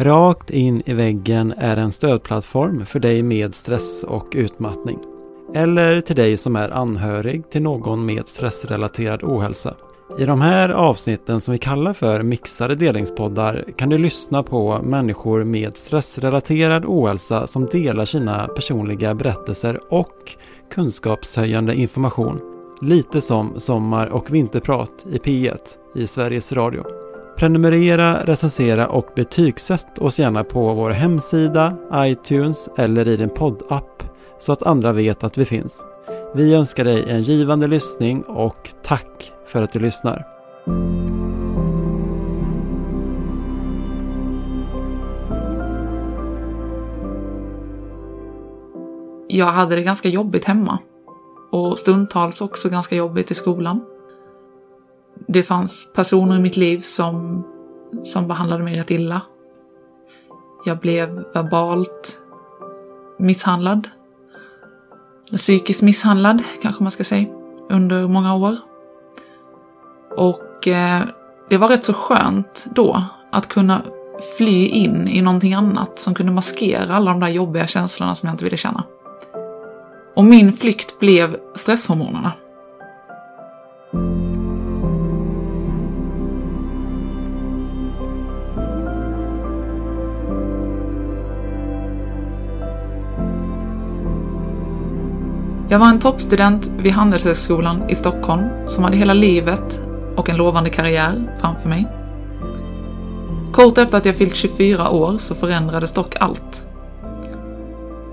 Rakt 0.00 0.50
in 0.50 0.82
i 0.86 0.94
väggen 0.94 1.54
är 1.56 1.76
en 1.76 1.92
stödplattform 1.92 2.86
för 2.86 2.98
dig 3.00 3.22
med 3.22 3.54
stress 3.54 4.04
och 4.04 4.26
utmattning. 4.32 4.98
Eller 5.54 6.00
till 6.00 6.16
dig 6.16 6.36
som 6.36 6.56
är 6.56 6.70
anhörig 6.70 7.50
till 7.50 7.62
någon 7.62 8.06
med 8.06 8.28
stressrelaterad 8.28 9.22
ohälsa. 9.22 9.74
I 10.18 10.24
de 10.24 10.40
här 10.40 10.68
avsnitten 10.68 11.40
som 11.40 11.52
vi 11.52 11.58
kallar 11.58 11.92
för 11.92 12.22
mixade 12.22 12.74
delningspoddar 12.74 13.64
kan 13.76 13.88
du 13.88 13.98
lyssna 13.98 14.42
på 14.42 14.80
människor 14.82 15.44
med 15.44 15.76
stressrelaterad 15.76 16.84
ohälsa 16.84 17.46
som 17.46 17.66
delar 17.66 18.04
sina 18.04 18.48
personliga 18.48 19.14
berättelser 19.14 19.80
och 19.90 20.36
kunskapshöjande 20.74 21.74
information. 21.74 22.40
Lite 22.82 23.20
som 23.20 23.60
Sommar 23.60 24.06
och 24.06 24.34
vinterprat 24.34 25.06
i 25.12 25.18
P1 25.18 25.58
i 25.94 26.06
Sveriges 26.06 26.52
Radio. 26.52 27.09
Prenumerera, 27.40 28.24
recensera 28.24 28.88
och 28.88 29.08
betygsätt 29.16 29.98
oss 29.98 30.18
gärna 30.18 30.44
på 30.44 30.74
vår 30.74 30.90
hemsida, 30.90 31.76
iTunes 31.94 32.68
eller 32.76 33.08
i 33.08 33.16
din 33.16 33.30
poddapp 33.30 34.02
så 34.38 34.52
att 34.52 34.62
andra 34.62 34.92
vet 34.92 35.24
att 35.24 35.38
vi 35.38 35.44
finns. 35.44 35.84
Vi 36.34 36.54
önskar 36.54 36.84
dig 36.84 37.04
en 37.08 37.22
givande 37.22 37.68
lyssning 37.68 38.22
och 38.22 38.70
tack 38.82 39.32
för 39.46 39.62
att 39.62 39.72
du 39.72 39.78
lyssnar. 39.78 40.26
Jag 49.28 49.46
hade 49.46 49.76
det 49.76 49.82
ganska 49.82 50.08
jobbigt 50.08 50.44
hemma 50.44 50.78
och 51.52 51.78
stundtals 51.78 52.40
också 52.40 52.68
ganska 52.68 52.96
jobbigt 52.96 53.30
i 53.30 53.34
skolan. 53.34 53.80
Det 55.26 55.42
fanns 55.42 55.92
personer 55.92 56.36
i 56.36 56.38
mitt 56.38 56.56
liv 56.56 56.80
som, 56.80 57.44
som 58.02 58.28
behandlade 58.28 58.64
mig 58.64 58.78
rätt 58.78 58.90
illa. 58.90 59.20
Jag 60.64 60.78
blev 60.78 61.24
verbalt 61.34 62.18
misshandlad. 63.18 63.88
Eller 65.28 65.38
psykiskt 65.38 65.82
misshandlad, 65.82 66.42
kanske 66.62 66.82
man 66.82 66.90
ska 66.90 67.04
säga, 67.04 67.26
under 67.68 68.08
många 68.08 68.34
år. 68.34 68.56
Och 70.16 70.68
eh, 70.68 71.02
det 71.48 71.56
var 71.58 71.68
rätt 71.68 71.84
så 71.84 71.92
skönt 71.92 72.66
då 72.74 73.04
att 73.32 73.48
kunna 73.48 73.82
fly 74.38 74.66
in 74.66 75.08
i 75.08 75.22
någonting 75.22 75.54
annat 75.54 75.98
som 75.98 76.14
kunde 76.14 76.32
maskera 76.32 76.94
alla 76.94 77.10
de 77.10 77.20
där 77.20 77.28
jobbiga 77.28 77.66
känslorna 77.66 78.14
som 78.14 78.26
jag 78.26 78.34
inte 78.34 78.44
ville 78.44 78.56
känna. 78.56 78.84
Och 80.16 80.24
min 80.24 80.52
flykt 80.52 80.98
blev 80.98 81.36
stresshormonerna. 81.54 82.32
Jag 95.70 95.78
var 95.78 95.88
en 95.88 96.00
toppstudent 96.00 96.68
vid 96.68 96.92
Handelshögskolan 96.92 97.90
i 97.90 97.94
Stockholm 97.94 98.68
som 98.68 98.84
hade 98.84 98.96
hela 98.96 99.14
livet 99.14 99.80
och 100.16 100.28
en 100.28 100.36
lovande 100.36 100.70
karriär 100.70 101.36
framför 101.40 101.68
mig. 101.68 101.86
Kort 103.52 103.78
efter 103.78 103.98
att 103.98 104.04
jag 104.04 104.16
fyllt 104.16 104.34
24 104.34 104.90
år 104.90 105.18
så 105.18 105.34
förändrades 105.34 105.94
dock 105.94 106.16
allt. 106.16 106.66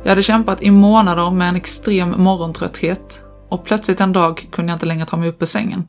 Jag 0.03 0.09
hade 0.09 0.23
kämpat 0.23 0.61
i 0.61 0.71
månader 0.71 1.31
med 1.31 1.49
en 1.49 1.55
extrem 1.55 2.23
morgontrötthet 2.23 3.25
och 3.49 3.65
plötsligt 3.65 4.01
en 4.01 4.13
dag 4.13 4.47
kunde 4.51 4.71
jag 4.71 4.75
inte 4.75 4.85
längre 4.85 5.05
ta 5.05 5.17
mig 5.17 5.29
upp 5.29 5.41
ur 5.41 5.45
sängen. 5.45 5.87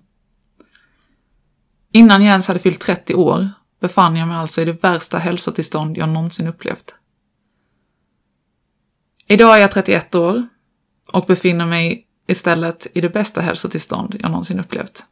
Innan 1.93 2.23
jag 2.23 2.31
ens 2.31 2.49
hade 2.49 2.61
fyllt 2.61 2.81
30 2.81 3.15
år 3.15 3.51
befann 3.81 4.17
jag 4.17 4.29
mig 4.29 4.37
alltså 4.37 4.61
i 4.61 4.65
det 4.65 4.83
värsta 4.83 5.19
hälsotillstånd 5.19 5.99
jag 5.99 6.09
någonsin 6.09 6.47
upplevt. 6.47 6.95
Idag 9.27 9.57
är 9.57 9.61
jag 9.61 9.73
31 9.73 10.15
år 10.15 10.49
och 11.13 11.27
befinner 11.27 11.67
mig 11.67 12.07
istället 12.27 12.87
i 12.95 13.01
det 13.01 13.09
bästa 13.09 13.41
hälsotillstånd 13.41 14.17
jag 14.21 14.31
någonsin 14.31 14.61
upplevt. 14.61 15.07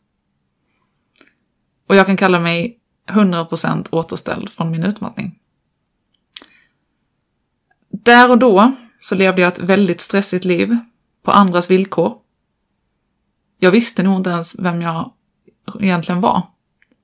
Och 1.89 1.97
jag 1.97 2.07
kan 2.07 2.17
kalla 2.17 2.41
mig 2.41 2.79
100% 3.09 3.89
återställd 3.91 4.51
från 4.51 4.71
min 4.71 4.83
utmattning. 4.83 5.39
Där 7.89 8.31
och 8.31 8.39
då 8.39 8.73
så 9.03 9.15
levde 9.15 9.43
jag 9.43 9.53
ett 9.53 9.59
väldigt 9.59 10.01
stressigt 10.01 10.45
liv 10.45 10.77
på 11.23 11.31
andras 11.31 11.71
villkor. 11.71 12.19
Jag 13.59 13.71
visste 13.71 14.03
nog 14.03 14.17
inte 14.17 14.31
ens 14.31 14.59
vem 14.59 14.83
jag 14.83 15.13
egentligen 15.81 16.21
var, 16.21 16.43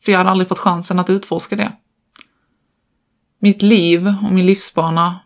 för 0.05 0.13
jag 0.13 0.19
hade 0.19 0.31
aldrig 0.31 0.49
fått 0.49 0.59
chansen 0.59 0.99
att 0.99 1.11
utforska 1.11 1.57
det. 1.57 1.73
Mitt 3.39 3.63
liv 3.63 4.15
och 4.25 4.33
min 4.33 4.47
livsbana 4.47 5.21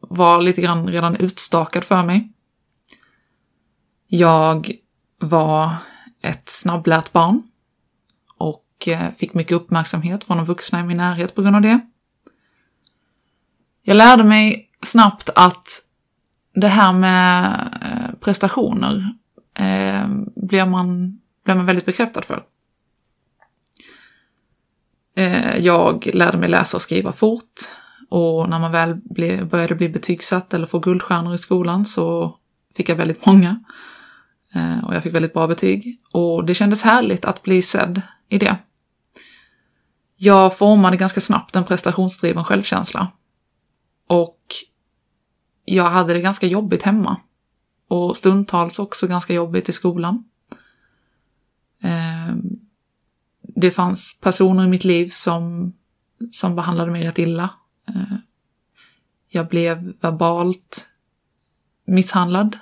var 0.00 0.42
lite 0.42 0.60
grann 0.60 0.88
redan 0.88 1.16
utstakad 1.16 1.84
för 1.84 2.02
mig. 2.02 2.32
Jag 4.10 4.72
var 5.18 5.76
ett 6.22 6.48
snabblärt 6.48 7.12
barn 7.12 7.42
och 8.36 8.88
eh, 8.88 9.10
fick 9.16 9.34
mycket 9.34 9.52
uppmärksamhet 9.52 10.24
från 10.24 10.36
de 10.36 10.46
vuxna 10.46 10.80
i 10.80 10.82
min 10.82 10.96
närhet 10.96 11.34
på 11.34 11.42
grund 11.42 11.56
av 11.56 11.62
det. 11.62 11.80
Jag 13.82 13.96
lärde 13.96 14.24
mig 14.24 14.70
snabbt 14.82 15.30
att 15.34 15.66
det 16.54 16.68
här 16.68 16.92
med 16.92 17.52
eh, 17.82 18.14
prestationer 18.20 19.14
eh, 19.54 20.08
blir, 20.36 20.66
man, 20.66 21.18
blir 21.44 21.54
man 21.54 21.66
väldigt 21.66 21.86
bekräftad 21.86 22.22
för. 22.22 22.44
Eh, 25.16 25.56
jag 25.56 26.10
lärde 26.14 26.38
mig 26.38 26.48
läsa 26.48 26.76
och 26.76 26.82
skriva 26.82 27.12
fort 27.12 27.60
och 28.08 28.48
när 28.48 28.58
man 28.58 28.72
väl 28.72 28.94
ble, 28.94 29.44
började 29.44 29.74
bli 29.74 29.88
betygsatt 29.88 30.54
eller 30.54 30.66
få 30.66 30.78
guldstjärnor 30.78 31.34
i 31.34 31.38
skolan 31.38 31.84
så 31.84 32.36
fick 32.76 32.88
jag 32.88 32.96
väldigt 32.96 33.26
många. 33.26 33.64
Eh, 34.54 34.84
och 34.84 34.94
jag 34.94 35.02
fick 35.02 35.14
väldigt 35.14 35.32
bra 35.32 35.46
betyg. 35.46 36.00
Och 36.12 36.44
det 36.44 36.54
kändes 36.54 36.82
härligt 36.82 37.24
att 37.24 37.42
bli 37.42 37.62
sedd 37.62 38.02
i 38.28 38.38
det. 38.38 38.56
Jag 40.16 40.58
formade 40.58 40.96
ganska 40.96 41.20
snabbt 41.20 41.56
en 41.56 41.64
prestationsdriven 41.64 42.44
självkänsla. 42.44 43.12
Och 44.06 44.40
jag 45.64 45.90
hade 45.90 46.12
det 46.12 46.20
ganska 46.20 46.46
jobbigt 46.46 46.82
hemma. 46.82 47.20
Och 47.88 48.16
stundtals 48.16 48.78
också 48.78 49.06
ganska 49.06 49.34
jobbigt 49.34 49.68
i 49.68 49.72
skolan. 49.72 50.24
Eh, 51.82 52.34
det 53.42 53.70
fanns 53.70 54.18
personer 54.20 54.64
i 54.64 54.68
mitt 54.68 54.84
liv 54.84 55.08
som, 55.08 55.72
som 56.30 56.56
behandlade 56.56 56.92
mig 56.92 57.06
rätt 57.06 57.18
illa. 57.18 57.50
Eh, 57.88 58.16
jag 59.28 59.48
blev 59.48 59.92
verbalt 60.00 60.88
misshandlad 61.84 62.58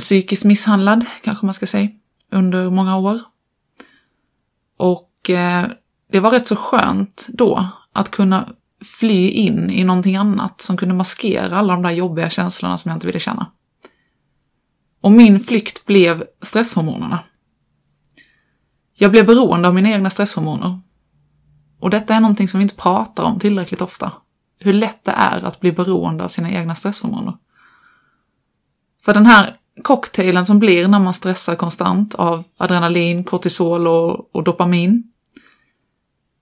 psykiskt 0.00 0.44
misshandlad, 0.44 1.04
kanske 1.22 1.46
man 1.46 1.54
ska 1.54 1.66
säga, 1.66 1.88
under 2.30 2.70
många 2.70 2.96
år. 2.96 3.20
Och 4.76 5.30
eh, 5.30 5.66
det 6.12 6.20
var 6.20 6.30
rätt 6.30 6.46
så 6.46 6.56
skönt 6.56 7.26
då 7.28 7.68
att 7.92 8.10
kunna 8.10 8.48
fly 8.84 9.28
in 9.28 9.70
i 9.70 9.84
någonting 9.84 10.16
annat 10.16 10.60
som 10.60 10.76
kunde 10.76 10.94
maskera 10.94 11.56
alla 11.56 11.72
de 11.72 11.82
där 11.82 11.90
jobbiga 11.90 12.30
känslorna 12.30 12.76
som 12.76 12.88
jag 12.88 12.96
inte 12.96 13.06
ville 13.06 13.20
känna. 13.20 13.52
Och 15.00 15.12
min 15.12 15.40
flykt 15.40 15.86
blev 15.86 16.24
stresshormonerna. 16.42 17.20
Jag 18.94 19.10
blev 19.10 19.26
beroende 19.26 19.68
av 19.68 19.74
mina 19.74 19.90
egna 19.90 20.10
stresshormoner. 20.10 20.80
Och 21.80 21.90
detta 21.90 22.14
är 22.14 22.20
någonting 22.20 22.48
som 22.48 22.58
vi 22.58 22.62
inte 22.62 22.74
pratar 22.74 23.24
om 23.24 23.38
tillräckligt 23.38 23.80
ofta. 23.80 24.12
Hur 24.58 24.72
lätt 24.72 25.04
det 25.04 25.10
är 25.10 25.44
att 25.44 25.60
bli 25.60 25.72
beroende 25.72 26.24
av 26.24 26.28
sina 26.28 26.50
egna 26.50 26.74
stresshormoner. 26.74 27.34
För 29.04 29.14
den 29.14 29.26
här 29.26 29.56
cocktailen 29.82 30.46
som 30.46 30.58
blir 30.58 30.88
när 30.88 30.98
man 30.98 31.14
stressar 31.14 31.54
konstant 31.54 32.14
av 32.14 32.44
adrenalin, 32.56 33.24
kortisol 33.24 33.86
och, 33.86 34.34
och 34.36 34.44
dopamin. 34.44 35.12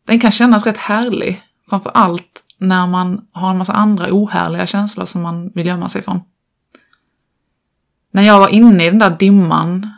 Den 0.06 0.20
kan 0.20 0.30
kännas 0.30 0.66
rätt 0.66 0.78
härlig, 0.78 1.42
framför 1.68 1.90
allt 1.90 2.44
när 2.58 2.86
man 2.86 3.26
har 3.32 3.50
en 3.50 3.58
massa 3.58 3.72
andra 3.72 4.06
ohärliga 4.10 4.66
känslor 4.66 5.04
som 5.04 5.22
man 5.22 5.50
vill 5.54 5.66
gömma 5.66 5.88
sig 5.88 6.02
från. 6.02 6.20
När 8.12 8.22
jag 8.22 8.38
var 8.38 8.48
inne 8.48 8.86
i 8.86 8.90
den 8.90 8.98
där 8.98 9.16
dimman 9.18 9.90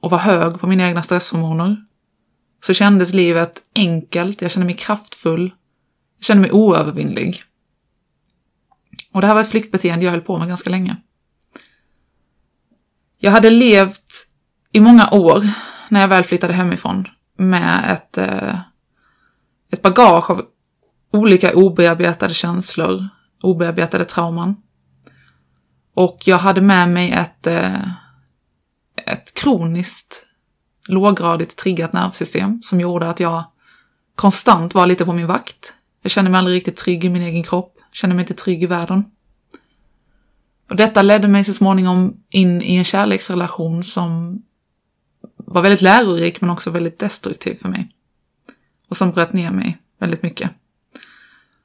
och 0.00 0.10
var 0.10 0.18
hög 0.18 0.60
på 0.60 0.66
mina 0.66 0.88
egna 0.88 1.02
stresshormoner 1.02 1.84
så 2.66 2.74
kändes 2.74 3.14
livet 3.14 3.62
enkelt, 3.74 4.42
jag 4.42 4.50
kände 4.50 4.66
mig 4.66 4.76
kraftfull, 4.76 5.54
jag 6.18 6.24
kände 6.24 6.40
mig 6.40 6.52
oövervinnlig. 6.52 7.42
Och 9.12 9.20
det 9.20 9.26
här 9.26 9.34
var 9.34 9.40
ett 9.40 9.50
flyktbeteende 9.50 10.04
jag 10.04 10.12
höll 10.12 10.20
på 10.20 10.38
med 10.38 10.48
ganska 10.48 10.70
länge. 10.70 10.96
Jag 13.18 13.30
hade 13.30 13.50
levt 13.50 14.26
i 14.72 14.80
många 14.80 15.10
år, 15.10 15.48
när 15.88 16.00
jag 16.00 16.08
väl 16.08 16.24
flyttade 16.24 16.52
hemifrån, 16.52 17.08
med 17.36 17.92
ett, 17.92 18.18
eh, 18.18 18.58
ett 19.72 19.82
bagage 19.82 20.30
av 20.30 20.42
olika 21.12 21.54
obearbetade 21.54 22.34
känslor, 22.34 23.08
obearbetade 23.42 24.04
trauman. 24.04 24.56
Och 25.94 26.18
jag 26.24 26.38
hade 26.38 26.60
med 26.60 26.88
mig 26.88 27.12
ett, 27.12 27.46
eh, 27.46 27.88
ett 29.06 29.34
kroniskt 29.34 30.26
låggradigt 30.88 31.56
triggat 31.56 31.92
nervsystem 31.92 32.62
som 32.62 32.80
gjorde 32.80 33.10
att 33.10 33.20
jag 33.20 33.44
konstant 34.14 34.74
var 34.74 34.86
lite 34.86 35.04
på 35.04 35.12
min 35.12 35.26
vakt. 35.26 35.74
Jag 36.02 36.10
kände 36.10 36.30
mig 36.30 36.38
aldrig 36.38 36.56
riktigt 36.56 36.76
trygg 36.76 37.04
i 37.04 37.08
min 37.08 37.22
egen 37.22 37.42
kropp, 37.42 37.78
kände 37.92 38.16
mig 38.16 38.22
inte 38.22 38.34
trygg 38.34 38.62
i 38.62 38.66
världen. 38.66 39.04
Och 40.68 40.76
detta 40.76 41.02
ledde 41.02 41.28
mig 41.28 41.44
så 41.44 41.54
småningom 41.54 42.16
in 42.30 42.62
i 42.62 42.76
en 42.76 42.84
kärleksrelation 42.84 43.84
som 43.84 44.42
var 45.36 45.62
väldigt 45.62 45.82
lärorik 45.82 46.40
men 46.40 46.50
också 46.50 46.70
väldigt 46.70 46.98
destruktiv 46.98 47.54
för 47.54 47.68
mig. 47.68 47.90
Och 48.88 48.96
som 48.96 49.10
bröt 49.10 49.32
ner 49.32 49.50
mig 49.50 49.78
väldigt 49.98 50.22
mycket. 50.22 50.50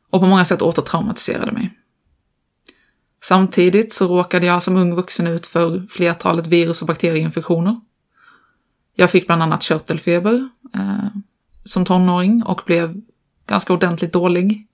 Och 0.09 0.21
på 0.21 0.27
många 0.27 0.45
sätt 0.45 0.61
återtraumatiserade 0.61 1.51
mig. 1.51 1.71
Samtidigt 3.23 3.93
så 3.93 4.07
råkade 4.07 4.45
jag 4.45 4.63
som 4.63 4.77
ung 4.77 4.95
vuxen 4.95 5.27
ut 5.27 5.47
för 5.47 5.87
flertalet 5.89 6.47
virus 6.47 6.81
och 6.81 6.87
bakterieinfektioner. 6.87 7.79
Jag 8.95 9.11
fick 9.11 9.25
bland 9.25 9.43
annat 9.43 9.63
körtelfeber 9.63 10.49
eh, 10.73 11.07
som 11.63 11.85
tonåring 11.85 12.43
och 12.43 12.61
blev 12.65 13.01
ganska 13.47 13.73
ordentligt 13.73 14.13
dålig. 14.13 14.67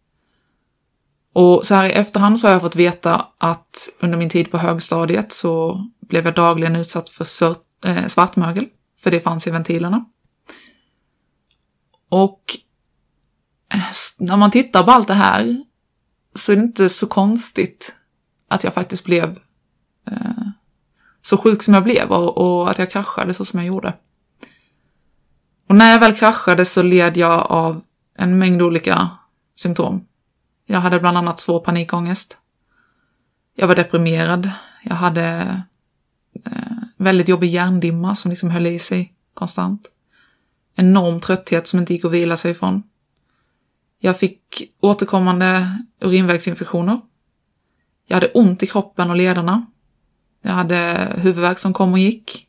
Och 1.38 1.68
så 1.68 1.76
här 1.76 1.86
i 1.86 1.92
efterhand 1.92 2.40
så 2.40 2.48
har 2.48 2.52
jag 2.52 2.62
fått 2.62 2.76
veta 2.76 3.28
att 3.38 3.90
under 4.00 4.18
min 4.18 4.30
tid 4.30 4.52
på 4.52 4.58
högstadiet 4.58 5.34
så 5.34 5.86
blev 6.00 6.26
jag 6.26 6.36
dagligen 6.36 6.76
utsatt 6.76 7.10
för 7.10 7.56
eh, 7.86 8.06
svartmögel, 8.08 8.68
för 9.04 9.12
det 9.12 9.20
fanns 9.20 9.48
i 9.48 9.52
ventilerna. 9.52 10.06
Och 12.10 12.42
eh, 13.74 13.80
när 14.20 14.38
man 14.38 14.52
tittar 14.52 14.84
på 14.84 14.92
allt 14.92 15.08
det 15.08 15.14
här 15.14 15.64
så 16.36 16.52
är 16.52 16.56
det 16.56 16.62
inte 16.62 16.90
så 16.90 17.08
konstigt 17.08 17.96
att 18.48 18.64
jag 18.64 18.74
faktiskt 18.74 19.04
blev 19.04 19.40
eh, 20.12 20.48
så 21.22 21.38
sjuk 21.38 21.64
som 21.64 21.74
jag 21.74 21.84
blev 21.84 22.12
och, 22.12 22.38
och, 22.38 22.70
att 22.70 22.80
jag 22.80 22.92
kraschade 22.92 23.34
så 23.34 23.46
som 23.46 23.60
jag 23.60 23.68
gjorde. 23.68 23.94
Och 25.68 25.76
när 25.76 25.92
jag 25.92 26.00
väl 26.00 26.16
kraschade 26.16 26.66
så 26.66 26.82
led 26.82 27.18
jag 27.18 27.52
av 27.52 27.82
en 28.16 28.40
mängd 28.40 28.62
olika 28.62 29.10
symptom. 29.56 30.08
Jag 30.70 30.80
hade 30.80 31.00
bland 31.00 31.18
annat 31.18 31.40
svår 31.40 31.60
panikångest. 31.60 32.38
Jag 33.56 33.68
var 33.68 33.76
deprimerad. 33.76 34.52
Jag 34.84 34.96
hade 34.96 35.62
eh, 36.46 36.78
väldigt 36.98 37.28
jobbig 37.28 37.50
hjärndimma 37.50 38.16
som 38.16 38.30
liksom 38.30 38.50
höll 38.50 38.68
i 38.68 38.80
sig 38.80 39.14
konstant. 39.34 39.88
Enorm 40.76 41.22
trötthet 41.22 41.68
som 41.68 41.80
inte 41.80 41.94
gick 41.94 42.06
att 42.06 42.12
vila 42.12 42.38
sig 42.38 42.52
ifrån. 42.52 42.84
Jag 44.00 44.20
fick 44.20 44.72
återkommande 44.80 45.78
urinvägsinfektioner 46.02 47.02
jag 48.08 48.16
hade 48.16 48.28
ont 48.28 48.64
i 48.64 48.68
kroppen 48.68 49.10
och 49.10 49.16
lederna. 49.16 49.66
Jag 50.42 50.52
hade 50.52 51.12
huvudvärk 51.18 51.60
som 51.60 51.74
kom 51.74 51.94
och 51.94 52.00
gick. 52.00 52.48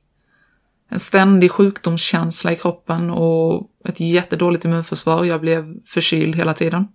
En 0.88 1.00
ständig 1.00 1.50
sjukdomskänsla 1.50 2.52
i 2.52 2.56
kroppen 2.56 3.10
och 3.10 3.70
ett 3.84 4.00
jättedåligt 4.00 4.64
immunförsvar. 4.64 5.24
Jag 5.24 5.40
blev 5.40 5.80
förkyld 5.86 6.36
hela 6.36 6.54
tiden. 6.54 6.88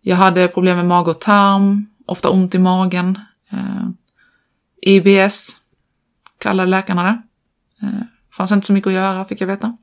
Jag 0.00 0.16
hade 0.16 0.48
problem 0.48 0.76
med 0.76 0.86
mage 0.86 1.10
och 1.10 1.20
tarm, 1.20 1.86
ofta 2.06 2.30
ont 2.30 2.54
i 2.54 2.58
magen. 2.58 3.18
Eh, 3.50 3.88
IBS 4.82 5.56
kallade 6.38 6.70
läkarna 6.70 7.02
det. 7.02 7.22
Eh, 7.86 8.02
fanns 8.36 8.52
inte 8.52 8.66
så 8.66 8.72
mycket 8.72 8.88
att 8.88 8.94
göra, 8.94 9.24
fick 9.24 9.40
jag 9.40 9.46
veta. 9.46 9.76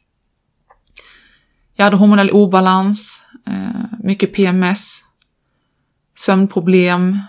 Jag 1.76 1.84
hade 1.84 1.98
hormonell 1.98 2.32
obalans, 2.32 3.22
eh, 3.46 3.98
mycket 4.04 4.34
PMS, 4.34 5.02
sömnproblem, 6.16 7.20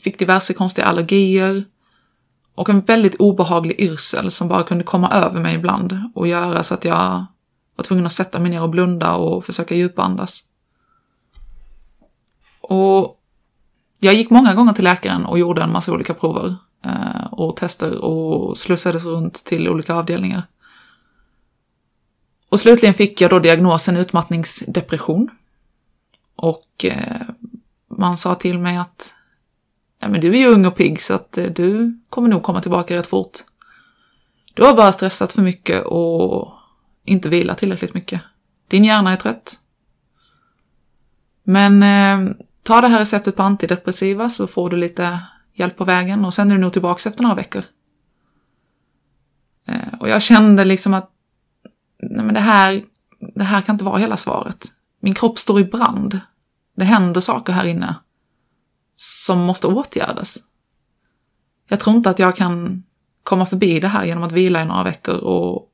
fick 0.00 0.18
diverse 0.18 0.54
konstiga 0.54 0.86
allergier 0.86 1.64
och 2.54 2.68
en 2.68 2.80
väldigt 2.80 3.14
obehaglig 3.14 3.80
yrsel 3.80 4.30
som 4.30 4.48
bara 4.48 4.62
kunde 4.62 4.84
komma 4.84 5.10
över 5.10 5.40
mig 5.40 5.54
ibland 5.54 6.10
och 6.14 6.28
göra 6.28 6.62
så 6.62 6.74
att 6.74 6.84
jag 6.84 7.26
var 7.76 7.84
tvungen 7.84 8.06
att 8.06 8.12
sätta 8.12 8.38
mig 8.38 8.50
ner 8.50 8.62
och 8.62 8.70
blunda 8.70 9.14
och 9.14 9.44
försöka 9.44 9.74
djupandas. 9.74 10.49
Och 12.70 13.20
jag 14.00 14.14
gick 14.14 14.30
många 14.30 14.54
gånger 14.54 14.72
till 14.72 14.84
läkaren 14.84 15.24
och 15.24 15.38
gjorde 15.38 15.62
en 15.62 15.72
massa 15.72 15.92
olika 15.92 16.14
prover 16.14 16.56
eh, 16.84 17.26
och 17.30 17.56
tester 17.56 17.98
och 17.98 18.58
slussades 18.58 19.04
runt 19.04 19.44
till 19.44 19.68
olika 19.68 19.94
avdelningar. 19.94 20.42
Och 22.48 22.60
slutligen 22.60 22.94
fick 22.94 23.20
jag 23.20 23.30
då 23.30 23.38
diagnosen 23.38 23.96
utmattningsdepression. 23.96 25.30
Och 26.36 26.84
eh, 26.84 27.20
man 27.88 28.16
sa 28.16 28.34
till 28.34 28.58
mig 28.58 28.76
att 28.76 29.14
ja, 29.98 30.08
men 30.08 30.20
du 30.20 30.28
är 30.28 30.38
ju 30.38 30.46
ung 30.46 30.66
och 30.66 30.76
pigg 30.76 31.02
så 31.02 31.14
att 31.14 31.38
eh, 31.38 31.46
du 31.46 32.00
kommer 32.08 32.28
nog 32.28 32.42
komma 32.42 32.60
tillbaka 32.60 32.96
rätt 32.96 33.06
fort. 33.06 33.38
Du 34.54 34.64
har 34.64 34.74
bara 34.74 34.92
stressat 34.92 35.32
för 35.32 35.42
mycket 35.42 35.84
och 35.84 36.52
inte 37.04 37.28
vilat 37.28 37.58
tillräckligt 37.58 37.94
mycket. 37.94 38.20
Din 38.68 38.84
hjärna 38.84 39.12
är 39.12 39.16
trött. 39.16 39.58
Men 41.42 41.82
eh, 41.82 42.36
ta 42.62 42.80
det 42.80 42.88
här 42.88 42.98
receptet 42.98 43.36
på 43.36 43.42
antidepressiva 43.42 44.30
så 44.30 44.46
får 44.46 44.70
du 44.70 44.76
lite 44.76 45.18
hjälp 45.52 45.76
på 45.76 45.84
vägen 45.84 46.24
och 46.24 46.34
sen 46.34 46.50
är 46.50 46.54
du 46.54 46.60
nog 46.60 46.72
tillbaka 46.72 47.08
efter 47.08 47.22
några 47.22 47.34
veckor. 47.34 47.64
Eh, 49.66 49.94
och 50.00 50.08
jag 50.08 50.22
kände 50.22 50.64
liksom 50.64 50.94
att 50.94 51.10
nej 52.02 52.24
men 52.24 52.34
det 52.34 52.40
här, 52.40 52.84
det 53.34 53.44
här 53.44 53.60
kan 53.60 53.74
inte 53.74 53.84
vara 53.84 53.98
hela 53.98 54.16
svaret. 54.16 54.66
Min 55.00 55.14
kropp 55.14 55.38
står 55.38 55.60
i 55.60 55.64
brand. 55.64 56.20
Det 56.76 56.84
händer 56.84 57.20
saker 57.20 57.52
här 57.52 57.64
inne 57.64 57.94
som 58.96 59.38
måste 59.38 59.66
åtgärdas. 59.66 60.38
Jag 61.68 61.80
tror 61.80 61.96
inte 61.96 62.10
att 62.10 62.18
jag 62.18 62.36
kan 62.36 62.82
komma 63.22 63.46
förbi 63.46 63.80
det 63.80 63.88
här 63.88 64.04
genom 64.04 64.24
att 64.24 64.32
vila 64.32 64.62
i 64.62 64.64
några 64.64 64.82
veckor 64.82 65.16
och, 65.16 65.68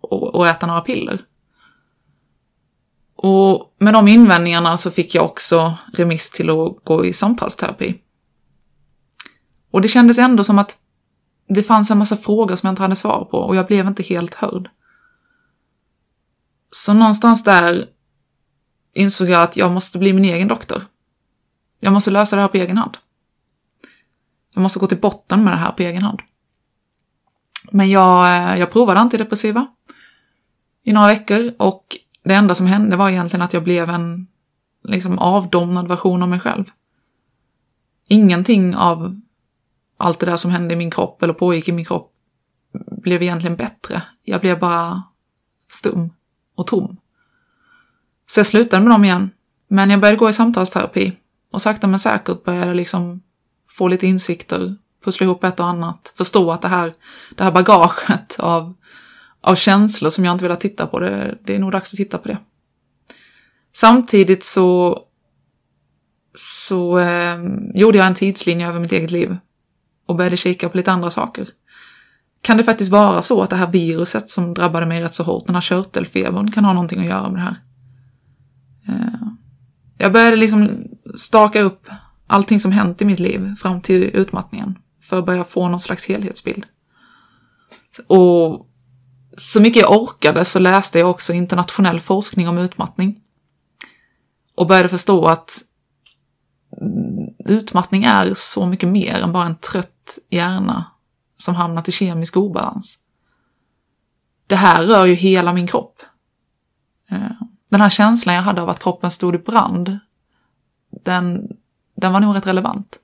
och, 0.00 0.34
och 0.34 0.48
äta 0.48 0.66
några 0.66 0.80
piller. 0.80 1.20
Och 3.26 3.74
med 3.78 3.94
de 3.94 4.08
invändningarna 4.08 4.76
så 4.76 4.90
fick 4.90 5.14
jag 5.14 5.24
också 5.24 5.78
remiss 5.92 6.30
till 6.30 6.50
att 6.50 6.84
gå 6.84 7.04
i 7.04 7.12
samtalsterapi. 7.12 7.94
Och 9.70 9.80
det 9.80 9.88
kändes 9.88 10.18
ändå 10.18 10.44
som 10.44 10.58
att 10.58 10.76
det 11.48 11.62
fanns 11.62 11.90
en 11.90 11.98
massa 11.98 12.16
frågor 12.16 12.56
som 12.56 12.66
jag 12.66 12.72
inte 12.72 12.82
hade 12.82 12.96
svar 12.96 13.24
på 13.30 13.38
och 13.38 13.56
jag 13.56 13.66
blev 13.66 13.86
inte 13.86 14.02
helt 14.02 14.34
hörd. 14.34 14.70
Så 16.70 16.92
någonstans 16.92 17.44
där 17.44 17.86
insåg 18.94 19.28
jag 19.28 19.42
att 19.42 19.56
jag 19.56 19.72
måste 19.72 19.98
bli 19.98 20.12
min 20.12 20.24
egen 20.24 20.48
doktor. 20.48 20.86
Jag 21.80 21.92
måste 21.92 22.10
lösa 22.10 22.36
det 22.36 22.42
här 22.42 22.48
på 22.48 22.56
egen 22.56 22.78
hand. 22.78 22.96
Jag 24.54 24.62
måste 24.62 24.78
gå 24.78 24.86
till 24.86 25.00
botten 25.00 25.44
med 25.44 25.52
det 25.52 25.58
här 25.58 25.72
på 25.72 25.82
egen 25.82 26.02
hand. 26.02 26.20
Men 27.70 27.90
jag, 27.90 28.26
eh, 28.26 28.60
jag 28.60 28.72
provade 28.72 29.00
antidepressiva 29.00 29.66
i 30.84 30.92
några 30.92 31.06
veckor 31.06 31.54
och 31.58 31.96
det 32.26 32.34
enda 32.34 32.54
som 32.54 32.66
hände 32.66 32.96
var 32.96 33.10
egentligen 33.10 33.42
att 33.42 33.52
jag 33.52 33.64
blev 33.64 33.90
en 33.90 34.26
liksom 34.84 35.18
avdomnad 35.18 35.88
version 35.88 36.22
av 36.22 36.28
mig 36.28 36.40
själv. 36.40 36.64
Ingenting 38.08 38.76
av 38.76 39.20
allt 39.96 40.20
det 40.20 40.26
där 40.26 40.36
som 40.36 40.50
hände 40.50 40.74
i 40.74 40.76
min 40.76 40.90
kropp 40.90 41.22
eller 41.22 41.34
pågick 41.34 41.68
i 41.68 41.72
min 41.72 41.84
kropp 41.84 42.12
blev 43.02 43.22
egentligen 43.22 43.56
bättre. 43.56 44.02
Jag 44.22 44.40
blev 44.40 44.58
bara 44.58 45.02
stum 45.70 46.10
och 46.54 46.66
tom. 46.66 46.96
Så 48.26 48.40
jag 48.40 48.46
slutade 48.46 48.82
med 48.82 48.92
dem 48.92 49.04
igen. 49.04 49.30
Men 49.68 49.90
jag 49.90 50.00
började 50.00 50.18
gå 50.18 50.28
i 50.28 50.32
samtalsterapi 50.32 51.12
och 51.50 51.62
sakta 51.62 51.86
men 51.86 51.98
säkert 51.98 52.44
började 52.44 52.66
jag 52.66 52.76
liksom 52.76 53.22
få 53.68 53.88
lite 53.88 54.06
insikter, 54.06 54.76
pussla 55.04 55.24
ihop 55.24 55.44
ett 55.44 55.60
och 55.60 55.66
annat, 55.66 56.12
förstå 56.16 56.52
att 56.52 56.62
det 56.62 56.68
här, 56.68 56.94
det 57.36 57.44
här 57.44 57.52
bagaget 57.52 58.36
av, 58.38 58.74
av 59.46 59.54
känslor 59.54 60.10
som 60.10 60.24
jag 60.24 60.34
inte 60.34 60.48
vill 60.48 60.56
titta 60.56 60.86
på, 60.86 60.98
det, 61.00 61.38
det 61.44 61.54
är 61.54 61.58
nog 61.58 61.72
dags 61.72 61.92
att 61.92 61.96
titta 61.96 62.18
på 62.18 62.28
det. 62.28 62.38
Samtidigt 63.72 64.44
så, 64.44 65.00
så 66.34 66.98
eh, 66.98 67.38
gjorde 67.74 67.98
jag 67.98 68.06
en 68.06 68.14
tidslinje 68.14 68.68
över 68.68 68.80
mitt 68.80 68.92
eget 68.92 69.10
liv 69.10 69.36
och 70.06 70.16
började 70.16 70.36
kika 70.36 70.68
på 70.68 70.76
lite 70.76 70.92
andra 70.92 71.10
saker. 71.10 71.48
Kan 72.40 72.56
det 72.56 72.64
faktiskt 72.64 72.90
vara 72.90 73.22
så 73.22 73.42
att 73.42 73.50
det 73.50 73.56
här 73.56 73.72
viruset 73.72 74.30
som 74.30 74.54
drabbade 74.54 74.86
mig 74.86 75.02
rätt 75.02 75.14
så 75.14 75.22
hårt, 75.22 75.46
den 75.46 75.54
här 75.54 75.62
körtelfebern, 75.62 76.50
kan 76.50 76.64
ha 76.64 76.72
någonting 76.72 77.00
att 77.00 77.06
göra 77.06 77.30
med 77.30 77.40
det 77.40 77.44
här? 77.44 77.56
Eh, 78.88 79.28
jag 79.98 80.12
började 80.12 80.36
liksom 80.36 80.88
staka 81.16 81.60
upp 81.60 81.88
allting 82.26 82.60
som 82.60 82.72
hänt 82.72 83.02
i 83.02 83.04
mitt 83.04 83.20
liv 83.20 83.54
fram 83.54 83.80
till 83.80 84.02
utmattningen 84.02 84.78
för 85.02 85.18
att 85.18 85.26
börja 85.26 85.44
få 85.44 85.68
någon 85.68 85.80
slags 85.80 86.08
helhetsbild. 86.08 86.64
Och 88.06 88.66
så 89.36 89.60
mycket 89.60 89.82
jag 89.82 90.02
orkade 90.02 90.44
så 90.44 90.58
läste 90.58 90.98
jag 90.98 91.10
också 91.10 91.32
internationell 91.32 92.00
forskning 92.00 92.48
om 92.48 92.58
utmattning. 92.58 93.20
Och 94.54 94.66
började 94.66 94.88
förstå 94.88 95.26
att 95.26 95.62
utmattning 97.44 98.04
är 98.04 98.34
så 98.34 98.66
mycket 98.66 98.88
mer 98.88 99.14
än 99.14 99.32
bara 99.32 99.46
en 99.46 99.56
trött 99.56 100.18
hjärna 100.28 100.84
som 101.36 101.54
hamnat 101.54 101.88
i 101.88 101.92
kemisk 101.92 102.36
obalans. 102.36 102.98
Det 104.46 104.56
här 104.56 104.84
rör 104.84 105.06
ju 105.06 105.14
hela 105.14 105.52
min 105.52 105.66
kropp. 105.66 106.02
Eh, 107.10 107.42
den 107.70 107.80
här 107.80 107.90
känslan 107.90 108.34
jag 108.34 108.42
hade 108.42 108.62
av 108.62 108.68
att 108.68 108.82
kroppen 108.82 109.10
stod 109.10 109.34
i 109.34 109.38
brand, 109.38 109.98
den, 111.04 111.48
den 111.96 112.12
var 112.12 112.20
nog 112.20 112.36
rätt 112.36 112.46
relevant. 112.46 112.98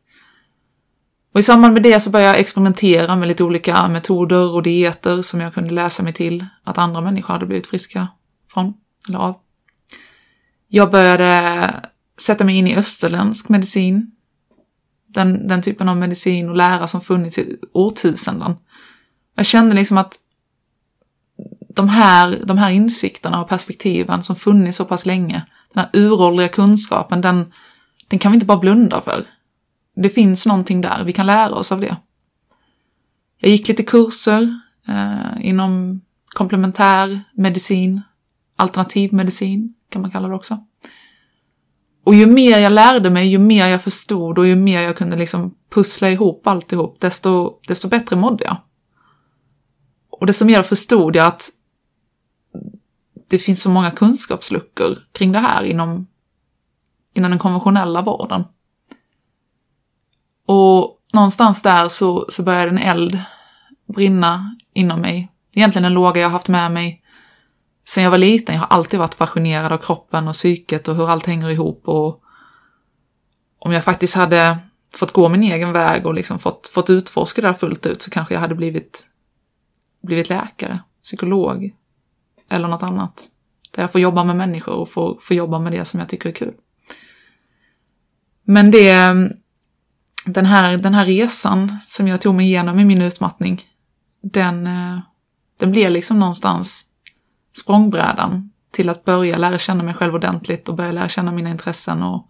Och 1.33 1.41
i 1.41 1.43
samband 1.43 1.75
med 1.75 1.83
det 1.83 2.01
så 2.01 2.11
började 2.11 2.33
jag 2.33 2.41
experimentera 2.41 3.17
med 3.17 3.29
lite 3.29 3.45
olika 3.45 3.89
metoder 3.89 4.51
och 4.51 4.63
dieter 4.63 5.23
som 5.23 5.41
jag 5.41 5.55
kunde 5.55 5.71
läsa 5.71 6.03
mig 6.03 6.13
till 6.13 6.47
att 6.65 6.79
andra 6.79 7.01
människor 7.01 7.33
hade 7.33 7.47
blivit 7.47 7.67
friska 7.67 8.09
från, 8.53 8.75
eller 9.09 9.19
av. 9.19 9.37
Jag 10.69 10.91
började 10.91 11.75
sätta 12.21 12.45
mig 12.45 12.57
in 12.57 12.67
i 12.67 12.77
österländsk 12.77 13.49
medicin. 13.49 14.11
Den, 15.07 15.49
den 15.49 15.63
typen 15.63 15.89
av 15.89 15.97
medicin 15.97 16.49
och 16.49 16.57
lära 16.57 16.87
som 16.87 17.01
funnits 17.01 17.39
i 17.39 17.59
årtusenden. 17.73 18.57
Jag 19.35 19.47
kände 19.47 19.75
liksom 19.75 19.99
att 19.99 20.19
de 21.69 21.89
här, 21.89 22.43
de 22.45 22.59
här 22.59 22.71
insikterna 22.71 23.43
och 23.43 23.49
perspektiven 23.49 24.23
som 24.23 24.37
funnits 24.37 24.77
så 24.77 24.85
pass 24.85 25.07
länge, 25.07 25.47
den 25.73 25.85
här 25.85 25.91
uråldriga 26.01 26.49
kunskapen, 26.49 27.21
den, 27.21 27.53
den 28.09 28.19
kan 28.19 28.33
vi 28.33 28.37
inte 28.37 28.47
bara 28.47 28.59
blunda 28.59 29.01
för. 29.01 29.27
Det 29.95 30.11
finns 30.11 30.47
någonting 30.47 30.81
där, 30.81 31.05
vi 31.05 31.13
kan 31.13 31.27
lära 31.27 31.55
oss 31.55 31.73
av 31.73 31.81
det. 31.81 31.97
Jag 33.39 33.51
gick 33.51 33.69
lite 33.69 33.83
kurser 33.83 34.61
eh, 34.89 35.47
inom 35.47 36.01
komplementär 36.35 37.21
medicin, 37.35 38.03
alternativ 38.57 39.13
medicin 39.13 39.75
kan 39.89 40.03
man 40.03 40.11
kalla 40.11 40.29
det 40.29 40.35
också. 40.35 40.67
Och 42.05 42.15
ju 42.15 42.27
mer 42.27 42.59
jag 42.59 42.73
lärde 42.73 43.11
mig, 43.11 43.29
ju 43.29 43.39
mer 43.39 43.67
jag 43.67 43.83
förstod 43.83 44.39
och 44.39 44.47
ju 44.47 44.57
mer 44.57 44.81
jag 44.81 44.97
kunde 44.97 45.17
liksom 45.17 45.55
pussla 45.71 46.11
ihop 46.11 46.47
alltihop, 46.47 47.01
desto, 47.01 47.61
desto 47.69 47.89
bättre 47.89 48.17
mådde 48.17 48.45
jag. 48.45 48.57
Och 50.11 50.27
desto 50.27 50.45
mer 50.45 50.63
förstod 50.63 51.17
jag 51.17 51.27
att 51.27 51.51
det 53.29 53.39
finns 53.39 53.63
så 53.63 53.71
många 53.71 53.91
kunskapsluckor 53.91 54.99
kring 55.13 55.33
det 55.33 55.39
här 55.39 55.63
inom, 55.63 56.07
inom 57.15 57.31
den 57.31 57.39
konventionella 57.39 58.03
vården. 58.03 58.45
Och 60.53 60.99
någonstans 61.13 61.63
där 61.63 61.89
så, 61.89 62.27
så 62.29 62.43
började 62.43 62.71
en 62.71 62.79
eld 62.79 63.21
brinna 63.95 64.57
inom 64.73 65.01
mig. 65.01 65.29
Egentligen 65.55 65.85
en 65.85 65.95
låga 65.95 66.21
jag 66.21 66.31
haft 66.31 66.49
med 66.49 66.71
mig 66.73 67.03
sen 67.89 68.05
jag 68.05 68.11
var 68.11 68.19
liten. 68.19 68.55
Jag 68.55 68.63
har 68.63 68.77
alltid 68.77 68.99
varit 68.99 69.15
fascinerad 69.15 69.73
av 69.73 69.79
kroppen 69.79 70.29
och 70.29 70.35
psyket 70.35 70.89
och 70.89 70.97
hur 70.97 71.11
allt 71.11 71.27
hänger 71.27 71.51
ihop 71.51 71.89
och 71.89 72.23
om 73.59 73.73
jag 73.73 73.85
faktiskt 73.85 74.15
hade 74.15 74.59
fått 74.95 75.13
gå 75.13 75.29
min 75.29 75.43
egen 75.43 75.73
väg 75.73 76.07
och 76.07 76.15
liksom 76.15 76.39
fått, 76.39 76.67
fått 76.67 76.91
utforska 76.91 77.41
det 77.41 77.49
där 77.49 77.55
fullt 77.55 77.87
ut 77.87 78.03
så 78.03 78.11
kanske 78.11 78.35
jag 78.35 78.41
hade 78.41 78.55
blivit, 78.55 79.07
blivit 80.03 80.29
läkare, 80.29 80.81
psykolog 81.03 81.73
eller 82.49 82.69
något 82.69 82.83
annat. 82.83 83.29
Där 83.71 83.83
jag 83.83 83.93
får 83.93 84.01
jobba 84.01 84.25
med 84.25 84.37
människor 84.37 84.75
och 84.75 84.91
får, 84.91 85.19
får 85.21 85.37
jobba 85.37 85.59
med 85.59 85.73
det 85.73 85.85
som 85.85 86.01
jag 86.01 86.09
tycker 86.09 86.29
är 86.29 86.35
kul. 86.35 86.55
Men 88.45 88.71
det, 88.71 89.15
den 90.27 90.47
här, 90.47 90.77
den 90.77 90.95
här 90.95 91.07
resan 91.07 91.79
som 91.87 92.09
jag 92.09 92.21
tog 92.21 92.35
mig 92.35 92.47
igenom 92.47 92.79
i 92.79 92.85
min 92.85 93.03
utmattning, 93.03 93.65
den, 94.23 94.67
eh, 94.67 94.99
den 95.59 95.71
blev 95.71 95.91
liksom 95.91 96.19
någonstans 96.19 96.87
språngbrädan 97.59 98.51
till 98.71 98.89
att 98.89 99.05
börja 99.05 99.39
lära 99.39 99.59
känna 99.59 99.83
mig 99.83 99.95
själv 99.95 100.15
ordentligt 100.15 100.69
och 100.69 100.75
börja 100.75 100.93
lära 100.93 101.09
känna 101.09 101.33
mina 101.33 101.51
intressen. 101.51 102.03
Och, 102.03 102.29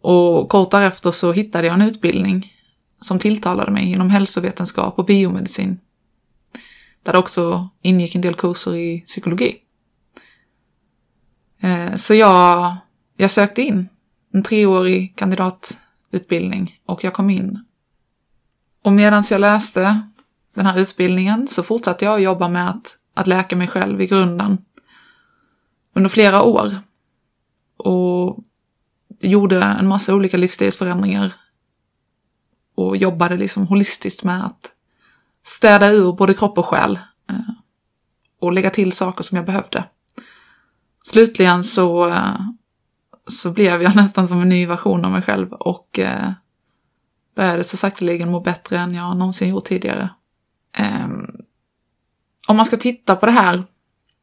och 0.00 0.48
kort 0.48 0.70
därefter 0.70 1.10
så 1.10 1.32
hittade 1.32 1.66
jag 1.66 1.74
en 1.74 1.82
utbildning 1.82 2.52
som 3.00 3.18
tilltalade 3.18 3.70
mig 3.72 3.92
inom 3.92 4.10
hälsovetenskap 4.10 4.98
och 4.98 5.04
biomedicin. 5.04 5.80
Där 7.02 7.12
det 7.12 7.18
också 7.18 7.68
ingick 7.82 8.14
en 8.14 8.20
del 8.20 8.34
kurser 8.34 8.74
i 8.74 9.00
psykologi. 9.00 9.56
Eh, 11.60 11.96
så 11.96 12.14
jag, 12.14 12.76
jag 13.16 13.30
sökte 13.30 13.62
in 13.62 13.88
en 14.32 14.42
treårig 14.42 15.16
kandidat 15.16 15.80
utbildning 16.14 16.80
och 16.86 17.04
jag 17.04 17.12
kom 17.12 17.30
in. 17.30 17.64
Och 18.82 18.92
medan 18.92 19.24
jag 19.30 19.40
läste 19.40 20.00
den 20.54 20.66
här 20.66 20.78
utbildningen 20.78 21.48
så 21.48 21.62
fortsatte 21.62 22.04
jag 22.04 22.14
att 22.14 22.22
jobba 22.22 22.48
med 22.48 22.70
att, 22.70 22.96
att 23.14 23.26
läka 23.26 23.56
mig 23.56 23.68
själv 23.68 24.00
i 24.00 24.06
grunden 24.06 24.58
under 25.94 26.10
flera 26.10 26.42
år. 26.42 26.72
Och 27.76 28.44
gjorde 29.20 29.62
en 29.62 29.88
massa 29.88 30.14
olika 30.14 30.36
livsstilsförändringar 30.36 31.32
och 32.74 32.96
jobbade 32.96 33.36
liksom 33.36 33.66
holistiskt 33.66 34.22
med 34.22 34.46
att 34.46 34.70
städa 35.42 35.92
ur 35.92 36.12
både 36.12 36.34
kropp 36.34 36.58
och 36.58 36.66
själ 36.66 36.98
eh, 37.30 37.54
och 38.40 38.52
lägga 38.52 38.70
till 38.70 38.92
saker 38.92 39.24
som 39.24 39.36
jag 39.36 39.46
behövde. 39.46 39.84
Slutligen 41.02 41.64
så, 41.64 42.08
eh, 42.08 42.40
så 43.26 43.50
blev 43.50 43.82
jag 43.82 43.96
nästan 43.96 44.28
som 44.28 44.42
en 44.42 44.48
ny 44.48 44.66
version 44.66 45.04
av 45.04 45.10
mig 45.10 45.22
själv 45.22 45.52
och 45.52 45.98
eh, 45.98 46.32
började 47.36 47.64
så 47.64 47.76
sakteligen 47.76 48.30
må 48.30 48.40
bättre 48.40 48.78
än 48.78 48.94
jag 48.94 49.16
någonsin 49.16 49.48
gjort 49.48 49.64
tidigare. 49.64 50.10
Eh, 50.76 51.08
om 52.48 52.56
man 52.56 52.66
ska 52.66 52.76
titta 52.76 53.16
på 53.16 53.26
det 53.26 53.32
här, 53.32 53.64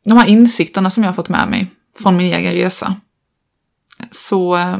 de 0.06 0.18
här 0.18 0.28
insikterna 0.28 0.90
som 0.90 1.04
jag 1.04 1.10
har 1.10 1.16
fått 1.16 1.30
med 1.30 1.50
mig 1.50 1.72
från 2.00 2.18
min 2.18 2.34
egen 2.34 2.54
resa, 2.54 2.96
så 4.12 4.58
eh, 4.58 4.80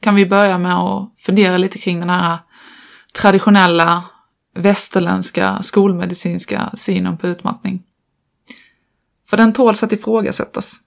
kan 0.00 0.14
vi 0.14 0.26
börja 0.26 0.58
med 0.58 0.76
att 0.76 1.10
fundera 1.18 1.56
lite 1.56 1.78
kring 1.78 2.00
den 2.00 2.10
här 2.10 2.38
traditionella 3.20 4.04
västerländska 4.54 5.62
skolmedicinska 5.62 6.70
synen 6.74 7.16
på 7.16 7.26
utmattning. 7.26 7.82
För 9.26 9.36
den 9.36 9.52
tåls 9.52 9.82
att 9.82 9.92
ifrågasättas. 9.92 10.80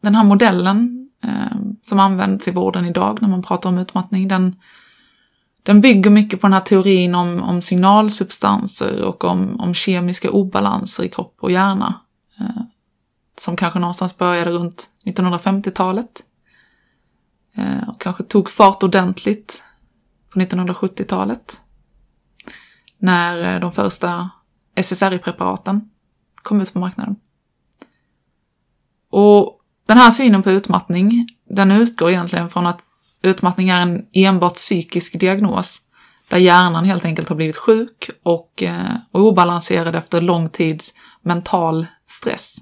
Den 0.00 0.14
här 0.14 0.24
modellen 0.24 1.10
eh, 1.22 1.56
som 1.84 2.00
används 2.00 2.48
i 2.48 2.50
vården 2.50 2.86
idag 2.86 3.18
när 3.22 3.28
man 3.28 3.42
pratar 3.42 3.68
om 3.68 3.78
utmattning, 3.78 4.28
den, 4.28 4.56
den 5.62 5.80
bygger 5.80 6.10
mycket 6.10 6.40
på 6.40 6.46
den 6.46 6.54
här 6.54 6.60
teorin 6.60 7.14
om, 7.14 7.42
om 7.42 7.62
signalsubstanser 7.62 9.02
och 9.02 9.24
om, 9.24 9.60
om 9.60 9.74
kemiska 9.74 10.30
obalanser 10.30 11.04
i 11.04 11.08
kropp 11.08 11.36
och 11.40 11.50
hjärna. 11.50 12.00
Eh, 12.40 12.62
som 13.40 13.56
kanske 13.56 13.78
någonstans 13.78 14.18
började 14.18 14.50
runt 14.50 14.90
1950-talet. 15.04 16.24
Eh, 17.54 17.88
och 17.88 18.00
kanske 18.00 18.22
tog 18.22 18.50
fart 18.50 18.82
ordentligt 18.82 19.62
på 20.32 20.40
1970-talet. 20.40 21.60
När 22.98 23.54
eh, 23.54 23.60
de 23.60 23.72
första 23.72 24.30
SSRI-preparaten 24.74 25.90
kom 26.34 26.60
ut 26.60 26.72
på 26.72 26.78
marknaden. 26.78 27.16
Och 29.10 29.59
den 29.90 29.98
här 29.98 30.10
synen 30.10 30.42
på 30.42 30.50
utmattning, 30.50 31.28
den 31.48 31.70
utgår 31.70 32.10
egentligen 32.10 32.50
från 32.50 32.66
att 32.66 32.80
utmattning 33.22 33.68
är 33.68 33.80
en 33.80 34.06
enbart 34.12 34.54
psykisk 34.54 35.20
diagnos, 35.20 35.80
där 36.28 36.38
hjärnan 36.38 36.84
helt 36.84 37.04
enkelt 37.04 37.28
har 37.28 37.36
blivit 37.36 37.56
sjuk 37.56 38.10
och, 38.22 38.62
eh, 38.62 38.90
obalanserad 39.12 39.94
efter 39.94 40.20
lång 40.20 40.48
tids 40.48 40.94
mental 41.22 41.86
stress. 42.06 42.56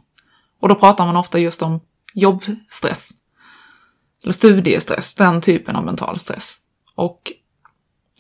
Och 0.61 0.69
då 0.69 0.75
pratar 0.75 1.07
man 1.07 1.17
ofta 1.17 1.39
just 1.39 1.63
om 1.63 1.81
jobbstress, 2.15 3.11
eller 4.23 4.33
studiestress, 4.33 5.15
den 5.15 5.41
typen 5.41 5.77
av 5.77 5.85
mental 5.85 6.19
stress. 6.19 6.57
Och 6.95 7.33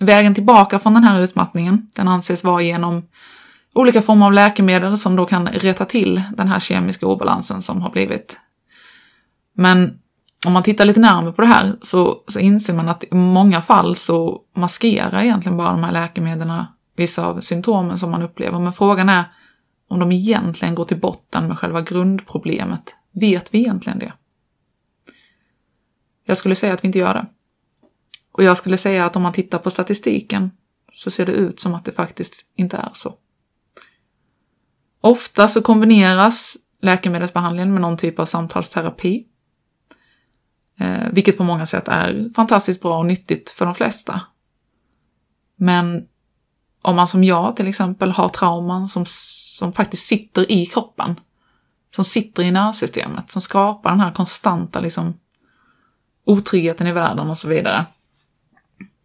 vägen 0.00 0.34
tillbaka 0.34 0.78
från 0.78 0.94
den 0.94 1.04
här 1.04 1.20
utmattningen, 1.20 1.88
den 1.96 2.08
anses 2.08 2.44
vara 2.44 2.62
genom 2.62 3.08
olika 3.74 4.02
former 4.02 4.26
av 4.26 4.32
läkemedel 4.32 4.98
som 4.98 5.16
då 5.16 5.26
kan 5.26 5.48
rätta 5.48 5.84
till 5.84 6.22
den 6.36 6.48
här 6.48 6.60
kemiska 6.60 7.06
obalansen 7.06 7.62
som 7.62 7.82
har 7.82 7.90
blivit 7.90 8.38
men 9.60 9.98
om 10.46 10.52
man 10.52 10.62
tittar 10.62 10.84
lite 10.84 11.00
närmare 11.00 11.32
på 11.32 11.42
det 11.42 11.48
här 11.48 11.76
så, 11.80 12.24
så 12.28 12.38
inser 12.38 12.74
man 12.74 12.88
att 12.88 13.04
i 13.04 13.14
många 13.14 13.62
fall 13.62 13.96
så 13.96 14.42
maskerar 14.56 15.22
egentligen 15.22 15.56
bara 15.56 15.70
de 15.70 15.84
här 15.84 15.92
läkemedlen 15.92 16.64
vissa 16.96 17.26
av 17.26 17.40
symptomen 17.40 17.98
som 17.98 18.10
man 18.10 18.22
upplever. 18.22 18.58
Men 18.58 18.72
frågan 18.72 19.08
är 19.08 19.24
om 19.88 19.98
de 19.98 20.12
egentligen 20.12 20.74
går 20.74 20.84
till 20.84 21.00
botten 21.00 21.48
med 21.48 21.58
själva 21.58 21.82
grundproblemet. 21.82 22.94
Vet 23.12 23.54
vi 23.54 23.58
egentligen 23.58 23.98
det? 23.98 24.12
Jag 26.24 26.36
skulle 26.36 26.54
säga 26.54 26.74
att 26.74 26.84
vi 26.84 26.86
inte 26.86 26.98
gör 26.98 27.14
det. 27.14 27.26
Och 28.32 28.42
jag 28.42 28.56
skulle 28.56 28.76
säga 28.76 29.06
att 29.06 29.16
om 29.16 29.22
man 29.22 29.32
tittar 29.32 29.58
på 29.58 29.70
statistiken 29.70 30.50
så 30.92 31.10
ser 31.10 31.26
det 31.26 31.32
ut 31.32 31.60
som 31.60 31.74
att 31.74 31.84
det 31.84 31.92
faktiskt 31.92 32.44
inte 32.56 32.76
är 32.76 32.90
så. 32.92 33.14
Ofta 35.00 35.48
så 35.48 35.62
kombineras 35.62 36.56
läkemedelsbehandlingen 36.82 37.72
med 37.72 37.82
någon 37.82 37.96
typ 37.96 38.18
av 38.18 38.24
samtalsterapi 38.24 39.27
Eh, 40.78 41.08
vilket 41.12 41.37
på 41.37 41.44
många 41.44 41.66
sätt 41.66 41.88
är 41.88 42.30
fantastiskt 42.35 42.82
bra 42.82 42.99
och 42.99 43.06
nyttigt 43.06 43.50
för 43.50 43.66
de 43.66 43.75
flesta. 43.75 44.20
Men 45.56 46.06
om 46.82 46.97
man 46.97 47.06
som 47.06 47.25
jag 47.25 47.56
till 47.56 47.68
exempel 47.68 48.11
har 48.11 48.28
trauman 48.28 48.88
som, 48.88 49.04
som 49.06 49.73
faktiskt 49.73 50.06
sitter 50.06 50.52
i 50.52 50.66
kroppen, 50.66 51.20
som 51.94 52.04
sitter 52.04 52.42
i 52.42 52.50
nervsystemet, 52.50 53.32
som 53.32 53.42
skapar 53.42 53.90
den 53.90 54.00
här 54.00 54.12
konstanta 54.12 54.80
liksom, 54.80 55.14
otryggheten 56.25 56.87
i 56.87 56.92
världen 56.92 57.30
och 57.30 57.38
så 57.38 57.49
vidare. 57.49 57.87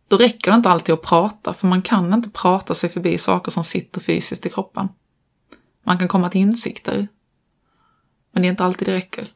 Då 0.08 0.18
räcker 0.18 0.52
det 0.52 0.56
inte 0.56 0.70
alltid 0.70 0.94
att 0.94 1.02
prata, 1.02 1.54
för 1.54 1.68
man 1.68 1.82
kan 1.82 2.14
inte 2.14 2.30
prata 2.30 2.74
sig 2.74 2.90
förbi 2.90 3.18
saker 3.18 3.52
som 3.52 3.64
sitter 3.64 4.02
fysiskt 4.02 4.46
i 4.46 4.50
kroppen. 4.50 4.90
Man 5.84 5.98
kan 5.98 6.08
komma 6.08 6.30
till 6.30 6.42
insikter, 6.42 7.08
men 8.32 8.42
det 8.42 8.48
är 8.48 8.50
inte 8.50 8.66
alltid 8.66 8.88
det 8.88 8.94
räcker. 8.94 9.28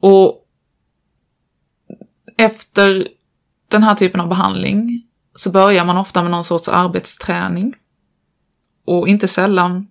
Och 0.00 0.44
efter 2.36 3.08
den 3.68 3.82
här 3.82 3.94
typen 3.94 4.20
av 4.20 4.28
behandling 4.28 5.08
så 5.34 5.50
börjar 5.50 5.84
man 5.84 5.98
ofta 5.98 6.22
med 6.22 6.30
någon 6.30 6.44
sorts 6.44 6.68
arbetsträning. 6.68 7.74
Och 8.84 9.08
inte 9.08 9.28
sällan 9.28 9.88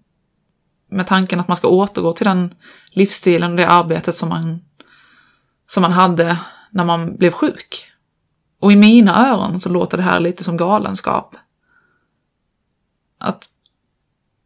med 0.90 1.08
tanken 1.08 1.40
att 1.40 1.48
man 1.48 1.58
ska 1.58 1.68
återgå 1.68 2.14
till 2.14 2.26
den 2.26 2.56
livsstilen 2.92 3.52
och 3.52 3.58
det 3.58 3.68
arbetet 3.68 4.16
som 4.16 4.30
man, 4.30 4.62
som 5.68 5.82
man 5.82 5.92
hade 5.92 6.40
när 6.72 6.86
man 6.86 7.18
blev 7.18 7.32
sjuk. 7.32 7.92
Och 8.60 8.72
i 8.72 8.76
mina 8.76 9.30
öron 9.30 9.62
så 9.62 9.70
låter 9.70 9.98
det 9.98 10.04
här 10.04 10.20
lite 10.20 10.44
som 10.44 10.58
galenskap. 10.58 11.36
Att 13.18 13.50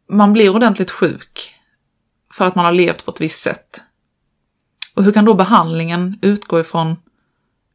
man 0.08 0.32
blir 0.32 0.48
ordentligt 0.48 0.90
sjuk 0.90 1.54
för 2.32 2.46
att 2.46 2.54
man 2.54 2.64
har 2.64 2.72
levt 2.72 3.04
på 3.04 3.10
ett 3.10 3.20
visst 3.20 3.42
sätt. 3.42 3.80
Och 4.94 5.04
hur 5.04 5.12
kan 5.12 5.24
då 5.24 5.34
behandlingen 5.34 6.18
utgå 6.22 6.60
ifrån, 6.60 6.96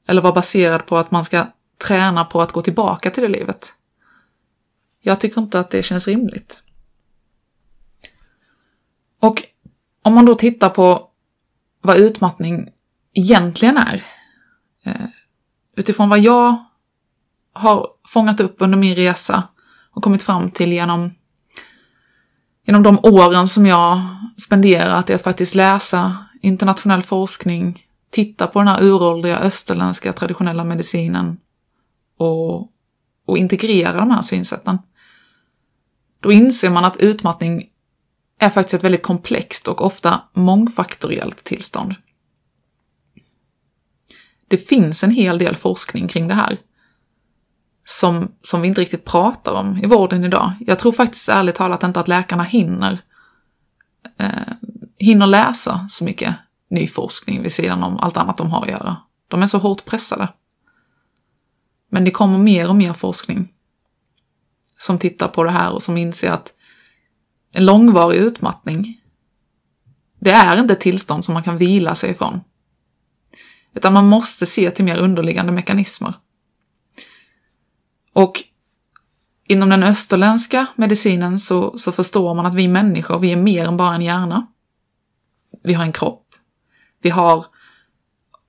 eller 0.07 0.21
vara 0.21 0.33
baserad 0.33 0.86
på 0.86 0.97
att 0.97 1.12
man 1.12 1.25
ska 1.25 1.47
träna 1.77 2.25
på 2.25 2.41
att 2.41 2.51
gå 2.51 2.62
tillbaka 2.62 3.12
till 3.12 3.24
det 3.24 3.29
livet? 3.29 3.74
Jag 5.01 5.19
tycker 5.19 5.41
inte 5.41 5.59
att 5.59 5.69
det 5.69 5.83
känns 5.83 6.07
rimligt. 6.07 6.63
Och 9.19 9.43
om 10.01 10.13
man 10.13 10.25
då 10.25 10.36
tittar 10.36 10.69
på 10.69 11.09
vad 11.81 11.97
utmattning 11.97 12.69
egentligen 13.13 13.77
är, 13.77 14.03
eh, 14.83 15.07
utifrån 15.75 16.09
vad 16.09 16.19
jag 16.19 16.65
har 17.53 17.88
fångat 18.07 18.39
upp 18.39 18.55
under 18.59 18.77
min 18.77 18.95
resa 18.95 19.43
och 19.91 20.03
kommit 20.03 20.24
fram 20.24 20.51
till 20.51 20.74
genom, 20.74 21.12
genom 22.65 22.83
de 22.83 23.00
åren 23.03 23.47
som 23.47 23.65
jag 23.65 24.01
spenderat 24.38 25.09
i 25.09 25.13
att 25.13 25.21
faktiskt 25.21 25.55
läsa 25.55 26.26
internationell 26.41 27.01
forskning, 27.01 27.86
titta 28.10 28.48
på 28.48 28.60
den 28.60 28.67
här 28.67 28.84
uråldriga 28.84 29.39
österländska 29.39 30.13
traditionella 30.13 30.63
medicinen 30.63 31.38
och, 32.17 32.72
och 33.25 33.38
integrera 33.38 34.00
de 34.00 34.12
här 34.12 34.22
synsätten. 34.22 34.77
Då 36.20 36.32
inser 36.32 36.70
man 36.70 36.86
att 36.86 36.98
utmattning 36.98 37.70
är 38.39 38.50
faktiskt 38.50 38.74
ett 38.74 38.84
väldigt 38.84 39.03
komplext 39.03 39.67
och 39.67 39.86
ofta 39.86 40.22
mångfaktoriellt 40.34 41.44
tillstånd. 41.44 41.96
Det 44.48 44.58
finns 44.58 45.03
en 45.03 45.12
hel 45.12 45.38
del 45.38 45.56
forskning 45.56 46.08
kring 46.08 46.27
det 46.27 46.34
här 46.34 46.58
som, 47.86 48.32
som 48.41 48.62
vi 48.62 48.67
inte 48.67 48.82
riktigt 48.82 49.06
pratar 49.06 49.51
om 49.51 49.77
i 49.77 49.86
vården 49.86 50.24
idag. 50.24 50.53
Jag 50.60 50.79
tror 50.79 50.91
faktiskt 50.91 51.29
ärligt 51.29 51.56
talat 51.56 51.84
inte 51.84 52.00
att 52.00 52.08
läkarna 52.08 52.44
hinner, 52.44 53.00
eh, 54.17 54.29
hinner 54.97 55.27
läsa 55.27 55.87
så 55.91 56.03
mycket 56.03 56.35
ny 56.69 56.87
forskning 56.87 57.41
vid 57.41 57.51
sidan 57.51 57.83
om 57.83 57.97
allt 57.97 58.17
annat 58.17 58.37
de 58.37 58.51
har 58.51 58.61
att 58.61 58.69
göra. 58.69 58.97
De 59.27 59.41
är 59.41 59.45
så 59.45 59.57
hårt 59.57 59.85
pressade. 59.85 60.33
Men 61.89 62.03
det 62.03 62.11
kommer 62.11 62.37
mer 62.37 62.69
och 62.69 62.75
mer 62.75 62.93
forskning 62.93 63.47
som 64.79 64.99
tittar 64.99 65.27
på 65.27 65.43
det 65.43 65.51
här 65.51 65.71
och 65.71 65.83
som 65.83 65.97
inser 65.97 66.31
att 66.31 66.53
en 67.51 67.65
långvarig 67.65 68.17
utmattning, 68.17 69.01
det 70.19 70.31
är 70.31 70.57
inte 70.59 70.73
ett 70.73 70.81
tillstånd 70.81 71.25
som 71.25 71.33
man 71.33 71.43
kan 71.43 71.57
vila 71.57 71.95
sig 71.95 72.11
ifrån. 72.11 72.41
Utan 73.73 73.93
man 73.93 74.07
måste 74.07 74.45
se 74.45 74.71
till 74.71 74.85
mer 74.85 74.97
underliggande 74.97 75.51
mekanismer. 75.51 76.13
Och 78.13 78.43
inom 79.47 79.69
den 79.69 79.83
österländska 79.83 80.67
medicinen 80.75 81.39
så, 81.39 81.77
så 81.77 81.91
förstår 81.91 82.33
man 82.33 82.45
att 82.45 82.55
vi 82.55 82.67
människor, 82.67 83.19
vi 83.19 83.31
är 83.31 83.35
mer 83.35 83.65
än 83.65 83.77
bara 83.77 83.95
en 83.95 84.01
hjärna. 84.01 84.47
Vi 85.67 85.74
har 85.74 85.83
en 85.83 85.93
kropp. 85.93 86.25
Vi 87.01 87.09
har, 87.09 87.45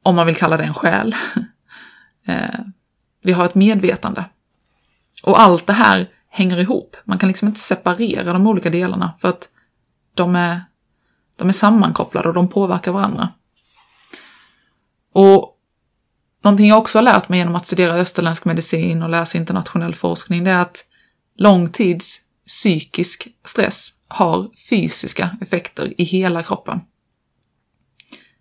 om 0.02 0.16
man 0.16 0.26
vill 0.26 0.36
kalla 0.36 0.56
det 0.56 0.64
en 0.64 0.74
själ, 0.74 1.14
eh, 2.26 2.60
vi 3.22 3.32
har 3.32 3.44
ett 3.44 3.54
medvetande. 3.54 4.24
Och 5.22 5.40
allt 5.40 5.66
det 5.66 5.72
här 5.72 6.10
hänger 6.28 6.60
ihop. 6.60 6.96
Man 7.04 7.18
kan 7.18 7.28
liksom 7.28 7.48
inte 7.48 7.60
separera 7.60 8.32
de 8.32 8.46
olika 8.46 8.70
delarna 8.70 9.14
för 9.18 9.28
att 9.28 9.48
de 10.14 10.36
är, 10.36 10.62
de 11.36 11.48
är 11.48 11.52
sammankopplade 11.52 12.28
och 12.28 12.34
de 12.34 12.48
påverkar 12.48 12.92
varandra. 12.92 13.32
Och 15.12 15.56
någonting 16.44 16.68
jag 16.68 16.78
också 16.78 16.98
har 16.98 17.02
lärt 17.02 17.28
mig 17.28 17.38
genom 17.38 17.54
att 17.54 17.66
studera 17.66 17.94
österländsk 17.94 18.44
medicin 18.44 19.02
och 19.02 19.10
läsa 19.10 19.38
internationell 19.38 19.94
forskning, 19.94 20.44
det 20.44 20.50
är 20.50 20.62
att 20.62 20.84
långtids 21.36 22.20
psykisk 22.46 23.28
stress 23.44 23.90
har 24.08 24.50
fysiska 24.70 25.36
effekter 25.40 26.00
i 26.00 26.04
hela 26.04 26.42
kroppen. 26.42 26.80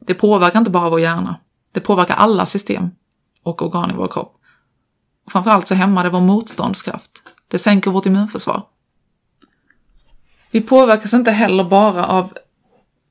Det 0.07 0.13
påverkar 0.13 0.59
inte 0.59 0.71
bara 0.71 0.89
vår 0.89 0.99
hjärna, 0.99 1.39
det 1.71 1.79
påverkar 1.79 2.15
alla 2.15 2.45
system 2.45 2.89
och 3.43 3.61
organ 3.61 3.91
i 3.91 3.93
vår 3.93 4.07
kropp. 4.07 4.41
Och 5.25 5.31
framförallt 5.31 5.67
så 5.67 5.75
hämmar 5.75 6.03
det 6.03 6.09
vår 6.09 6.21
motståndskraft. 6.21 7.23
Det 7.47 7.59
sänker 7.59 7.91
vårt 7.91 8.05
immunförsvar. 8.05 8.67
Vi 10.51 10.61
påverkas 10.61 11.13
inte 11.13 11.31
heller 11.31 11.63
bara 11.63 12.05
av 12.05 12.37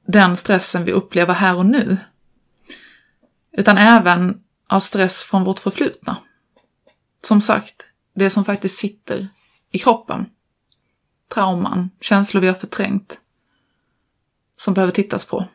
den 0.06 0.36
stressen 0.36 0.84
vi 0.84 0.92
upplever 0.92 1.34
här 1.34 1.56
och 1.56 1.66
nu, 1.66 1.98
utan 3.52 3.78
även 3.78 4.42
av 4.68 4.80
stress 4.80 5.22
från 5.22 5.44
vårt 5.44 5.60
förflutna. 5.60 6.16
Som 7.22 7.40
sagt, 7.40 7.86
det 8.14 8.30
som 8.30 8.44
faktiskt 8.44 8.78
sitter 8.78 9.28
i 9.70 9.78
kroppen. 9.78 10.26
Trauman, 11.34 11.90
känslor 12.00 12.40
vi 12.40 12.46
har 12.46 12.54
förträngt, 12.54 13.20
som 14.56 14.74
behöver 14.74 14.92
tittas 14.92 15.24
på. 15.24 15.46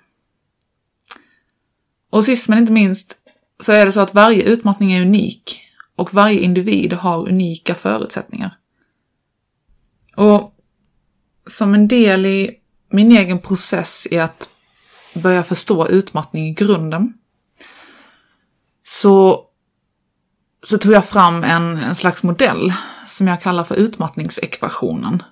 Och 2.12 2.26
sist 2.26 2.50
men 2.50 2.58
inte 2.58 2.72
minst 2.72 3.18
så 3.60 3.72
är 3.72 3.86
det 3.86 3.92
så 3.92 4.00
att 4.00 4.14
varje 4.14 4.44
utmattning 4.44 4.94
är 4.94 5.02
unik 5.02 5.62
och 5.96 6.14
varje 6.14 6.40
individ 6.40 6.94
har 6.94 7.30
unika 7.30 7.76
förutsättningar. 7.76 8.58
Och 10.16 10.56
som 11.48 11.74
en 11.74 11.88
del 11.88 12.26
i 12.26 12.58
min 12.90 13.12
egen 13.12 13.40
process 13.40 14.08
i 14.12 14.20
att 14.20 14.50
börja 15.14 15.44
förstå 15.44 15.88
utmattning 15.88 16.48
i 16.48 16.54
grunden 16.54 17.14
så, 18.84 19.46
så 20.64 20.78
tog 20.78 20.92
jag 20.92 21.06
fram 21.06 21.44
en, 21.44 21.78
en 21.78 21.96
slags 21.96 22.24
modell 22.24 22.74
som 23.08 23.28
jag 23.28 23.42
kallar 23.42 23.64
för 23.64 23.76
utmattningsekvationen. 23.76 25.24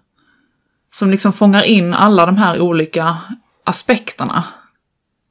Som 0.92 1.12
liksom 1.12 1.34
fångar 1.34 1.64
in 1.64 1.94
alla 1.94 2.26
de 2.26 2.38
här 2.38 2.62
olika 2.62 3.18
aspekterna 3.64 4.44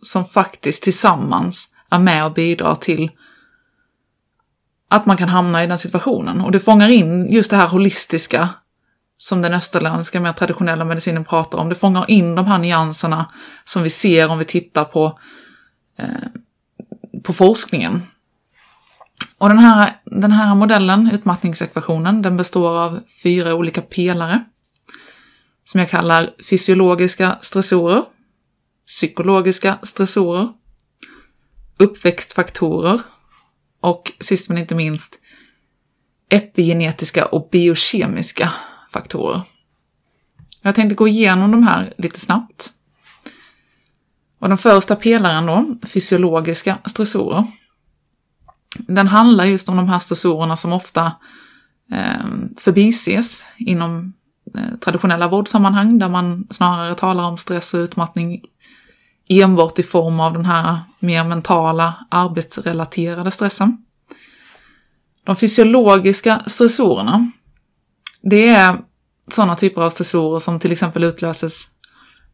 som 0.03 0.25
faktiskt 0.25 0.83
tillsammans 0.83 1.69
är 1.91 1.99
med 1.99 2.25
och 2.25 2.33
bidrar 2.33 2.75
till 2.75 3.11
att 4.89 5.07
man 5.07 5.17
kan 5.17 5.29
hamna 5.29 5.65
i 5.65 5.67
den 5.67 5.79
situationen. 5.79 6.41
Och 6.41 6.53
det 6.53 6.61
fångar 6.61 6.89
in 6.89 7.33
just 7.33 7.51
det 7.51 7.57
här 7.57 7.69
holistiska 7.69 8.49
som 9.17 9.43
den 9.43 9.55
österländska 9.55 10.21
mer 10.21 10.33
traditionella 10.33 10.85
medicinen 10.85 11.25
pratar 11.25 11.59
om. 11.59 11.69
Det 11.69 11.75
fångar 11.75 12.11
in 12.11 12.35
de 12.35 12.47
här 12.47 12.59
nyanserna 12.59 13.33
som 13.65 13.83
vi 13.83 13.91
ser 13.91 14.31
om 14.31 14.39
vi 14.39 14.45
tittar 14.45 14.85
på, 14.85 15.19
eh, 15.99 16.07
på 17.23 17.33
forskningen. 17.33 18.03
Och 19.39 19.49
den 19.49 19.59
här, 19.59 19.97
den 20.05 20.33
här 20.33 20.55
modellen, 20.55 21.11
utmattningsekvationen, 21.13 22.23
den 22.23 22.37
består 22.37 22.79
av 22.79 23.01
fyra 23.23 23.55
olika 23.55 23.83
pelare 23.83 24.45
som 25.65 25.81
jag 25.81 25.91
kallar 25.91 26.31
fysiologiska 26.51 27.39
stressorer, 27.41 28.05
psykologiska 28.89 29.79
stressorer, 29.83 30.49
uppväxtfaktorer 31.77 33.01
och 33.81 34.13
sist 34.21 34.49
men 34.49 34.59
inte 34.59 34.75
minst 34.75 35.19
epigenetiska 36.29 37.25
och 37.25 37.49
biokemiska 37.53 38.53
faktorer. 38.93 39.43
Jag 40.63 40.75
tänkte 40.75 40.95
gå 40.95 41.09
igenom 41.09 41.51
de 41.51 41.63
här 41.63 41.95
lite 41.99 42.21
snabbt. 42.21 42.73
Och 44.39 44.49
den 44.49 44.59
första 44.59 44.97
pelaren 44.97 45.47
då, 45.47 45.77
fysiologiska 45.89 46.79
stressorer. 46.85 47.45
Den 48.79 49.07
handlar 49.07 49.45
just 49.45 49.69
om 49.69 49.77
de 49.77 49.89
här 49.89 49.99
stressorerna 49.99 50.57
som 50.57 50.73
ofta 50.73 51.13
eh, 51.93 52.27
förbises 52.57 53.53
inom 53.59 54.13
eh, 54.55 54.79
traditionella 54.81 55.29
vårdsammanhang 55.29 55.99
där 55.99 56.09
man 56.09 56.47
snarare 56.51 56.95
talar 56.95 57.25
om 57.25 57.39
stress 57.39 57.75
och 57.75 57.79
utmattning 57.79 58.43
enbart 59.29 59.79
i 59.79 59.83
form 59.83 60.21
av 60.21 60.33
den 60.33 60.45
här 60.45 60.79
mer 61.01 61.25
mentala 61.25 62.07
arbetsrelaterade 62.11 63.31
stressen. 63.31 63.85
De 65.25 65.37
fysiologiska 65.37 66.43
stressorerna, 66.47 67.31
det 68.23 68.49
är 68.49 68.79
sådana 69.29 69.57
typer 69.57 69.83
av 69.83 69.91
stressorer 69.91 70.39
som 70.39 70.61
till 70.61 70.73
exempel 70.73 71.05
utlöses 71.05 71.69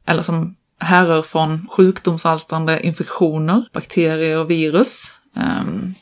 eller 0.07 0.23
som 0.23 0.57
härrör 0.81 1.23
från 1.23 1.67
sjukdomsalstrande 1.71 2.87
infektioner, 2.87 3.69
bakterier 3.73 4.39
och 4.39 4.51
virus. 4.51 5.13
Ehm, 5.37 5.95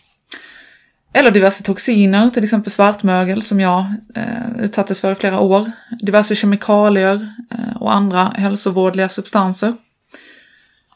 eller 1.12 1.30
diverse 1.30 1.64
toxiner, 1.64 2.30
till 2.30 2.44
exempel 2.44 2.72
svartmögel 2.72 3.42
som 3.42 3.60
jag 3.60 3.84
eh, 4.14 4.56
utsattes 4.58 5.00
för 5.00 5.12
i 5.12 5.14
flera 5.14 5.40
år. 5.40 5.70
Diverse 6.00 6.36
kemikalier 6.36 7.34
eh, 7.50 7.76
och 7.76 7.94
andra 7.94 8.24
hälsovårdliga 8.24 9.08
substanser. 9.08 9.74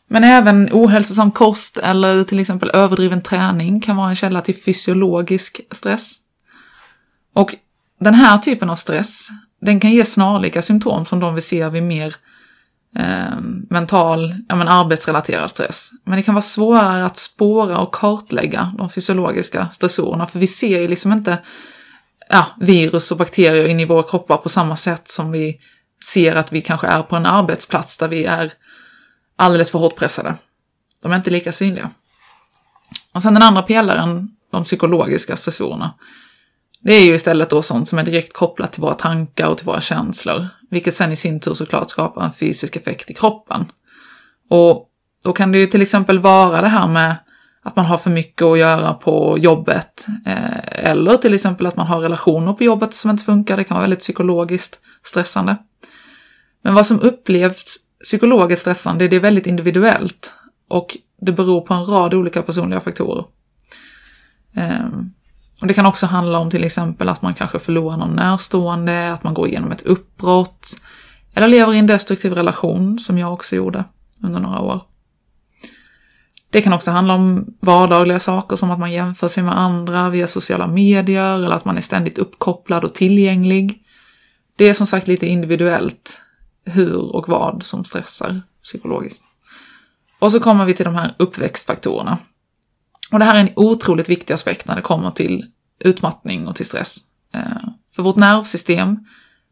Men 0.08 0.24
även 0.24 0.68
ohälsosam 0.72 1.30
kost 1.30 1.76
eller 1.76 2.24
till 2.24 2.40
exempel 2.40 2.70
överdriven 2.74 3.22
träning 3.22 3.80
kan 3.80 3.96
vara 3.96 4.08
en 4.08 4.16
källa 4.16 4.40
till 4.40 4.62
fysiologisk 4.62 5.60
stress. 5.70 6.16
Och 7.34 7.54
den 8.00 8.14
här 8.14 8.38
typen 8.38 8.70
av 8.70 8.76
stress, 8.76 9.28
den 9.60 9.80
kan 9.80 9.90
ge 9.90 10.04
snarlika 10.04 10.62
symptom 10.62 11.06
som 11.06 11.20
de 11.20 11.34
vi 11.34 11.40
ser 11.40 11.70
vid 11.70 11.82
mer 11.82 12.14
eh, 12.98 13.40
mental, 13.70 14.34
ja 14.48 14.56
men 14.56 14.68
arbetsrelaterad 14.68 15.50
stress. 15.50 15.90
Men 16.04 16.16
det 16.16 16.22
kan 16.22 16.34
vara 16.34 16.42
svårare 16.42 17.04
att 17.04 17.18
spåra 17.18 17.78
och 17.78 17.94
kartlägga 17.94 18.74
de 18.78 18.90
fysiologiska 18.90 19.68
stressorerna, 19.68 20.26
för 20.26 20.38
vi 20.38 20.46
ser 20.46 20.80
ju 20.80 20.88
liksom 20.88 21.12
inte 21.12 21.38
ja, 22.28 22.46
virus 22.60 23.12
och 23.12 23.18
bakterier 23.18 23.68
in 23.68 23.80
i 23.80 23.84
våra 23.84 24.02
kroppar 24.02 24.36
på 24.36 24.48
samma 24.48 24.76
sätt 24.76 25.08
som 25.08 25.32
vi 25.32 25.60
ser 26.04 26.36
att 26.36 26.52
vi 26.52 26.62
kanske 26.62 26.86
är 26.86 27.02
på 27.02 27.16
en 27.16 27.26
arbetsplats 27.26 27.98
där 27.98 28.08
vi 28.08 28.24
är 28.24 28.52
alldeles 29.36 29.70
för 29.70 29.78
hårt 29.78 29.96
pressade. 29.96 30.34
De 31.02 31.12
är 31.12 31.16
inte 31.16 31.30
lika 31.30 31.52
synliga. 31.52 31.90
Och 33.12 33.22
sen 33.22 33.34
den 33.34 33.42
andra 33.42 33.62
pelaren, 33.62 34.28
de 34.50 34.64
psykologiska 34.64 35.36
stressorerna. 35.36 35.94
Det 36.80 36.94
är 36.94 37.06
ju 37.06 37.14
istället 37.14 37.50
då 37.50 37.62
sånt 37.62 37.88
som 37.88 37.98
är 37.98 38.02
direkt 38.02 38.32
kopplat 38.32 38.72
till 38.72 38.82
våra 38.82 38.94
tankar 38.94 39.48
och 39.48 39.58
till 39.58 39.66
våra 39.66 39.80
känslor, 39.80 40.48
vilket 40.70 40.94
sen 40.94 41.12
i 41.12 41.16
sin 41.16 41.40
tur 41.40 41.54
såklart 41.54 41.90
skapar 41.90 42.24
en 42.24 42.32
fysisk 42.32 42.76
effekt 42.76 43.10
i 43.10 43.14
kroppen. 43.14 43.72
Och 44.50 44.90
då 45.24 45.32
kan 45.32 45.52
det 45.52 45.58
ju 45.58 45.66
till 45.66 45.82
exempel 45.82 46.18
vara 46.18 46.60
det 46.60 46.68
här 46.68 46.88
med 46.88 47.16
att 47.62 47.76
man 47.76 47.84
har 47.84 47.98
för 47.98 48.10
mycket 48.10 48.42
att 48.42 48.58
göra 48.58 48.94
på 48.94 49.38
jobbet, 49.38 50.06
eh, 50.26 50.88
eller 50.90 51.16
till 51.16 51.34
exempel 51.34 51.66
att 51.66 51.76
man 51.76 51.86
har 51.86 52.00
relationer 52.00 52.52
på 52.52 52.64
jobbet 52.64 52.94
som 52.94 53.10
inte 53.10 53.24
funkar, 53.24 53.56
det 53.56 53.64
kan 53.64 53.74
vara 53.74 53.82
väldigt 53.82 54.00
psykologiskt 54.00 54.80
stressande. 55.02 55.56
Men 56.62 56.74
vad 56.74 56.86
som 56.86 57.00
upplevs 57.00 57.76
psykologiskt 58.06 58.60
stressande, 58.60 59.08
det 59.08 59.16
är 59.16 59.20
väldigt 59.20 59.46
individuellt 59.46 60.34
och 60.68 60.96
det 61.20 61.32
beror 61.32 61.60
på 61.60 61.74
en 61.74 61.84
rad 61.84 62.14
olika 62.14 62.42
personliga 62.42 62.80
faktorer. 62.80 63.24
Ehm, 64.54 65.10
och 65.60 65.66
det 65.66 65.74
kan 65.74 65.86
också 65.86 66.06
handla 66.06 66.38
om 66.38 66.50
till 66.50 66.64
exempel 66.64 67.08
att 67.08 67.22
man 67.22 67.34
kanske 67.34 67.58
förlorar 67.58 67.96
någon 67.96 68.16
närstående, 68.16 69.12
att 69.12 69.22
man 69.22 69.34
går 69.34 69.48
igenom 69.48 69.72
ett 69.72 69.82
uppbrott, 69.82 70.68
eller 71.34 71.48
lever 71.48 71.74
i 71.74 71.78
en 71.78 71.86
destruktiv 71.86 72.32
relation, 72.32 72.98
som 72.98 73.18
jag 73.18 73.32
också 73.32 73.56
gjorde 73.56 73.84
under 74.22 74.40
några 74.40 74.60
år. 74.60 74.82
Det 76.50 76.62
kan 76.62 76.72
också 76.72 76.90
handla 76.90 77.14
om 77.14 77.54
vardagliga 77.60 78.18
saker 78.18 78.56
som 78.56 78.70
att 78.70 78.78
man 78.78 78.92
jämför 78.92 79.28
sig 79.28 79.42
med 79.42 79.58
andra 79.58 80.10
via 80.10 80.26
sociala 80.26 80.66
medier 80.66 81.34
eller 81.34 81.50
att 81.50 81.64
man 81.64 81.76
är 81.76 81.80
ständigt 81.80 82.18
uppkopplad 82.18 82.84
och 82.84 82.94
tillgänglig. 82.94 83.82
Det 84.56 84.68
är 84.68 84.74
som 84.74 84.86
sagt 84.86 85.08
lite 85.08 85.26
individuellt 85.26 86.22
hur 86.66 87.16
och 87.16 87.28
vad 87.28 87.62
som 87.62 87.84
stressar 87.84 88.42
psykologiskt. 88.62 89.24
Och 90.18 90.32
så 90.32 90.40
kommer 90.40 90.64
vi 90.64 90.74
till 90.74 90.84
de 90.84 90.94
här 90.94 91.14
uppväxtfaktorerna. 91.18 92.18
Och 93.12 93.18
det 93.18 93.24
här 93.24 93.36
är 93.36 93.40
en 93.40 93.52
otroligt 93.56 94.08
viktig 94.08 94.34
aspekt 94.34 94.66
när 94.66 94.76
det 94.76 94.82
kommer 94.82 95.10
till 95.10 95.44
utmattning 95.78 96.48
och 96.48 96.56
till 96.56 96.66
stress. 96.66 96.98
Eh, 97.34 97.68
för 97.96 98.02
vårt 98.02 98.16
nervsystem, 98.16 98.98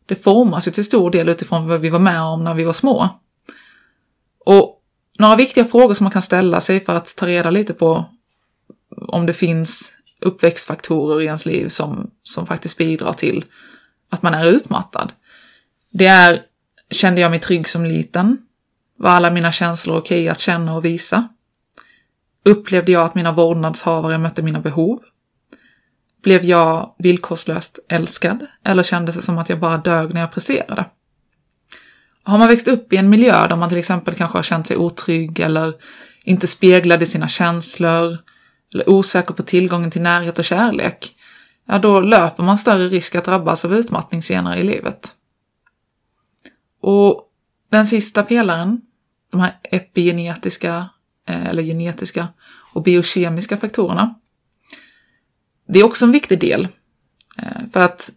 det 0.07 0.15
formas 0.15 0.69
ju 0.69 0.73
till 0.73 0.85
stor 0.85 1.11
del 1.11 1.29
utifrån 1.29 1.69
vad 1.69 1.81
vi 1.81 1.91
var 1.91 1.99
med 1.99 2.23
om 2.23 2.45
när 2.45 2.55
vi 2.55 2.65
var 2.65 2.73
små. 2.73 3.09
Och 4.47 4.83
några 5.19 5.37
viktiga 5.37 5.65
frågor 5.65 5.95
som 5.95 6.05
man 6.05 6.11
kan 6.11 6.23
ställa 6.23 6.61
sig 6.61 6.85
för 6.85 6.95
att 6.95 7.17
ta 7.17 7.27
reda 7.27 7.51
lite 7.51 7.75
på 7.75 8.05
om 9.09 9.27
det 9.27 9.33
finns 9.33 9.93
uppväxtfaktorer 10.21 11.21
i 11.21 11.25
ens 11.25 11.47
liv 11.47 11.69
som, 11.69 12.11
som 12.23 12.47
faktiskt 12.47 12.79
bidrar 12.79 13.13
till 13.13 13.45
att 14.11 14.23
man 14.23 14.35
är 14.35 14.45
utmattad. 14.45 15.13
Det 15.91 16.07
är, 16.07 16.43
kände 16.95 17.21
jag 17.21 17.31
mig 17.31 17.41
trygg 17.41 17.69
som 17.69 17.85
liten? 17.85 18.39
Var 18.99 19.11
alla 19.11 19.31
mina 19.31 19.53
känslor 19.53 19.97
okej 19.97 20.21
okay 20.21 20.29
att 20.29 20.39
känna 20.39 20.75
och 20.75 20.85
visa? 20.85 21.29
Upplevde 22.45 22.93
jag 22.93 23.05
att 23.05 23.15
mina 23.15 23.33
vårdnadshavare 23.33 24.19
mötte 24.19 24.43
mina 24.43 24.61
behov? 24.61 25.01
Blev 26.23 26.45
jag 26.45 26.95
villkorslöst 26.99 27.79
älskad? 27.89 28.47
Eller 28.65 28.83
kändes 28.83 29.17
det 29.17 29.23
som 29.23 29.39
att 29.39 29.49
jag 29.49 29.61
bara 29.61 29.77
dög 29.77 30.15
när 30.15 30.21
jag 30.21 30.33
presterade? 30.33 30.85
Har 32.23 32.39
man 32.39 32.49
växt 32.49 32.69
upp 32.69 32.93
i 32.93 32.97
en 32.97 33.09
miljö 33.09 33.49
där 33.49 33.57
man 33.57 33.69
till 33.69 33.79
exempel 33.79 34.15
kanske 34.15 34.39
har 34.39 34.43
känt 34.43 34.67
sig 34.67 34.77
otrygg 34.77 35.41
eller 35.41 35.75
inte 36.25 36.47
speglade 36.47 37.07
sina 37.07 37.29
känslor 37.29 38.19
eller 38.75 38.89
osäker 38.89 39.35
på 39.35 39.43
tillgången 39.43 39.91
till 39.91 40.03
närhet 40.03 40.39
och 40.39 40.45
kärlek, 40.45 41.15
ja 41.67 41.79
då 41.79 42.01
löper 42.01 42.43
man 42.43 42.59
större 42.59 42.89
risk 42.89 43.15
att 43.15 43.25
drabbas 43.25 43.65
av 43.65 43.75
utmattning 43.75 44.23
senare 44.23 44.59
i 44.59 44.63
livet. 44.63 45.13
Och 46.87 47.31
den 47.71 47.87
sista 47.87 48.23
pelaren, 48.23 48.81
de 49.31 49.41
här 49.41 49.59
epigenetiska, 49.63 50.89
eh, 51.29 51.47
eller 51.47 51.63
genetiska 51.63 52.29
och 52.73 52.83
biokemiska 52.83 53.57
faktorerna, 53.57 54.15
det 55.69 55.79
är 55.79 55.85
också 55.85 56.05
en 56.05 56.13
viktig 56.13 56.41
del. 56.41 56.69
Eh, 57.39 57.63
för 57.73 57.81
att 57.81 58.11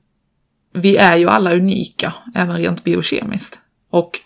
vi 0.73 0.97
är 0.97 1.17
ju 1.17 1.29
alla 1.29 1.55
unika, 1.55 2.13
även 2.35 2.57
rent 2.57 2.83
biokemiskt. 2.83 3.59
Och 3.89 4.19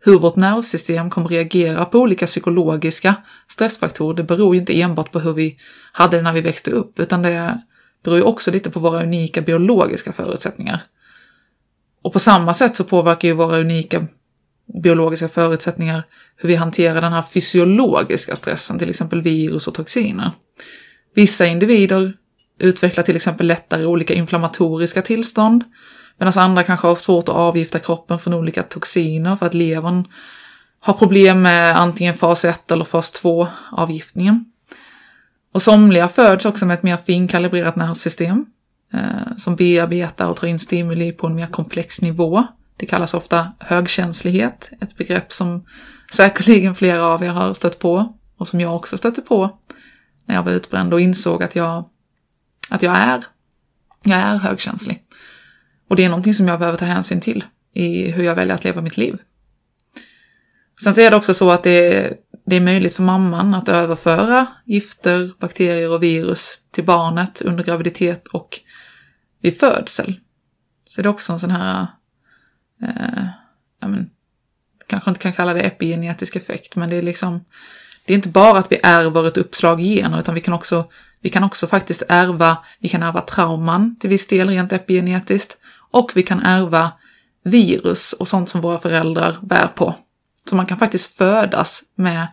hur 0.00 0.18
vårt 0.18 0.36
nervsystem 0.36 1.10
kommer 1.10 1.28
reagera 1.28 1.84
på 1.84 1.98
olika 1.98 2.26
psykologiska 2.26 3.14
stressfaktorer, 3.48 4.16
det 4.16 4.22
beror 4.22 4.54
ju 4.54 4.60
inte 4.60 4.80
enbart 4.80 5.12
på 5.12 5.20
hur 5.20 5.32
vi 5.32 5.58
hade 5.92 6.16
det 6.16 6.22
när 6.22 6.32
vi 6.32 6.40
växte 6.40 6.70
upp, 6.70 6.98
utan 6.98 7.22
det 7.22 7.62
beror 8.04 8.16
ju 8.16 8.22
också 8.22 8.50
lite 8.50 8.70
på 8.70 8.80
våra 8.80 9.02
unika 9.02 9.40
biologiska 9.40 10.12
förutsättningar. 10.12 10.80
Och 12.02 12.12
på 12.12 12.18
samma 12.18 12.54
sätt 12.54 12.76
så 12.76 12.84
påverkar 12.84 13.28
ju 13.28 13.34
våra 13.34 13.58
unika 13.58 14.06
biologiska 14.82 15.28
förutsättningar 15.28 16.02
hur 16.36 16.48
vi 16.48 16.54
hanterar 16.54 17.00
den 17.00 17.12
här 17.12 17.22
fysiologiska 17.22 18.36
stressen, 18.36 18.78
till 18.78 18.90
exempel 18.90 19.22
virus 19.22 19.68
och 19.68 19.74
toxiner. 19.74 20.32
Vissa 21.14 21.46
individer 21.46 22.12
utvecklar 22.58 23.04
till 23.04 23.16
exempel 23.16 23.46
lättare 23.46 23.84
olika 23.84 24.14
inflammatoriska 24.14 25.02
tillstånd, 25.02 25.64
medan 26.18 26.32
andra 26.36 26.62
kanske 26.62 26.86
har 26.86 26.96
svårt 26.96 27.28
att 27.28 27.34
avgifta 27.34 27.78
kroppen 27.78 28.18
från 28.18 28.34
olika 28.34 28.62
toxiner 28.62 29.36
för 29.36 29.46
att 29.46 29.54
levern 29.54 30.08
har 30.80 30.94
problem 30.94 31.42
med 31.42 31.76
antingen 31.80 32.14
fas 32.14 32.44
1 32.44 32.70
eller 32.70 32.84
fas 32.84 33.10
2 33.10 33.48
avgiftningen. 33.72 34.44
Och 35.52 35.62
somliga 35.62 36.08
föds 36.08 36.44
också 36.44 36.66
med 36.66 36.74
ett 36.74 36.82
mer 36.82 36.96
finkalibrerat 36.96 37.76
nervsystem 37.76 38.46
Eh, 38.92 39.36
som 39.36 39.56
bearbetar 39.56 40.28
och 40.28 40.36
tar 40.36 40.46
in 40.46 40.58
stimuli 40.58 41.12
på 41.12 41.26
en 41.26 41.34
mer 41.34 41.46
komplex 41.46 42.02
nivå. 42.02 42.46
Det 42.76 42.86
kallas 42.86 43.14
ofta 43.14 43.52
högkänslighet, 43.58 44.70
ett 44.80 44.96
begrepp 44.96 45.32
som 45.32 45.64
säkerligen 46.12 46.74
flera 46.74 47.04
av 47.04 47.24
er 47.24 47.28
har 47.28 47.54
stött 47.54 47.78
på 47.78 48.18
och 48.36 48.48
som 48.48 48.60
jag 48.60 48.76
också 48.76 48.98
stötte 48.98 49.22
på 49.22 49.58
när 50.24 50.34
jag 50.34 50.42
var 50.42 50.52
utbränd 50.52 50.94
och 50.94 51.00
insåg 51.00 51.42
att 51.42 51.56
jag, 51.56 51.84
att 52.70 52.82
jag 52.82 52.96
är, 52.96 53.24
jag 54.02 54.18
är 54.18 54.36
högkänslig. 54.36 55.02
Och 55.88 55.96
det 55.96 56.04
är 56.04 56.08
någonting 56.08 56.34
som 56.34 56.48
jag 56.48 56.58
behöver 56.58 56.78
ta 56.78 56.84
hänsyn 56.84 57.20
till 57.20 57.44
i 57.72 58.10
hur 58.10 58.24
jag 58.24 58.34
väljer 58.34 58.54
att 58.54 58.64
leva 58.64 58.80
mitt 58.80 58.96
liv. 58.96 59.18
Sen 60.82 60.94
så 60.94 61.00
är 61.00 61.10
det 61.10 61.16
också 61.16 61.34
så 61.34 61.50
att 61.50 61.62
det 61.62 61.96
är, 61.96 62.16
det 62.46 62.56
är 62.56 62.60
möjligt 62.60 62.94
för 62.94 63.02
mamman 63.02 63.54
att 63.54 63.68
överföra 63.68 64.46
gifter, 64.64 65.30
bakterier 65.40 65.90
och 65.90 66.02
virus 66.02 66.60
till 66.70 66.84
barnet 66.84 67.40
under 67.40 67.64
graviditet 67.64 68.26
och 68.26 68.60
vid 69.40 69.58
födsel. 69.58 70.20
Så 70.88 71.02
det 71.02 71.06
är 71.06 71.10
också 71.10 71.32
en 71.32 71.40
sån 71.40 71.50
här, 71.50 71.86
eh, 72.82 73.26
ja 73.80 73.88
men, 73.88 74.10
kanske 74.86 75.10
inte 75.10 75.20
kan 75.20 75.32
kalla 75.32 75.54
det 75.54 75.60
epigenetisk 75.60 76.36
effekt, 76.36 76.76
men 76.76 76.90
det 76.90 76.96
är 76.96 77.02
liksom, 77.02 77.44
det 78.06 78.12
är 78.12 78.16
inte 78.16 78.28
bara 78.28 78.58
att 78.58 78.72
vi 78.72 78.80
ärver 78.82 79.26
ett 79.26 79.36
uppslag 79.36 79.80
i 79.80 79.96
gener, 79.96 80.20
utan 80.20 80.34
vi 80.34 80.40
kan 80.40 80.54
också, 80.54 80.90
vi 81.20 81.30
kan 81.30 81.44
också 81.44 81.66
faktiskt 81.66 82.02
ärva, 82.08 82.58
vi 82.78 82.88
kan 82.88 83.02
ärva 83.02 83.20
trauman 83.20 83.96
till 83.96 84.10
viss 84.10 84.26
del 84.26 84.48
rent 84.48 84.72
epigenetiskt, 84.72 85.58
och 85.90 86.10
vi 86.14 86.22
kan 86.22 86.42
ärva 86.42 86.92
virus 87.42 88.12
och 88.12 88.28
sånt 88.28 88.50
som 88.50 88.60
våra 88.60 88.78
föräldrar 88.78 89.36
bär 89.42 89.66
på. 89.66 89.94
Så 90.48 90.56
man 90.56 90.66
kan 90.66 90.78
faktiskt 90.78 91.16
födas 91.16 91.82
med 91.94 92.26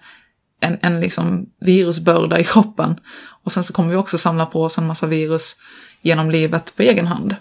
en, 0.60 0.78
en 0.82 1.00
liksom 1.00 1.50
virusbörda 1.60 2.40
i 2.40 2.44
kroppen. 2.44 3.00
Och 3.46 3.52
sen 3.52 3.64
så 3.64 3.74
kommer 3.74 3.90
vi 3.90 3.96
också 3.96 4.18
samla 4.18 4.46
på 4.46 4.64
oss 4.64 4.78
en 4.78 4.88
massa 4.88 5.08
virus 5.08 5.56
genom 6.02 6.32
livet 6.32 6.76
på 6.76 6.82
egen 6.82 7.08
hand. 7.08 7.36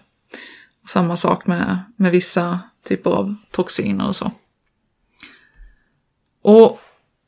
Och 0.83 0.89
samma 0.89 1.17
sak 1.17 1.47
med, 1.47 1.81
med 1.97 2.13
vissa 2.13 2.61
typer 2.89 3.11
av 3.11 3.35
toxiner 3.51 4.09
och 4.09 4.17
så. 4.17 4.33
Och 6.43 6.81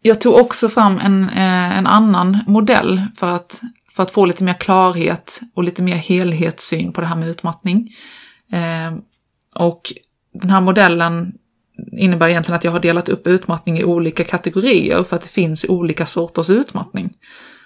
jag 0.03 0.21
tog 0.21 0.35
också 0.35 0.69
fram 0.69 0.99
en, 0.99 1.29
eh, 1.29 1.79
en 1.79 1.87
annan 1.87 2.39
modell 2.47 3.07
för 3.17 3.31
att, 3.31 3.63
för 3.91 4.03
att 4.03 4.11
få 4.11 4.27
lite 4.27 4.45
mer 4.45 4.55
klarhet 4.55 5.41
och 5.55 5.65
lite 5.65 5.83
mer 5.83 5.97
helhetssyn 5.97 6.93
på 6.93 7.01
det 7.01 7.07
här 7.07 7.17
med 7.17 7.29
utmattning. 7.29 7.95
Eh, 8.53 8.95
och 9.55 9.93
den 10.33 10.51
här 10.51 10.61
modellen 10.61 11.39
innebär 11.93 12.29
egentligen 12.29 12.57
att 12.57 12.65
jag 12.65 12.73
har 12.73 12.81
delat 12.81 13.09
upp 13.09 13.27
utmattning 13.27 13.79
i 13.79 13.85
olika 13.85 14.25
kategorier 14.25 15.05
för 15.05 15.17
att 15.17 15.23
det 15.23 15.29
finns 15.29 15.65
olika 15.69 16.07
sorters 16.07 16.51
utmattning. 16.51 17.15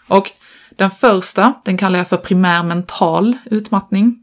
Och 0.08 0.30
den 0.76 0.90
första, 0.90 1.54
den 1.64 1.76
kallar 1.76 1.98
jag 1.98 2.08
för 2.08 2.16
primär 2.16 2.62
mental 2.62 3.36
utmattning. 3.44 4.16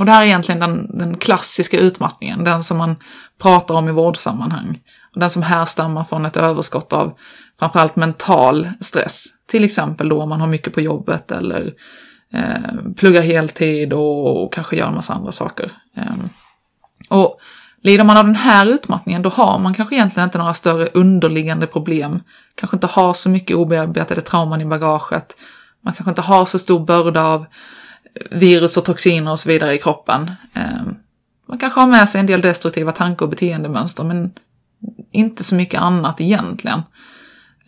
Och 0.00 0.06
det 0.06 0.12
här 0.12 0.22
är 0.22 0.26
egentligen 0.26 0.60
den, 0.60 0.98
den 0.98 1.16
klassiska 1.16 1.78
utmattningen, 1.78 2.44
den 2.44 2.62
som 2.62 2.78
man 2.78 2.96
pratar 3.42 3.74
om 3.74 3.88
i 3.88 3.92
vårdsammanhang. 3.92 4.80
Och 5.14 5.20
den 5.20 5.30
som 5.30 5.42
härstammar 5.42 6.04
från 6.04 6.26
ett 6.26 6.36
överskott 6.36 6.92
av 6.92 7.18
framförallt 7.58 7.96
mental 7.96 8.68
stress. 8.80 9.24
Till 9.46 9.64
exempel 9.64 10.08
då 10.08 10.22
om 10.22 10.28
man 10.28 10.40
har 10.40 10.46
mycket 10.46 10.74
på 10.74 10.80
jobbet 10.80 11.30
eller 11.30 11.74
eh, 12.32 12.92
pluggar 12.96 13.22
heltid 13.22 13.92
och, 13.92 14.44
och, 14.44 14.52
kanske 14.52 14.76
gör 14.76 14.88
en 14.88 14.94
massa 14.94 15.14
andra 15.14 15.32
saker. 15.32 15.70
Eh, 15.96 16.12
och 17.08 17.40
Lider 17.82 18.04
man 18.04 18.16
av 18.16 18.24
den 18.24 18.36
här 18.36 18.66
utmattningen, 18.66 19.22
då 19.22 19.28
har 19.28 19.58
man 19.58 19.74
kanske 19.74 19.94
egentligen 19.94 20.26
inte 20.26 20.38
några 20.38 20.54
större 20.54 20.88
underliggande 20.94 21.66
problem. 21.66 22.22
Kanske 22.54 22.76
inte 22.76 22.86
har 22.86 23.14
så 23.14 23.28
mycket 23.28 23.56
obearbetade 23.56 24.20
trauman 24.20 24.60
i 24.60 24.64
bagaget. 24.64 25.36
Man 25.84 25.94
kanske 25.94 26.10
inte 26.10 26.22
har 26.22 26.46
så 26.46 26.58
stor 26.58 26.80
börda 26.80 27.22
av 27.22 27.46
virus 28.30 28.76
och 28.76 28.84
toxiner 28.84 29.32
och 29.32 29.40
så 29.40 29.48
vidare 29.48 29.74
i 29.74 29.78
kroppen. 29.78 30.30
Ehm, 30.54 30.96
man 31.48 31.58
kanske 31.58 31.80
har 31.80 31.86
med 31.86 32.08
sig 32.08 32.20
en 32.20 32.26
del 32.26 32.40
destruktiva 32.40 32.92
tankar 32.92 33.26
och 33.26 33.30
beteendemönster, 33.30 34.04
men 34.04 34.32
inte 35.12 35.44
så 35.44 35.54
mycket 35.54 35.80
annat 35.80 36.20
egentligen. 36.20 36.82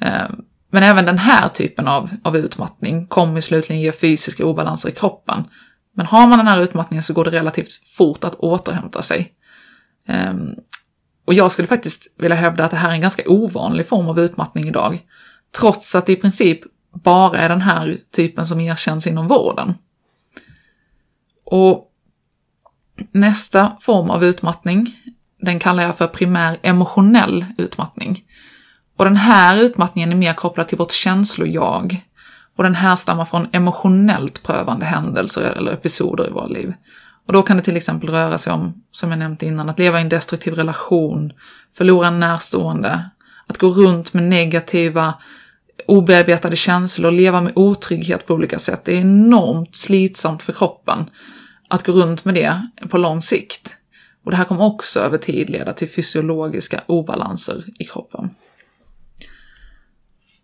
Ehm, 0.01 0.43
men 0.71 0.83
även 0.83 1.05
den 1.05 1.19
här 1.19 1.49
typen 1.49 1.89
av, 1.89 2.11
av 2.23 2.37
utmattning 2.37 3.07
kommer 3.07 3.41
slutligen 3.41 3.83
ge 3.83 3.93
fysiska 3.93 4.47
obalanser 4.47 4.89
i 4.89 4.93
kroppen. 4.93 5.45
Men 5.95 6.07
har 6.07 6.27
man 6.27 6.39
den 6.39 6.49
här 6.49 6.61
utmattningen 6.61 7.03
så 7.03 7.13
går 7.13 7.25
det 7.25 7.31
relativt 7.31 7.89
fort 7.97 8.25
att 8.25 8.35
återhämta 8.35 9.03
sig. 9.03 9.33
Ehm, 10.07 10.55
och 11.25 11.35
jag 11.35 11.53
skulle 11.53 11.69
faktiskt 11.69 12.15
vilja 12.19 12.37
hävda 12.37 12.65
att 12.65 12.71
det 12.71 12.77
här 12.77 12.91
är 12.91 12.95
en 12.95 13.01
ganska 13.01 13.23
ovanlig 13.27 13.89
form 13.89 14.09
av 14.09 14.21
utmattning 14.21 14.69
idag. 14.69 15.01
Trots 15.59 15.95
att 15.95 16.07
det 16.07 16.13
i 16.13 16.17
princip 16.17 16.61
bara 16.93 17.39
är 17.39 17.49
den 17.49 17.63
här 17.63 17.99
typen 18.11 18.47
som 18.47 18.61
erkänns 18.61 19.07
inom 19.07 19.29
vården. 19.29 19.75
Och 21.45 21.87
nästa 23.13 23.73
form 23.81 24.11
av 24.11 24.25
utmattning, 24.25 24.97
den 25.41 25.59
kallar 25.59 25.83
jag 25.83 25.99
för 25.99 26.07
primär 26.07 26.59
emotionell 26.63 27.45
utmattning. 27.59 28.25
Och 28.97 29.05
den 29.05 29.17
här 29.17 29.57
utmattningen 29.57 30.13
är 30.13 30.17
mer 30.17 30.35
kopplad 30.35 30.69
till 30.69 30.79
vårt 30.79 30.93
känslojag. 30.93 32.05
Och 32.57 32.65
den 32.65 32.75
här 32.75 32.97
stammar 32.97 33.25
från 33.25 33.49
emotionellt 33.53 34.43
prövande 34.43 34.87
händelser 34.87 35.43
eller 35.43 35.73
episoder 35.73 36.27
i 36.27 36.31
våra 36.31 36.47
liv. 36.47 36.75
Och 37.27 37.33
då 37.33 37.43
kan 37.43 37.57
det 37.57 37.63
till 37.63 37.77
exempel 37.77 38.11
röra 38.11 38.39
sig 38.39 38.53
om, 38.53 38.83
som 38.91 39.11
jag 39.11 39.19
nämnt 39.19 39.43
innan, 39.43 39.69
att 39.69 39.79
leva 39.79 39.99
i 39.99 40.03
en 40.03 40.09
destruktiv 40.09 40.55
relation, 40.55 41.33
förlora 41.77 42.09
en 42.09 42.21
närstående, 42.21 43.11
att 43.47 43.59
gå 43.59 43.69
runt 43.69 44.15
med 44.15 44.23
negativa, 44.23 45.15
obearbetade 45.91 46.57
känslor, 46.57 47.11
leva 47.11 47.41
med 47.41 47.53
otrygghet 47.57 48.27
på 48.27 48.35
olika 48.35 48.59
sätt. 48.59 48.85
Det 48.85 48.97
är 48.97 49.01
enormt 49.01 49.77
slitsamt 49.77 50.43
för 50.43 50.53
kroppen 50.53 51.11
att 51.69 51.87
gå 51.87 51.93
runt 51.93 52.25
med 52.25 52.35
det 52.35 52.69
på 52.89 52.99
lång 52.99 53.23
sikt. 53.23 53.77
Och 54.25 54.31
det 54.31 54.37
här 54.37 54.45
kommer 54.45 54.65
också 54.65 55.01
över 55.01 55.19
tid 55.19 55.51
leda 55.51 55.73
till 55.73 55.89
fysiologiska 55.89 56.81
obalanser 56.87 57.65
i 57.79 57.85
kroppen. 57.85 58.31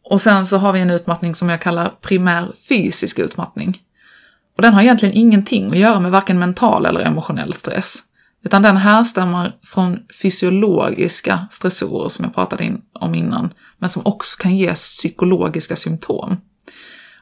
Och 0.05 0.21
sen 0.21 0.47
så 0.47 0.57
har 0.57 0.73
vi 0.73 0.81
en 0.81 0.91
utmattning 0.91 1.35
som 1.35 1.49
jag 1.49 1.61
kallar 1.61 1.89
primär 2.01 2.53
fysisk 2.69 3.19
utmattning. 3.19 3.83
Och 4.57 4.63
den 4.63 4.75
har 4.75 4.83
egentligen 4.83 5.15
ingenting 5.15 5.71
att 5.71 5.79
göra 5.79 6.01
med 6.01 6.11
varken 6.11 6.39
mental 6.39 6.87
eller 6.87 7.01
emotionell 7.01 7.53
stress. 7.53 8.03
Utan 8.47 8.63
den 8.63 8.77
härstammar 8.77 9.57
från 9.63 9.99
fysiologiska 10.23 11.49
stressorer 11.51 12.09
som 12.09 12.25
jag 12.25 12.35
pratade 12.35 12.77
om 12.93 13.15
innan, 13.15 13.53
men 13.79 13.89
som 13.89 14.03
också 14.07 14.43
kan 14.43 14.57
ge 14.57 14.75
psykologiska 14.75 15.77
symptom. 15.77 16.37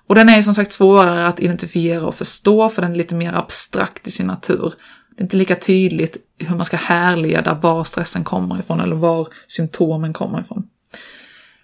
Och 0.06 0.14
den 0.14 0.28
är 0.28 0.42
som 0.42 0.54
sagt 0.54 0.72
svårare 0.72 1.26
att 1.26 1.40
identifiera 1.40 2.06
och 2.06 2.14
förstå 2.14 2.68
för 2.68 2.82
den 2.82 2.92
är 2.92 2.96
lite 2.96 3.14
mer 3.14 3.32
abstrakt 3.32 4.06
i 4.06 4.10
sin 4.10 4.26
natur. 4.26 4.74
Det 5.16 5.20
är 5.20 5.22
inte 5.22 5.36
lika 5.36 5.56
tydligt 5.56 6.16
hur 6.38 6.56
man 6.56 6.64
ska 6.64 6.76
härleda 6.76 7.54
var 7.54 7.84
stressen 7.84 8.24
kommer 8.24 8.58
ifrån 8.58 8.80
eller 8.80 8.96
var 8.96 9.28
symptomen 9.46 10.12
kommer 10.12 10.40
ifrån. 10.40 10.68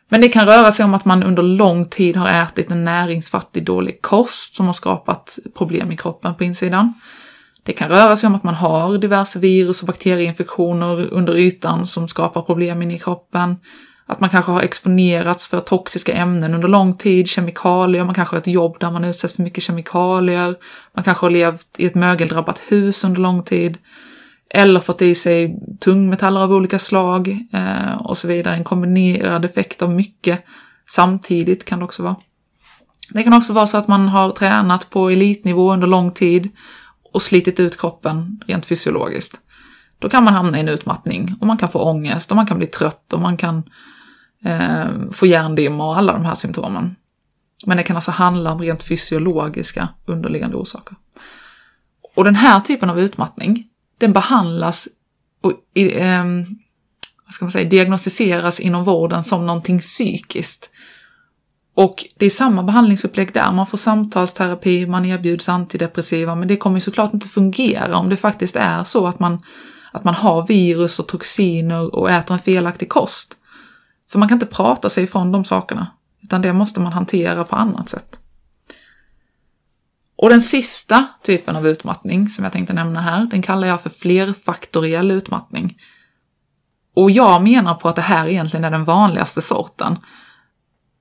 Men 0.08 0.20
det 0.20 0.28
kan 0.28 0.46
röra 0.46 0.72
sig 0.72 0.84
om 0.84 0.94
att 0.94 1.04
man 1.04 1.22
under 1.22 1.42
lång 1.42 1.84
tid 1.84 2.16
har 2.16 2.28
ätit 2.28 2.70
en 2.70 2.84
näringsfattig 2.84 3.64
dålig 3.64 4.02
kost 4.02 4.56
som 4.56 4.66
har 4.66 4.72
skapat 4.72 5.38
problem 5.54 5.92
i 5.92 5.96
kroppen 5.96 6.34
på 6.34 6.44
insidan. 6.44 6.94
Det 7.62 7.72
kan 7.72 7.88
röra 7.88 8.16
sig 8.16 8.26
om 8.26 8.34
att 8.34 8.44
man 8.44 8.54
har 8.54 8.98
diverse 8.98 9.38
virus 9.38 9.80
och 9.80 9.86
bakterieinfektioner 9.86 11.12
under 11.12 11.36
ytan 11.36 11.86
som 11.86 12.08
skapar 12.08 12.42
problem 12.42 12.82
inne 12.82 12.94
i 12.94 12.98
kroppen. 12.98 13.56
Att 14.06 14.20
man 14.20 14.30
kanske 14.30 14.52
har 14.52 14.62
exponerats 14.62 15.46
för 15.46 15.60
toxiska 15.60 16.12
ämnen 16.12 16.54
under 16.54 16.68
lång 16.68 16.96
tid, 16.96 17.28
kemikalier, 17.28 18.04
man 18.04 18.14
kanske 18.14 18.36
har 18.36 18.40
ett 18.40 18.46
jobb 18.46 18.76
där 18.80 18.90
man 18.90 19.04
utsätts 19.04 19.34
för 19.34 19.42
mycket 19.42 19.64
kemikalier, 19.64 20.56
man 20.94 21.04
kanske 21.04 21.26
har 21.26 21.30
levt 21.30 21.66
i 21.76 21.86
ett 21.86 21.94
mögeldrabbat 21.94 22.62
hus 22.68 23.04
under 23.04 23.20
lång 23.20 23.42
tid 23.42 23.78
eller 24.54 24.80
fått 24.80 25.02
i 25.02 25.14
sig 25.14 25.60
tungmetaller 25.80 26.40
av 26.40 26.52
olika 26.52 26.78
slag 26.78 27.46
eh, 27.52 27.94
och 27.94 28.18
så 28.18 28.28
vidare. 28.28 28.54
En 28.54 28.64
kombinerad 28.64 29.44
effekt 29.44 29.82
av 29.82 29.90
mycket 29.90 30.44
samtidigt 30.88 31.64
kan 31.64 31.78
det 31.78 31.84
också 31.84 32.02
vara. 32.02 32.16
Det 33.10 33.22
kan 33.22 33.34
också 33.34 33.52
vara 33.52 33.66
så 33.66 33.76
att 33.76 33.88
man 33.88 34.08
har 34.08 34.30
tränat 34.30 34.90
på 34.90 35.10
elitnivå 35.10 35.72
under 35.72 35.86
lång 35.86 36.10
tid 36.10 36.48
och 37.12 37.22
slitit 37.22 37.60
ut 37.60 37.80
kroppen 37.80 38.40
rent 38.46 38.66
fysiologiskt. 38.66 39.40
Då 39.98 40.08
kan 40.08 40.24
man 40.24 40.34
hamna 40.34 40.56
i 40.56 40.60
en 40.60 40.68
utmattning 40.68 41.36
och 41.40 41.46
man 41.46 41.56
kan 41.56 41.68
få 41.68 41.78
ångest 41.78 42.30
och 42.30 42.36
man 42.36 42.46
kan 42.46 42.58
bli 42.58 42.66
trött 42.66 43.12
och 43.12 43.20
man 43.20 43.36
kan 43.36 43.62
eh, 44.44 44.86
få 45.12 45.26
hjärndimma 45.26 45.86
och 45.86 45.96
alla 45.96 46.12
de 46.12 46.24
här 46.24 46.34
symptomen. 46.34 46.96
Men 47.66 47.76
det 47.76 47.82
kan 47.82 47.96
alltså 47.96 48.10
handla 48.10 48.52
om 48.52 48.60
rent 48.60 48.82
fysiologiska 48.82 49.88
underliggande 50.06 50.56
orsaker. 50.56 50.96
Och 52.16 52.24
den 52.24 52.34
här 52.34 52.60
typen 52.60 52.90
av 52.90 53.00
utmattning, 53.00 53.64
den 53.98 54.12
behandlas 54.12 54.88
och 55.40 55.78
eh, 55.78 56.24
vad 57.24 57.34
ska 57.34 57.44
man 57.44 57.52
säga, 57.52 57.68
diagnostiseras 57.68 58.60
inom 58.60 58.84
vården 58.84 59.24
som 59.24 59.46
någonting 59.46 59.80
psykiskt. 59.80 60.70
Och 61.80 62.06
det 62.16 62.26
är 62.26 62.30
samma 62.30 62.62
behandlingsupplägg 62.62 63.32
där, 63.32 63.52
man 63.52 63.66
får 63.66 63.78
samtalsterapi, 63.78 64.86
man 64.86 65.04
erbjuds 65.04 65.48
antidepressiva, 65.48 66.34
men 66.34 66.48
det 66.48 66.56
kommer 66.56 66.80
såklart 66.80 67.14
inte 67.14 67.28
fungera 67.28 67.96
om 67.96 68.08
det 68.08 68.16
faktiskt 68.16 68.56
är 68.56 68.84
så 68.84 69.06
att 69.06 69.18
man, 69.18 69.42
att 69.92 70.04
man 70.04 70.14
har 70.14 70.46
virus 70.46 70.98
och 70.98 71.08
toxiner 71.08 71.94
och 71.94 72.10
äter 72.10 72.34
en 72.34 72.38
felaktig 72.38 72.88
kost. 72.88 73.36
För 74.10 74.18
man 74.18 74.28
kan 74.28 74.36
inte 74.36 74.46
prata 74.46 74.88
sig 74.88 75.04
ifrån 75.04 75.32
de 75.32 75.44
sakerna, 75.44 75.86
utan 76.22 76.42
det 76.42 76.52
måste 76.52 76.80
man 76.80 76.92
hantera 76.92 77.44
på 77.44 77.56
annat 77.56 77.88
sätt. 77.88 78.18
Och 80.16 80.30
den 80.30 80.40
sista 80.40 81.06
typen 81.22 81.56
av 81.56 81.66
utmattning 81.66 82.28
som 82.28 82.44
jag 82.44 82.52
tänkte 82.52 82.72
nämna 82.74 83.00
här, 83.00 83.26
den 83.30 83.42
kallar 83.42 83.68
jag 83.68 83.82
för 83.82 83.90
flerfaktoriell 83.90 85.10
utmattning. 85.10 85.78
Och 86.94 87.10
jag 87.10 87.42
menar 87.42 87.74
på 87.74 87.88
att 87.88 87.96
det 87.96 88.02
här 88.02 88.28
egentligen 88.28 88.64
är 88.64 88.70
den 88.70 88.84
vanligaste 88.84 89.42
sorten. 89.42 89.98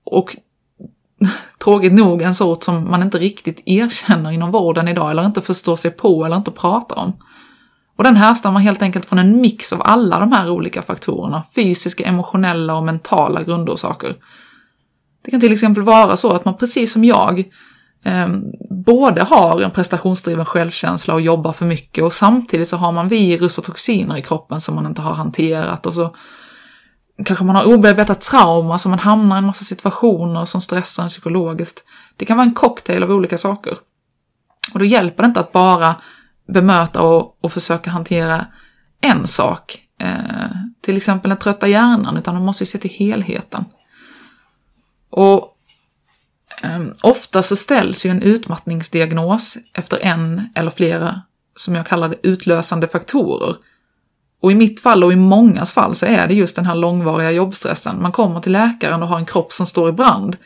Och 0.04 0.36
tråkigt 1.64 1.94
nog 1.94 2.22
en 2.22 2.36
sort 2.36 2.64
som 2.64 2.92
man 2.92 3.04
inte 3.04 3.18
riktigt 3.18 3.62
erkänner 3.66 4.32
inom 4.32 4.52
vården 4.52 4.88
idag, 4.88 5.12
eller 5.12 5.26
inte 5.26 5.42
förstår 5.42 5.76
sig 5.76 5.92
på 5.92 6.26
eller 6.26 6.36
inte 6.36 6.52
pratar 6.52 6.96
om. 6.96 7.14
Och 7.96 8.04
den 8.04 8.16
härstammar 8.16 8.60
helt 8.60 8.82
enkelt 8.82 9.06
från 9.06 9.20
en 9.20 9.42
mix 9.42 9.74
av 9.74 9.82
alla 9.86 10.20
de 10.20 10.32
här 10.32 10.50
olika 10.50 10.82
faktorerna, 10.82 11.44
fysiska, 11.56 12.04
emotionella 12.04 12.76
och 12.76 12.84
mentala 12.84 13.44
grundorsaker. 13.44 14.16
Det 15.24 15.32
kan 15.32 15.40
till 15.40 15.54
exempel 15.54 15.84
vara 15.84 16.18
så 16.18 16.32
att 16.32 16.46
man 16.46 16.58
precis 16.58 16.94
som 16.94 17.04
jag 17.04 17.40
eh, 18.04 18.28
både 18.70 19.24
har 19.24 19.62
en 19.62 19.72
prestationsdriven 19.72 20.46
självkänsla 20.46 21.14
och 21.14 21.22
jobbar 21.22 21.52
för 21.52 21.66
mycket 21.66 22.04
och 22.04 22.14
samtidigt 22.14 22.68
så 22.68 22.78
har 22.78 22.92
man 22.92 23.08
virus 23.08 23.58
och 23.58 23.64
toxiner 23.64 24.18
i 24.18 24.22
kroppen 24.22 24.62
som 24.62 24.76
man 24.76 24.86
inte 24.86 25.02
har 25.02 25.14
hanterat 25.14 25.86
och 25.86 25.94
så 25.94 26.16
kanske 27.26 27.46
man 27.46 27.56
har 27.56 27.66
obearbetat 27.66 28.22
trauma 28.22 28.78
så 28.78 28.90
man 28.90 29.00
hamnar 29.00 29.36
i 29.36 29.38
en 29.38 29.46
massa 29.46 29.64
situationer 29.64 30.46
som 30.46 30.62
stressar 30.62 31.04
en 31.04 31.10
psykologiskt. 31.10 31.84
Det 32.18 32.26
kan 32.26 32.38
vara 32.38 32.48
en 32.48 32.54
cocktail 32.54 33.04
av 33.04 33.12
olika 33.12 33.38
saker. 33.38 33.78
Och 34.74 34.80
då 34.80 34.86
hjälper 34.86 35.24
det 35.24 35.28
inte 35.28 35.40
att 35.40 35.52
bara 35.52 35.96
bemöta 36.48 37.02
och, 37.02 37.38
och 37.42 37.54
försöka 37.54 37.90
hantera 37.90 38.46
en 39.02 39.28
sak, 39.28 39.80
eh, 40.02 40.52
till 40.82 40.98
exempel 40.98 41.30
den 41.30 41.38
trötta 41.38 41.68
hjärnan, 41.68 42.18
utan 42.18 42.34
man 42.36 42.46
måste 42.46 42.62
ju 42.64 42.66
se 42.66 42.78
till 42.78 42.92
helheten. 42.92 43.66
Och 45.10 45.58
eh, 46.62 46.82
ofta 47.02 47.44
så 47.44 47.56
ställs 47.56 48.06
ju 48.06 48.10
en 48.10 48.22
utmattningsdiagnos 48.22 49.58
efter 49.74 50.00
en 50.00 50.50
eller 50.56 50.72
flera, 50.72 51.22
som 51.56 51.76
jag 51.76 51.88
kallar 51.88 52.10
det, 52.10 52.28
utlösande 52.28 52.88
faktorer. 52.88 53.56
Och 54.42 54.52
i 54.52 54.56
mitt 54.56 54.82
fall 54.82 55.04
och 55.04 55.14
i 55.14 55.16
mångas 55.16 55.72
fall 55.72 55.96
så 55.96 56.06
är 56.06 56.28
det 56.28 56.34
just 56.34 56.56
den 56.56 56.66
här 56.66 56.76
långvariga 56.76 57.32
jobbstressen. 57.32 58.02
Man 58.02 58.12
kommer 58.12 58.40
till 58.40 58.52
läkaren 58.52 59.04
och 59.04 59.10
har 59.10 59.18
en 59.18 59.26
kropp 59.26 59.54
som 59.54 59.66
står 59.66 59.90
i 59.90 59.92
brand. 59.92 60.38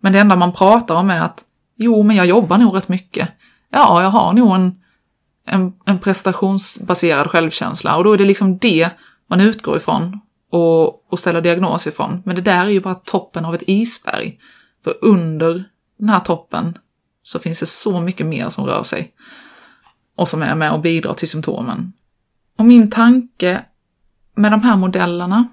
Men 0.00 0.12
det 0.12 0.18
enda 0.18 0.36
man 0.36 0.52
pratar 0.52 0.94
om 0.94 1.10
är 1.10 1.20
att 1.20 1.40
jo, 1.76 2.02
men 2.02 2.16
jag 2.16 2.26
jobbar 2.26 2.58
nog 2.58 2.76
rätt 2.76 2.88
mycket. 2.88 3.28
Ja, 3.70 4.02
jag 4.02 4.10
har 4.10 4.32
nog 4.32 4.54
en 4.54 4.80
en, 5.50 5.72
en 5.84 5.98
prestationsbaserad 5.98 7.30
självkänsla 7.30 7.96
och 7.96 8.04
då 8.04 8.12
är 8.12 8.18
det 8.18 8.24
liksom 8.24 8.58
det 8.58 8.90
man 9.26 9.40
utgår 9.40 9.76
ifrån 9.76 10.20
och, 10.50 11.12
och 11.12 11.18
ställer 11.18 11.40
diagnos 11.40 11.86
ifrån. 11.86 12.22
Men 12.24 12.36
det 12.36 12.42
där 12.42 12.64
är 12.64 12.70
ju 12.70 12.80
bara 12.80 12.94
toppen 12.94 13.44
av 13.44 13.54
ett 13.54 13.62
isberg. 13.66 14.38
För 14.84 14.94
under 15.02 15.64
den 15.98 16.08
här 16.08 16.20
toppen 16.20 16.78
så 17.22 17.38
finns 17.38 17.60
det 17.60 17.66
så 17.66 18.00
mycket 18.00 18.26
mer 18.26 18.48
som 18.48 18.66
rör 18.66 18.82
sig 18.82 19.12
och 20.16 20.28
som 20.28 20.42
är 20.42 20.54
med 20.54 20.72
och 20.72 20.80
bidrar 20.80 21.14
till 21.14 21.28
symptomen. 21.28 21.92
Och 22.60 22.66
min 22.66 22.90
tanke 22.90 23.64
med 24.34 24.52
de 24.52 24.62
här 24.62 24.76
modellerna, 24.76 25.48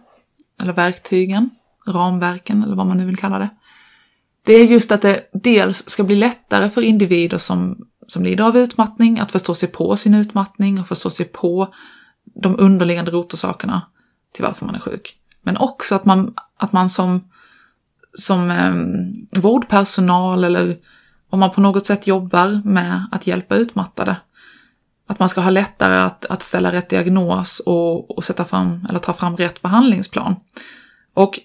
eller 0.62 0.74
verktygen, 0.74 1.50
ramverken 1.86 2.63
eller 2.63 2.76
vad 2.76 2.88
man 2.88 2.98
nu 2.98 3.06
vill 3.06 3.17
kalla 3.17 3.39
det, 3.39 3.50
det 4.46 4.54
är 4.54 4.65
just 4.65 4.91
att 4.91 5.02
det 5.02 5.30
dels 5.34 5.89
ska 5.89 6.04
bli 6.04 6.15
lättare 6.15 6.70
för 6.70 6.82
individer 6.82 7.38
som 7.38 7.88
som 8.08 8.24
lider 8.24 8.43
av 8.43 8.58
utmattning, 8.58 9.20
att 9.20 9.32
förstå 9.32 9.56
sig 9.56 9.70
på 9.70 9.98
sin 9.98 10.13
utmattning 10.13 10.80
och 10.80 10.88
förstå 10.88 11.10
sig 11.10 11.26
på 11.26 11.74
de 12.24 12.60
underliggande 12.60 13.12
rotorsakerna 13.12 13.82
till 14.34 14.43
varför 14.43 14.65
man 14.65 14.76
är 14.76 14.80
sjuk. 14.80 15.15
Men 15.41 15.58
också 15.58 15.96
att 15.96 16.06
man, 16.06 16.34
att 16.58 16.72
man 16.72 16.89
som, 16.89 17.30
som 18.13 18.52
eh, 18.52 19.41
vårdpersonal 19.41 20.43
eller 20.43 20.78
om 21.30 21.39
man 21.39 21.52
på 21.52 21.62
något 21.62 21.86
sätt 21.86 22.08
jobbar 22.08 22.62
med 22.65 23.08
att 23.12 23.28
hjälpa 23.28 23.56
utmattade, 23.56 24.15
att 25.08 25.20
man 25.20 25.30
ska 25.30 25.41
ha 25.41 25.50
lättare 25.50 25.96
att, 25.96 26.26
att 26.26 26.43
ställa 26.43 26.72
rätt 26.72 26.89
diagnos 26.89 27.60
och, 27.60 28.17
och 28.17 28.24
sätta 28.24 28.46
fram, 28.46 28.88
eller 28.89 29.00
ta 29.00 29.13
fram 29.13 29.38
rätt 29.38 29.62
behandlingsplan. 29.62 30.36
Och 31.13 31.39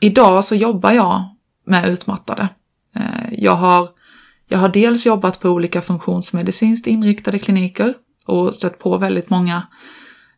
idag 0.00 0.44
så 0.44 0.54
jobbar 0.54 0.92
jag 0.92 1.24
med 1.64 1.88
utmattade. 1.88 2.48
Eh, 2.94 3.32
jag 3.32 3.54
har, 3.54 3.88
jag 4.48 4.58
har 4.58 4.68
dels 4.68 5.06
jobbat 5.06 5.40
på 5.40 5.48
olika 5.48 5.82
funktionsmedicinskt 5.82 6.86
inriktade 6.86 7.38
kliniker 7.38 7.94
och 8.26 8.54
stött 8.54 8.78
på 8.78 8.98
väldigt 8.98 9.30
många 9.30 9.62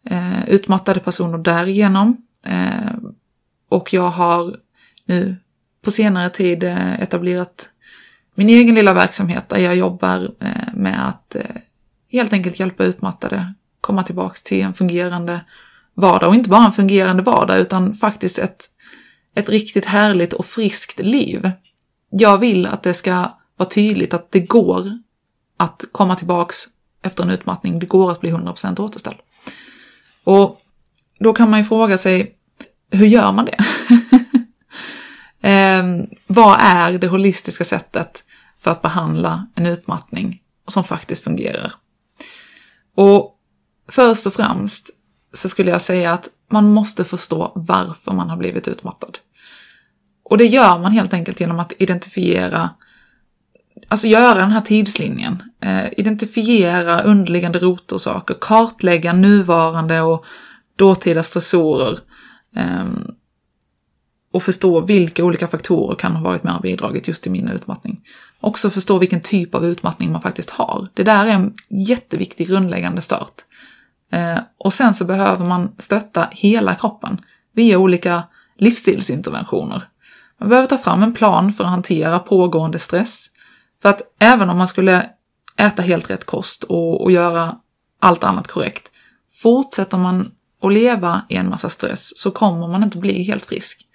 eh, 0.05 0.49
utmattade 0.49 1.01
personer 1.01 1.39
därigenom. 1.39 2.17
Eh, 2.45 2.95
och 3.69 3.93
jag 3.93 4.11
har 4.11 4.57
nu 5.07 5.37
på 5.85 5.91
senare 5.91 6.31
tid 6.31 6.65
eh, 6.65 7.03
etablerat 7.03 7.69
min 8.35 8.49
egen 8.49 8.75
lilla 8.75 8.93
verksamhet 8.93 9.49
där 9.49 9.59
jag 9.59 9.77
jobbar 9.77 10.35
eh, 10.41 10.75
med 10.75 11.09
att 11.09 11.35
eh, 11.35 11.57
helt 12.13 12.33
enkelt 12.33 12.61
hjälpa 12.61 12.85
utmattade 12.85 13.55
komma 13.81 14.03
tillbaks 14.03 14.43
till 14.43 14.63
en 14.63 14.75
fungerande 14.75 15.41
vardag. 15.95 16.29
Och 16.29 16.35
inte 16.35 16.49
bara 16.49 16.65
en 16.65 16.73
fungerande 16.73 17.23
vardag 17.23 17.59
utan 17.59 17.95
faktiskt 17.95 18.39
ett, 18.39 18.65
ett 19.35 19.49
riktigt 19.49 19.85
härligt 19.85 20.33
och 20.33 20.47
friskt 20.47 20.99
liv. 20.99 21.51
Jag 22.11 22.39
vill 22.39 22.67
att 22.67 22.83
det 22.83 22.95
ska 22.95 23.39
vara 23.57 23.69
tydligt 23.69 24.15
att 24.15 24.31
det 24.31 24.41
går 24.41 24.99
att 25.57 25.85
komma 25.93 26.17
tillbaks 26.17 26.57
efter 27.03 27.25
en 27.25 27.31
utmattning. 27.31 27.79
Det 27.79 27.87
går 27.87 28.11
att 28.11 28.21
bli 28.21 28.33
100% 28.33 28.81
återställd. 28.81 29.19
Och 30.25 30.61
då 31.19 31.33
kan 31.33 31.51
man 31.51 31.61
ju 31.61 31.65
fråga 31.65 31.99
sig, 31.99 32.35
hur 32.91 33.07
gör 33.07 33.33
man 33.33 33.45
det? 33.45 33.59
eh, 35.49 35.85
vad 36.27 36.57
är 36.61 36.99
det 36.99 37.09
holistiska 37.09 37.65
sättet 37.65 38.25
för 38.59 38.71
att 38.71 38.83
behandla 38.83 39.47
en 39.55 39.67
utmattning 39.67 40.43
som 40.69 40.85
faktiskt 40.85 41.25
fungerar? 41.25 41.73
Och 42.97 43.39
först 43.89 44.27
och 44.27 44.35
främst 44.35 44.91
så 45.33 45.49
skulle 45.49 45.71
jag 45.71 45.83
säga 45.83 46.13
att 46.13 46.29
man 46.51 46.73
måste 46.73 47.05
förstå 47.05 47.53
varför 47.55 48.13
man 48.13 48.31
har 48.31 48.37
blivit 48.37 48.69
utmattad. 48.69 49.19
Och 50.25 50.39
det 50.39 50.47
gör 50.47 50.79
man 50.79 50.93
helt 50.93 51.15
enkelt 51.15 51.41
genom 51.41 51.61
att 51.61 51.73
identifiera, 51.79 52.71
alltså 53.89 54.07
göra 54.07 54.35
den 54.35 54.51
här 54.51 54.61
tidslinjen, 54.61 55.43
eh, 55.61 55.87
identifiera 55.97 57.03
underliggande 57.03 57.59
rotorsaker, 57.59 58.37
kartlägga 58.41 59.13
nuvarande 59.13 60.01
och 60.01 60.25
dåtida 60.77 61.23
stressorer 61.23 61.99
eh, 62.57 62.87
och 64.33 64.43
förstå 64.43 64.81
vilka 64.81 65.25
olika 65.25 65.49
faktorer 65.49 65.97
kan 65.97 66.17
ha 66.17 66.25
varit 66.25 66.45
med 66.45 66.57
och 66.57 66.63
bidragit 66.63 67.09
just 67.09 67.23
till 67.23 67.33
min 67.33 67.49
utmattning. 67.49 68.01
Också 68.43 68.71
förstå 68.71 68.99
vilken 68.99 69.21
typ 69.21 69.55
av 69.55 69.65
utmattning 69.65 70.13
man 70.13 70.23
faktiskt 70.23 70.51
har. 70.51 70.89
Det 70.95 71.03
där 71.03 71.27
är 71.27 71.31
en 71.31 71.55
jätteviktig 71.69 72.49
grundläggande 72.49 73.01
start. 73.01 73.33
Eh, 74.13 74.39
och 74.59 74.73
sen 74.73 74.95
så 74.95 75.05
behöver 75.05 75.47
man 75.47 75.73
stötta 75.79 76.29
hela 76.31 76.75
kroppen 76.75 77.21
via 77.55 77.79
olika 77.79 78.23
livsstilsinterventioner. 78.59 79.83
Man 80.39 80.49
behöver 80.49 80.69
ta 80.69 80.79
fram 80.79 81.03
en 81.03 81.15
plan 81.15 81.53
för 81.53 81.65
att 81.65 81.71
hantera 81.71 82.19
pågående 82.19 82.79
stress. 82.79 83.27
För 83.83 83.89
att 83.89 84.03
även 84.19 84.51
om 84.51 84.59
man 84.59 84.69
skulle 84.69 85.11
äta 85.57 85.83
helt 85.83 86.11
rätt 86.11 86.25
kost 86.25 86.63
och, 86.65 87.03
och 87.03 87.13
göra 87.13 87.57
allt 88.01 88.25
annat 88.25 88.49
korrekt, 88.49 88.91
fortsätter 89.43 89.99
man 89.99 90.31
att 90.63 90.73
leva 90.73 91.23
i 91.29 91.37
en 91.37 91.51
massa 91.51 91.69
stress 91.69 92.19
så 92.19 92.31
kommer 92.31 92.69
man 92.69 92.85
inte 92.85 92.99
bli 92.99 93.23
helt 93.23 93.47
frisk. 93.47 93.87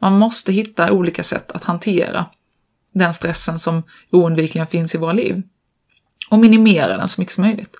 Man 0.00 0.18
måste 0.18 0.52
hitta 0.52 0.92
olika 0.92 1.22
sätt 1.22 1.50
att 1.50 1.64
hantera 1.64 2.26
den 2.92 3.14
stressen 3.14 3.58
som 3.58 3.82
oundvikligen 4.10 4.66
finns 4.66 4.94
i 4.94 4.98
våra 4.98 5.12
liv. 5.12 5.42
Och 6.30 6.38
minimera 6.38 6.96
den 6.96 7.08
så 7.08 7.20
mycket 7.20 7.34
som 7.34 7.44
möjligt. 7.44 7.74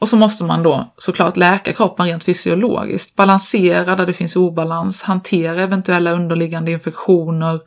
Och 0.00 0.08
så 0.08 0.16
måste 0.16 0.44
man 0.44 0.62
då 0.62 0.94
såklart 0.96 1.36
läka 1.36 1.72
kroppen 1.72 2.06
rent 2.06 2.24
fysiologiskt, 2.24 3.16
balansera 3.16 3.96
där 3.96 4.06
det 4.06 4.12
finns 4.12 4.36
obalans, 4.36 5.02
hantera 5.02 5.62
eventuella 5.62 6.10
underliggande 6.10 6.70
infektioner, 6.70 7.60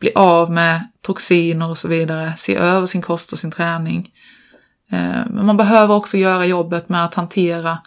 bli 0.00 0.12
av 0.14 0.50
med 0.50 0.88
toxiner 1.02 1.70
och 1.70 1.78
så 1.78 1.88
vidare, 1.88 2.34
se 2.38 2.56
över 2.56 2.86
sin 2.86 3.02
kost 3.02 3.32
och 3.32 3.38
sin 3.38 3.50
träning. 3.50 4.10
Eh, 4.90 5.26
men 5.30 5.46
man 5.46 5.56
behöver 5.56 5.94
också 5.94 6.16
göra 6.16 6.46
jobbet 6.46 6.88
med 6.88 7.04
att 7.04 7.14
hantera 7.14 7.78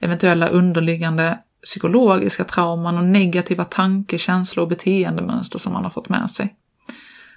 eventuella 0.00 0.48
underliggande 0.48 1.38
psykologiska 1.64 2.44
trauman 2.44 2.98
och 2.98 3.04
negativa 3.04 3.64
tanke-, 3.64 4.18
känslor 4.18 4.62
och 4.62 4.68
beteendemönster 4.68 5.58
som 5.58 5.72
man 5.72 5.82
har 5.82 5.90
fått 5.90 6.08
med 6.08 6.30
sig. 6.30 6.54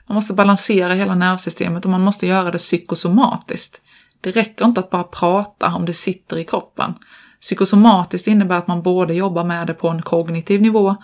Man 0.08 0.16
måste 0.16 0.34
balansera 0.34 0.94
hela 0.94 1.16
nervsystemet 1.16 1.86
och 1.86 1.92
man 1.92 2.02
måste 2.02 2.28
göra 2.28 2.52
det 2.52 2.58
psykosomatiskt. 2.58 3.82
Det 4.22 4.32
räcker 4.32 4.66
inte 4.66 4.80
att 4.80 4.90
bara 4.90 5.04
prata 5.04 5.76
om 5.76 5.86
det 5.86 5.94
sitter 5.94 6.38
i 6.38 6.44
kroppen. 6.44 6.94
Psykosomatiskt 7.42 8.28
innebär 8.28 8.56
att 8.56 8.68
man 8.68 8.82
både 8.82 9.14
jobbar 9.14 9.44
med 9.44 9.68
det 9.68 9.74
på 9.74 9.90
en 9.90 10.02
kognitiv 10.02 10.62
nivå, 10.62 10.96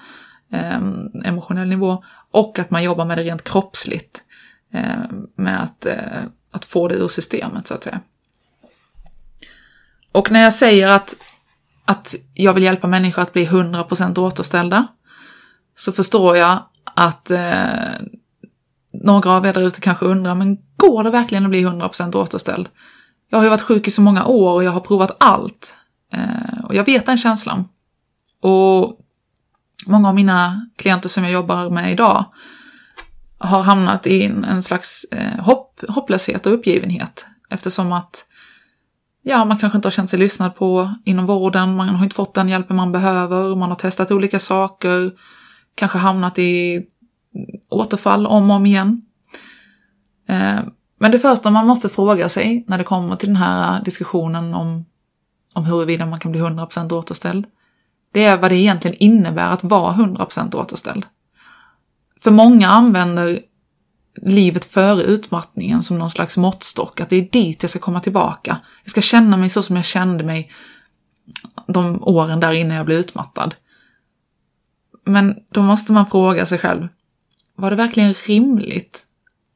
eh, 0.52 0.80
emotionell 1.26 1.68
nivå, 1.68 2.04
och 2.32 2.60
att 2.60 2.72
man 2.72 2.84
jobbar 2.84 3.06
med 3.06 3.18
det 3.18 3.24
rent 3.24 3.44
kroppsligt. 3.44 4.24
Eh, 4.74 5.12
med 5.36 5.64
att, 5.64 5.86
eh, 5.86 6.24
att 6.52 6.66
få 6.66 6.88
det 6.88 6.96
ur 6.96 7.08
systemet, 7.08 7.68
så 7.68 7.74
att 7.74 7.84
säga. 7.84 8.00
Och 10.12 10.32
när 10.32 10.44
jag 10.44 10.54
säger 10.54 10.88
att, 10.88 11.16
att 11.86 12.16
jag 12.34 12.54
vill 12.54 12.64
hjälpa 12.64 12.88
människor 12.88 13.22
att 13.22 13.34
bli 13.34 13.46
100% 13.46 14.18
återställda, 14.18 14.88
så 15.78 15.92
förstår 15.92 16.38
jag 16.38 16.60
att 16.84 17.32
eh, 17.32 17.94
några 18.94 19.32
av 19.32 19.46
er 19.46 19.54
där 19.54 19.62
ute 19.62 19.82
kanske 19.82 20.06
undrar, 20.06 20.36
men 20.36 20.58
går 20.78 21.04
det 21.04 21.10
verkligen 21.10 21.44
att 21.44 21.50
bli 21.50 21.66
100% 21.66 22.16
återställd? 22.16 22.70
Jag 23.30 23.38
har 23.38 23.44
ju 23.44 23.50
varit 23.50 23.62
sjuk 23.62 23.88
i 23.88 23.92
så 23.92 24.02
många 24.02 24.26
år 24.26 24.54
och 24.54 24.64
jag 24.64 24.72
har 24.72 24.80
provat 24.80 25.18
allt. 25.20 25.76
Eh, 26.14 26.64
och 26.64 26.76
jag 26.76 26.84
vet 26.84 27.06
den 27.06 27.18
känslan. 27.18 27.68
Och 28.42 29.00
många 29.86 30.10
av 30.10 30.16
mina 30.16 30.68
klienter 30.76 31.10
som 31.10 31.24
jag 31.24 31.34
jobbar 31.34 31.70
med 31.70 31.92
idag 31.92 32.26
har 33.38 33.62
hamnat 33.62 34.08
i 34.08 34.26
en, 34.26 34.44
en 34.44 34.64
slags 34.64 35.04
eh, 35.12 35.44
hopp, 35.44 35.82
hopplöshet 35.88 36.46
och 36.46 36.54
uppgivenhet. 36.54 37.26
Eftersom 37.50 37.92
att 37.92 38.26
ja, 39.22 39.46
man 39.46 39.58
kanske 39.58 39.78
inte 39.78 39.86
har 39.86 39.92
känt 39.92 40.10
sig 40.10 40.20
lyssnad 40.20 40.56
på 40.56 40.96
inom 41.06 41.26
vården, 41.26 41.76
man 41.76 41.90
har 41.90 42.04
inte 42.04 42.16
fått 42.16 42.34
den 42.34 42.50
hjälpen 42.50 42.76
man 42.76 42.92
behöver, 42.92 43.56
man 43.56 43.70
har 43.70 43.76
testat 43.76 44.12
olika 44.12 44.40
saker, 44.40 45.12
kanske 45.76 45.98
hamnat 45.98 46.40
i 46.40 46.84
återfall 47.72 48.28
om 48.28 48.50
och 48.50 48.56
om 48.56 48.66
igen. 48.66 49.02
Eh, 50.28 50.60
men 51.00 51.12
det 51.12 51.20
första 51.20 51.52
man 51.52 51.68
måste 51.68 51.90
fråga 51.90 52.30
sig 52.30 52.66
när 52.68 52.78
det 52.78 52.84
kommer 52.84 53.16
till 53.16 53.30
den 53.30 53.36
här 53.36 53.84
diskussionen 53.84 54.54
om, 54.54 54.86
om 55.54 55.66
huruvida 55.66 56.06
man 56.06 56.20
kan 56.20 56.32
bli 56.32 56.42
100% 56.42 56.94
återställd, 56.94 57.46
det 58.12 58.26
är 58.26 58.38
vad 58.38 58.52
det 58.52 58.56
egentligen 58.56 58.98
innebär 58.98 59.50
att 59.50 59.64
vara 59.64 59.94
100% 59.94 60.56
återställd. 60.56 61.06
För 62.20 62.32
många 62.32 62.70
använder 62.70 63.40
livet 64.22 64.66
före 64.66 65.04
utmattningen 65.04 65.84
som 65.84 66.00
någon 66.00 66.12
slags 66.12 66.38
måttstock, 66.38 67.02
att 67.02 67.10
det 67.10 67.16
är 67.16 67.30
dit 67.32 67.64
jag 67.64 67.70
ska 67.70 67.80
komma 67.80 68.00
tillbaka. 68.00 68.58
Jag 68.84 68.92
ska 68.92 69.02
känna 69.02 69.38
mig 69.38 69.50
så 69.50 69.64
som 69.64 69.76
jag 69.76 69.86
kände 69.86 70.24
mig 70.24 70.52
de 71.68 72.04
åren 72.04 72.40
där 72.40 72.54
innan 72.54 72.78
jag 72.78 72.86
blev 72.86 73.00
utmattad. 73.00 73.56
Men 75.06 75.36
då 75.50 75.62
måste 75.62 75.92
man 75.92 76.06
fråga 76.06 76.46
sig 76.46 76.58
själv, 76.58 76.88
var 77.62 77.70
det 77.70 77.76
verkligen 77.76 78.14
rimligt 78.14 79.06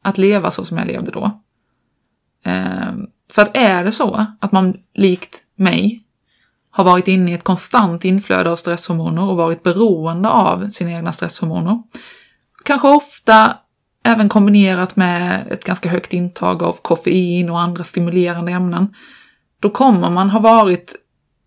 att 0.02 0.18
leva 0.18 0.51
så 0.51 0.66
som 0.66 0.78
jag 0.78 0.88
levde 0.88 1.12
då? 1.12 1.41
Eh, 2.45 2.93
för 3.32 3.41
att 3.41 3.58
är 3.58 3.84
det 3.84 3.91
så 3.91 4.26
att 4.39 4.51
man 4.51 4.78
likt 4.93 5.41
mig 5.56 6.03
har 6.72 6.84
varit 6.84 7.08
inne 7.08 7.32
i 7.32 7.34
ett 7.34 7.43
konstant 7.43 8.06
inflöde 8.06 8.51
av 8.51 8.56
stresshormoner 8.56 9.22
och 9.22 9.38
varit 9.38 9.64
beroende 9.64 10.30
av 10.30 10.70
sina 10.70 10.91
egna 10.91 11.12
stresshormoner, 11.12 11.84
kanske 12.64 12.88
ofta 12.88 13.58
även 14.03 14.30
kombinerat 14.30 14.95
med 14.95 15.47
ett 15.51 15.64
ganska 15.64 15.89
högt 15.89 16.14
intag 16.14 16.64
av 16.64 16.74
koffein 16.82 17.49
och 17.49 17.60
andra 17.60 17.84
stimulerande 17.84 18.51
ämnen, 18.51 18.95
då 19.60 19.70
kommer 19.70 20.10
man 20.10 20.30
ha 20.30 20.39
varit 20.39 20.95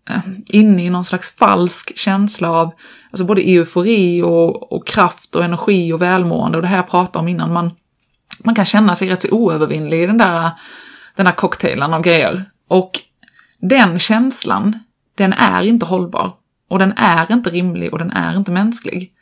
Eh, 0.09 0.19
inne 0.47 0.85
i 0.85 0.89
någon 0.89 1.05
slags 1.05 1.35
falsk 1.35 1.97
känsla 1.97 2.51
av 2.51 2.73
alltså 3.11 3.25
både 3.25 3.41
eufori 3.41 4.21
och, 4.21 4.73
och 4.73 4.87
kraft 4.87 5.35
och 5.35 5.43
energi 5.43 5.93
och 5.93 6.01
välmående 6.01 6.57
och 6.57 6.61
det 6.61 6.67
här 6.67 6.75
jag 6.75 6.89
pratade 6.89 7.19
om 7.19 7.27
innan. 7.27 7.53
Man, 7.53 7.71
man 8.43 8.55
kan 8.55 8.65
känna 8.65 8.95
sig 8.95 9.09
rätt 9.09 9.21
så 9.21 9.31
oövervinnlig 9.31 10.03
i 10.03 10.05
den 10.05 10.17
där, 10.17 10.49
den 11.15 11.25
där 11.25 11.33
cocktailen 11.33 11.93
av 11.93 12.01
grejer. 12.01 12.45
Och 12.67 12.99
den 13.57 13.99
känslan, 13.99 14.79
den 15.15 15.33
är 15.33 15.63
inte 15.63 15.85
hållbar. 15.85 16.33
Och 16.69 16.79
den 16.79 16.93
är 16.97 17.31
inte 17.31 17.49
rimlig 17.49 17.93
och 17.93 17.99
den 17.99 18.11
är 18.11 18.37
inte 18.37 18.51
mänsklig. 18.51 19.13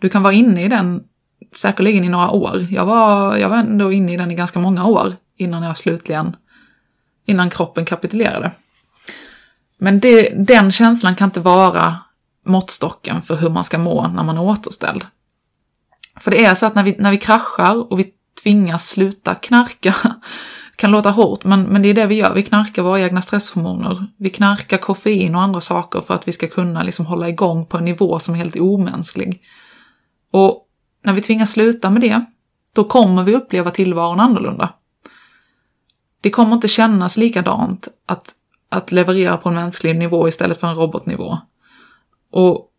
Du 0.00 0.08
kan 0.08 0.22
vara 0.22 0.34
inne 0.34 0.64
i 0.64 0.68
den 0.68 1.04
säkerligen 1.54 2.04
i 2.04 2.08
några 2.08 2.30
år. 2.30 2.66
Jag 2.70 2.86
var, 2.86 3.36
jag 3.36 3.48
var 3.48 3.56
ändå 3.56 3.92
inne 3.92 4.12
i 4.12 4.16
den 4.16 4.30
i 4.30 4.34
ganska 4.34 4.58
många 4.58 4.84
år 4.84 5.14
innan 5.36 5.62
jag 5.62 5.78
slutligen, 5.78 6.36
innan 7.26 7.50
kroppen 7.50 7.84
kapitulerade. 7.84 8.52
Men 9.78 10.00
det, 10.00 10.46
den 10.46 10.72
känslan 10.72 11.16
kan 11.16 11.28
inte 11.28 11.40
vara 11.40 11.98
måttstocken 12.46 13.22
för 13.22 13.36
hur 13.36 13.50
man 13.50 13.64
ska 13.64 13.78
må 13.78 14.08
när 14.08 14.22
man 14.22 14.36
är 14.36 14.42
återställd. 14.42 15.06
För 16.20 16.30
det 16.30 16.44
är 16.44 16.54
så 16.54 16.66
att 16.66 16.74
när 16.74 16.82
vi, 16.82 16.96
när 16.98 17.10
vi 17.10 17.18
kraschar 17.18 17.92
och 17.92 17.98
vi 17.98 18.12
tvingas 18.42 18.88
sluta 18.88 19.34
knarka, 19.34 19.94
kan 20.76 20.90
låta 20.90 21.10
hårt, 21.10 21.44
men, 21.44 21.62
men 21.62 21.82
det 21.82 21.88
är 21.88 21.94
det 21.94 22.06
vi 22.06 22.14
gör. 22.14 22.34
Vi 22.34 22.42
knarkar 22.42 22.82
våra 22.82 23.00
egna 23.00 23.22
stresshormoner. 23.22 24.06
Vi 24.16 24.30
knarkar 24.30 24.78
koffein 24.78 25.34
och 25.34 25.42
andra 25.42 25.60
saker 25.60 26.00
för 26.00 26.14
att 26.14 26.28
vi 26.28 26.32
ska 26.32 26.48
kunna 26.48 26.82
liksom 26.82 27.06
hålla 27.06 27.28
igång 27.28 27.66
på 27.66 27.78
en 27.78 27.84
nivå 27.84 28.18
som 28.18 28.34
är 28.34 28.38
helt 28.38 28.56
omänsklig. 28.56 29.42
Och 30.30 30.66
när 31.02 31.12
vi 31.12 31.20
tvingas 31.20 31.52
sluta 31.52 31.90
med 31.90 32.02
det, 32.02 32.24
då 32.74 32.84
kommer 32.84 33.22
vi 33.22 33.34
uppleva 33.34 33.70
tillvaron 33.70 34.20
annorlunda. 34.20 34.72
Det 36.20 36.30
kommer 36.30 36.54
inte 36.54 36.68
kännas 36.68 37.16
likadant 37.16 37.88
att, 38.06 38.34
att 38.68 38.92
leverera 38.92 39.36
på 39.36 39.48
en 39.48 39.54
mänsklig 39.54 39.96
nivå 39.96 40.28
istället 40.28 40.60
för 40.60 40.66
en 40.66 40.74
robotnivå. 40.74 41.38
Och 42.32 42.70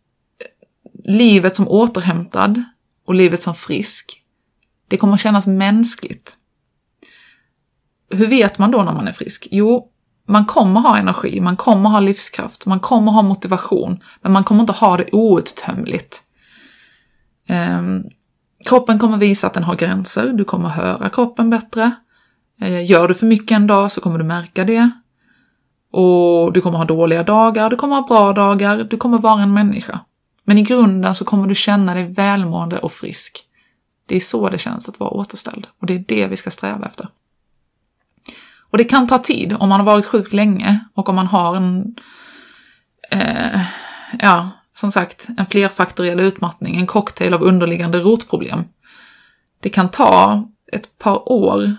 livet 1.03 1.55
som 1.55 1.67
återhämtad 1.67 2.63
och 3.05 3.15
livet 3.15 3.41
som 3.41 3.55
frisk, 3.55 4.23
det 4.87 4.97
kommer 4.97 5.17
kännas 5.17 5.47
mänskligt. 5.47 6.37
Hur 8.09 8.27
vet 8.27 8.57
man 8.57 8.71
då 8.71 8.83
när 8.83 8.93
man 8.93 9.07
är 9.07 9.11
frisk? 9.11 9.47
Jo, 9.51 9.91
man 10.27 10.45
kommer 10.45 10.79
ha 10.79 10.97
energi, 10.97 11.41
man 11.41 11.57
kommer 11.57 11.89
ha 11.89 11.99
livskraft, 11.99 12.65
man 12.65 12.79
kommer 12.79 13.11
ha 13.11 13.21
motivation, 13.21 14.03
men 14.21 14.31
man 14.31 14.43
kommer 14.43 14.61
inte 14.61 14.73
ha 14.73 14.97
det 14.97 15.09
outtömligt. 15.11 16.23
Um, 17.49 18.03
kroppen 18.65 18.99
kommer 18.99 19.17
visa 19.17 19.47
att 19.47 19.53
den 19.53 19.63
har 19.63 19.75
gränser, 19.75 20.33
du 20.33 20.43
kommer 20.43 20.69
höra 20.69 21.09
kroppen 21.09 21.49
bättre. 21.49 21.91
Uh, 22.61 22.85
gör 22.85 23.07
du 23.07 23.13
för 23.13 23.25
mycket 23.25 23.55
en 23.55 23.67
dag 23.67 23.91
så 23.91 24.01
kommer 24.01 24.17
du 24.17 24.23
märka 24.23 24.63
det. 24.63 24.91
Och 25.99 26.53
du 26.53 26.61
kommer 26.61 26.77
ha 26.77 26.85
dåliga 26.85 27.23
dagar, 27.23 27.69
du 27.69 27.75
kommer 27.75 27.95
ha 27.95 28.07
bra 28.07 28.33
dagar, 28.33 28.83
du 28.83 28.97
kommer 28.97 29.17
vara 29.17 29.41
en 29.41 29.53
människa. 29.53 29.99
Men 30.43 30.57
i 30.57 30.63
grunden 30.63 31.15
så 31.15 31.25
kommer 31.25 31.47
du 31.47 31.55
känna 31.55 31.93
dig 31.93 32.03
välmående 32.03 32.79
och 32.79 32.91
frisk. 32.91 33.43
Det 34.05 34.15
är 34.15 34.19
så 34.19 34.49
det 34.49 34.57
känns 34.57 34.89
att 34.89 34.99
vara 34.99 35.09
återställd 35.09 35.67
och 35.79 35.87
det 35.87 35.95
är 35.95 36.05
det 36.07 36.27
vi 36.27 36.35
ska 36.35 36.51
sträva 36.51 36.85
efter. 36.85 37.07
Och 38.69 38.77
det 38.77 38.83
kan 38.83 39.07
ta 39.07 39.17
tid 39.17 39.55
om 39.59 39.69
man 39.69 39.79
har 39.79 39.85
varit 39.85 40.05
sjuk 40.05 40.33
länge 40.33 40.79
och 40.93 41.09
om 41.09 41.15
man 41.15 41.27
har 41.27 41.55
en, 41.55 41.95
eh, 43.11 43.61
ja, 44.19 44.49
som 44.75 44.91
sagt, 44.91 45.27
en 45.37 45.45
flerfaktoriell 45.45 46.19
utmattning, 46.19 46.75
en 46.75 46.87
cocktail 46.87 47.33
av 47.33 47.43
underliggande 47.43 47.99
rotproblem. 47.99 48.63
Det 49.59 49.69
kan 49.69 49.89
ta 49.89 50.43
ett 50.71 50.97
par 50.97 51.31
år. 51.31 51.75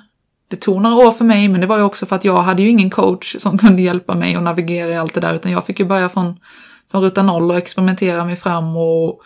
Det 0.49 0.57
tog 0.57 0.83
några 0.83 1.07
år 1.07 1.13
för 1.13 1.25
mig, 1.25 1.49
men 1.49 1.61
det 1.61 1.67
var 1.67 1.77
ju 1.77 1.83
också 1.83 2.07
för 2.07 2.17
att 2.17 2.25
jag 2.25 2.43
hade 2.43 2.63
ju 2.63 2.69
ingen 2.69 2.91
coach 2.91 3.37
som 3.39 3.59
kunde 3.59 3.83
hjälpa 3.83 4.15
mig 4.15 4.35
att 4.35 4.43
navigera 4.43 4.91
i 4.91 4.97
allt 4.97 5.15
det 5.15 5.21
där, 5.21 5.35
utan 5.35 5.53
jag 5.53 5.67
fick 5.67 5.81
ju 5.81 5.87
börja 5.87 6.09
från, 6.09 6.41
från 6.91 7.03
ruta 7.03 7.23
noll 7.23 7.51
och 7.51 7.57
experimentera 7.57 8.25
mig 8.25 8.37
fram 8.37 8.77
och 8.77 9.21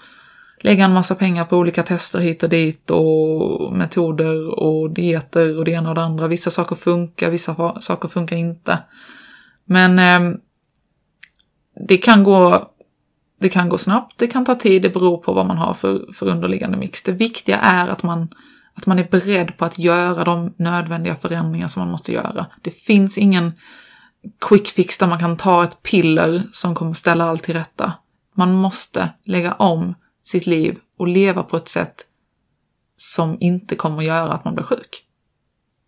lägga 0.61 0.85
en 0.85 0.93
massa 0.93 1.14
pengar 1.14 1.45
på 1.45 1.57
olika 1.57 1.83
tester 1.83 2.18
hit 2.18 2.43
och 2.43 2.49
dit 2.49 2.91
och 2.91 3.73
metoder 3.73 4.59
och 4.61 4.91
dieter 4.91 5.59
och 5.59 5.64
det 5.64 5.70
ena 5.70 5.89
och 5.89 5.95
det 5.95 6.03
andra. 6.03 6.29
Vissa 6.29 6.51
saker 6.51 6.77
funkar, 6.77 7.31
vissa 7.31 7.81
saker 7.81 8.09
funkar 8.09 8.37
inte. 8.37 8.79
Men 9.64 9.99
eh, 9.99 10.39
det 11.89 11.97
kan 11.97 12.23
gå 12.25 12.68
det 13.43 13.49
kan 13.49 13.68
gå 13.68 13.79
snabbt, 13.79 14.18
det 14.18 14.27
kan 14.27 14.45
ta 14.45 14.55
tid, 14.55 14.83
det 14.83 14.89
beror 14.89 15.18
på 15.18 15.33
vad 15.33 15.47
man 15.47 15.59
har 15.59 15.75
för, 15.75 16.12
för 16.12 16.29
underliggande 16.29 16.77
mix. 16.77 17.03
Det 17.03 17.12
viktiga 17.12 17.57
är 17.57 17.89
att 17.89 18.03
man, 18.03 18.29
att 18.75 18.87
man 18.87 18.99
är 18.99 19.09
beredd 19.09 19.59
på 19.59 19.64
att 19.64 19.79
göra 19.79 20.25
de 20.25 20.55
nödvändiga 20.57 21.16
förändringar 21.16 21.68
som 21.68 21.81
man 21.81 21.91
måste 21.91 22.12
göra. 22.12 22.47
Det 22.62 22.70
finns 22.70 23.18
ingen 23.18 23.53
quick 24.41 24.68
fix 24.68 24.99
där 24.99 25.07
man 25.07 25.18
kan 25.18 25.37
ta 25.37 25.64
ett 25.64 25.83
piller 25.83 26.43
som 26.53 26.75
kommer 26.75 26.95
ställa 26.95 27.25
allt 27.25 27.43
till 27.43 27.55
rätta. 27.55 27.93
Man 28.35 28.53
måste 28.53 29.12
lägga 29.25 29.55
om 29.55 29.95
sitt 30.23 30.47
liv 30.47 30.79
och 30.99 31.09
leva 31.09 31.43
på 31.43 31.57
ett 31.57 31.68
sätt 31.68 32.07
som 32.97 33.37
inte 33.41 33.77
kommer 33.77 34.03
göra 34.03 34.33
att 34.33 34.45
man 34.45 34.55
blir 34.55 34.64
sjuk. 34.64 35.07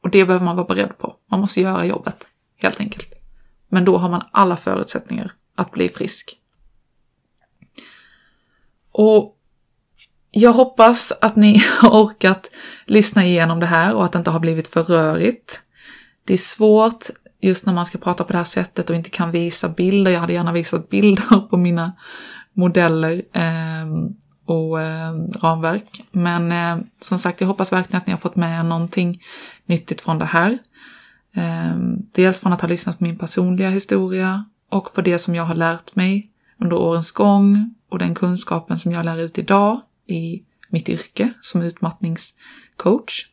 Och 0.03 0.11
det 0.11 0.24
behöver 0.24 0.45
man 0.45 0.57
vara 0.57 0.66
beredd 0.66 0.99
på. 0.99 1.16
Man 1.30 1.41
måste 1.41 1.61
göra 1.61 1.85
jobbet, 1.85 2.28
helt 2.57 2.80
enkelt. 2.80 3.14
Men 3.68 3.85
då 3.85 3.97
har 3.97 4.09
man 4.09 4.22
alla 4.32 4.57
förutsättningar 4.57 5.32
att 5.55 5.70
bli 5.70 5.89
frisk. 5.89 6.37
Och 8.91 9.37
jag 10.35 10.53
hoppas 10.53 11.12
att 11.20 11.37
ni 11.37 11.62
har 11.80 11.91
orkat 11.91 12.51
lyssna 12.87 13.24
igenom 13.24 13.61
det 13.61 13.66
här 13.66 13.95
och 13.95 14.05
att 14.05 14.12
det 14.12 14.18
inte 14.18 14.30
har 14.30 14.41
blivit 14.41 14.68
för 14.68 14.82
rörigt. 14.82 15.61
Det 16.24 16.35
är 16.35 16.39
svårt 16.39 17.07
just 17.41 17.66
när 17.66 17.74
man 17.74 17.87
ska 17.87 17.99
prata 17.99 18.24
på 18.24 18.32
det 18.32 18.39
här 18.39 18.45
sättet 18.45 18.91
och 18.91 18.97
inte 18.97 19.11
kan 19.11 19.30
visa 19.30 19.68
bilder. 19.68 20.11
Jag 20.11 20.20
hade 20.20 20.32
gärna 20.32 20.53
visat 20.53 20.89
bilder 20.89 21.41
på 21.51 21.57
mina 21.57 21.93
modeller. 22.53 23.22
Eh, 23.32 23.87
och 24.47 24.80
eh, 24.80 25.12
ramverk. 25.43 26.05
Men 26.11 26.53
eh, 26.53 26.85
som 27.01 27.18
sagt, 27.18 27.41
jag 27.41 27.49
hoppas 27.49 27.72
verkligen 27.72 28.01
att 28.01 28.07
ni 28.07 28.12
har 28.12 28.20
fått 28.20 28.37
med 28.37 28.61
er 28.61 28.62
någonting 28.62 29.22
nyttigt 29.66 30.01
från 30.01 30.18
det 30.18 30.24
här. 30.24 30.59
Eh, 31.35 31.76
dels 32.12 32.41
från 32.41 32.53
att 32.53 32.61
ha 32.61 32.68
lyssnat 32.68 32.99
på 32.99 33.05
min 33.05 33.18
personliga 33.18 33.70
historia 33.70 34.45
och 34.70 34.95
på 34.95 35.01
det 35.01 35.18
som 35.18 35.35
jag 35.35 35.45
har 35.45 35.55
lärt 35.55 35.97
mig 35.97 36.30
under 36.61 36.76
årens 36.76 37.12
gång 37.12 37.74
och 37.89 37.99
den 37.99 38.14
kunskapen 38.14 38.78
som 38.78 38.93
jag 38.93 39.05
lär 39.05 39.18
ut 39.18 39.39
idag 39.39 39.80
i 40.07 40.42
mitt 40.68 40.88
yrke 40.88 41.32
som 41.40 41.62
utmattningscoach. 41.62 43.28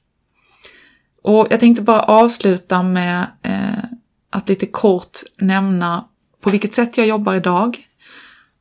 Och 1.23 1.47
jag 1.49 1.59
tänkte 1.59 1.81
bara 1.83 1.99
avsluta 1.99 2.83
med 2.83 3.27
eh, 3.41 3.83
att 4.29 4.49
lite 4.49 4.65
kort 4.65 5.19
nämna 5.37 6.05
på 6.41 6.49
vilket 6.49 6.73
sätt 6.73 6.97
jag 6.97 7.07
jobbar 7.07 7.35
idag. 7.35 7.77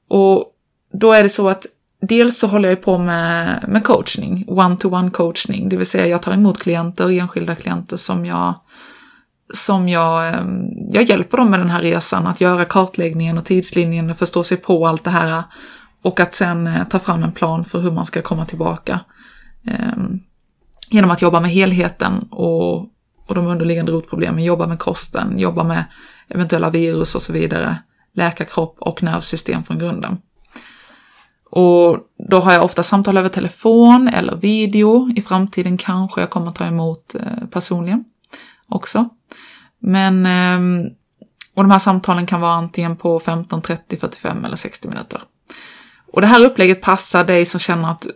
Och 0.09 0.57
då 0.93 1.13
är 1.13 1.23
det 1.23 1.29
så 1.29 1.49
att 1.49 1.67
dels 2.01 2.39
så 2.39 2.47
håller 2.47 2.69
jag 2.69 2.83
på 2.83 2.99
med, 2.99 3.65
med 3.69 3.85
coachning, 3.85 4.45
one-to-one 4.49 5.11
coachning, 5.11 5.69
det 5.69 5.77
vill 5.77 5.87
säga 5.87 6.07
jag 6.07 6.23
tar 6.23 6.33
emot 6.33 6.59
klienter, 6.59 7.11
enskilda 7.11 7.55
klienter 7.55 7.97
som 7.97 8.27
jag 8.27 8.55
som 9.55 9.89
jag, 9.89 10.29
eh, 10.29 10.45
jag 10.91 11.05
hjälper 11.05 11.37
dem 11.37 11.51
med 11.51 11.61
den 11.61 11.71
här 11.71 11.83
resan, 11.83 12.27
att 12.27 12.41
göra 12.41 12.65
kartläggningen 12.65 13.39
och 13.39 13.45
tidslinjen 13.45 14.11
och 14.11 14.19
förstå 14.19 14.45
sig 14.45 14.57
på 14.57 14.87
allt 14.87 15.05
det 15.05 15.11
här 15.11 15.43
och 16.03 16.21
att 16.21 16.35
sen 16.35 16.67
eh, 16.67 16.89
ta 16.89 16.99
fram 16.99 17.23
en 17.23 17.33
plan 17.33 17.65
för 17.65 17.81
hur 17.81 17.91
man 17.91 18.07
ska 18.07 18.23
komma 18.23 18.47
tillbaka. 18.47 19.01
Ehm, 19.67 20.21
genom 20.91 21.11
att 21.11 21.23
jobba 21.23 21.41
med 21.41 21.51
helheten 21.51 22.29
och, 22.31 22.79
och 23.27 23.35
de 23.35 23.47
underliggande 23.47 23.93
rotproblemen, 23.93 24.45
jobba 24.45 24.67
med 24.67 24.79
kosten, 24.79 25.39
jobba 25.39 25.65
med 25.65 25.85
eventuella 26.29 26.71
virus 26.71 27.15
och 27.15 27.23
så 27.23 27.33
vidare, 27.33 27.77
läka 28.13 28.45
kropp 28.45 28.77
och 28.81 29.03
nervsystem 29.03 29.65
från 29.65 29.79
grunden. 29.79 30.19
Och 31.51 31.99
då 32.29 32.41
har 32.41 32.53
jag 32.53 32.65
ofta 32.65 32.83
samtal 32.83 33.17
över 33.17 33.29
telefon 33.29 34.09
eller 34.09 34.37
video. 34.37 35.11
I 35.17 35.23
framtiden 35.23 35.79
kanske 35.79 36.21
jag 36.21 36.31
kommer 36.31 36.51
ta 36.51 36.67
emot 36.67 37.15
eh, 37.15 37.47
personligen 37.51 38.05
också. 38.69 39.09
Men, 39.79 40.27
ehm, 40.27 40.87
och 41.55 41.63
de 41.63 41.71
här 41.71 41.79
samtalen 41.79 42.27
kan 42.27 42.41
vara 42.41 42.53
antingen 42.53 42.97
på 42.97 43.21
15, 43.21 43.63
30, 43.63 43.97
45 43.97 44.45
eller 44.45 44.57
60 44.57 44.89
minuter. 44.89 45.21
Och 46.13 46.21
det 46.21 46.27
här 46.27 46.45
upplägget 46.45 46.81
passar 46.81 47.25
dig 47.25 47.45
som 47.45 47.61
känner 47.61 47.91
att 47.91 48.07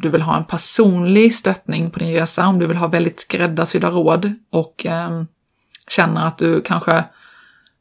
du 0.00 0.08
vill 0.08 0.22
ha 0.22 0.36
en 0.36 0.44
personlig 0.44 1.34
stöttning 1.34 1.90
på 1.90 1.98
din 1.98 2.12
resa, 2.12 2.46
om 2.46 2.58
du 2.58 2.66
vill 2.66 2.76
ha 2.76 2.86
väldigt 2.86 3.20
skräddarsydda 3.20 3.90
råd 3.90 4.32
och 4.50 4.86
eh, 4.86 5.22
känner 5.88 6.26
att 6.26 6.38
du 6.38 6.62
kanske 6.62 7.04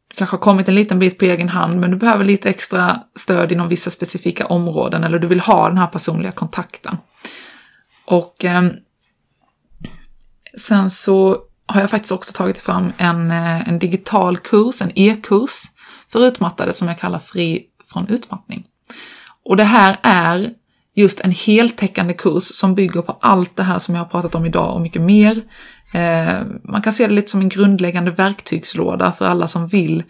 du 0.07 0.15
kanske 0.15 0.35
har 0.35 0.41
kommit 0.41 0.67
en 0.67 0.75
liten 0.75 0.99
bit 0.99 1.19
på 1.19 1.25
egen 1.25 1.49
hand, 1.49 1.79
men 1.79 1.91
du 1.91 1.97
behöver 1.97 2.25
lite 2.25 2.49
extra 2.49 3.03
stöd 3.15 3.51
inom 3.51 3.67
vissa 3.67 3.89
specifika 3.89 4.45
områden 4.45 5.03
eller 5.03 5.19
du 5.19 5.27
vill 5.27 5.39
ha 5.39 5.67
den 5.67 5.77
här 5.77 5.87
personliga 5.87 6.31
kontakten. 6.31 6.97
Och 8.05 8.45
eh, 8.45 8.63
sen 10.57 10.91
så 10.91 11.37
har 11.65 11.81
jag 11.81 11.89
faktiskt 11.89 12.11
också 12.11 12.33
tagit 12.33 12.57
fram 12.57 12.93
en, 12.97 13.31
eh, 13.31 13.69
en 13.69 13.79
digital 13.79 14.37
kurs, 14.37 14.81
en 14.81 14.91
e-kurs 14.95 15.63
för 16.07 16.25
utmattade 16.27 16.73
som 16.73 16.87
jag 16.87 16.99
kallar 16.99 17.19
Fri 17.19 17.65
från 17.91 18.07
utmattning. 18.07 18.67
Och 19.45 19.57
det 19.57 19.63
här 19.63 19.97
är 20.01 20.53
just 20.93 21.19
en 21.19 21.31
heltäckande 21.31 22.13
kurs 22.13 22.43
som 22.43 22.75
bygger 22.75 23.01
på 23.01 23.17
allt 23.21 23.55
det 23.55 23.63
här 23.63 23.79
som 23.79 23.95
jag 23.95 24.01
har 24.01 24.09
pratat 24.09 24.35
om 24.35 24.45
idag 24.45 24.75
och 24.75 24.81
mycket 24.81 25.01
mer. 25.01 25.41
Eh, 25.93 26.41
man 26.63 26.81
kan 26.81 26.93
se 26.93 27.07
det 27.07 27.13
lite 27.13 27.31
som 27.31 27.41
en 27.41 27.49
grundläggande 27.49 28.11
verktygslåda 28.11 29.11
för 29.11 29.25
alla 29.25 29.47
som 29.47 29.67
vill 29.67 30.03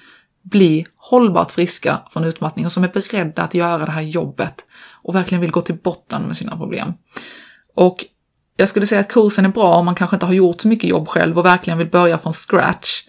bli 0.43 0.85
hållbart 0.95 1.51
friska 1.51 1.99
från 2.09 2.23
utmattning 2.23 2.65
och 2.65 2.71
som 2.71 2.83
är 2.83 2.87
beredda 2.87 3.43
att 3.43 3.53
göra 3.53 3.85
det 3.85 3.91
här 3.91 4.01
jobbet 4.01 4.65
och 5.03 5.15
verkligen 5.15 5.41
vill 5.41 5.51
gå 5.51 5.61
till 5.61 5.77
botten 5.83 6.21
med 6.21 6.37
sina 6.37 6.57
problem. 6.57 6.93
Och 7.75 8.05
jag 8.57 8.69
skulle 8.69 8.87
säga 8.87 9.01
att 9.01 9.11
kursen 9.11 9.45
är 9.45 9.49
bra 9.49 9.75
om 9.75 9.85
man 9.85 9.95
kanske 9.95 10.15
inte 10.15 10.25
har 10.25 10.33
gjort 10.33 10.61
så 10.61 10.67
mycket 10.67 10.89
jobb 10.89 11.07
själv 11.07 11.37
och 11.39 11.45
verkligen 11.45 11.77
vill 11.77 11.89
börja 11.89 12.17
från 12.17 12.33
scratch 12.33 13.01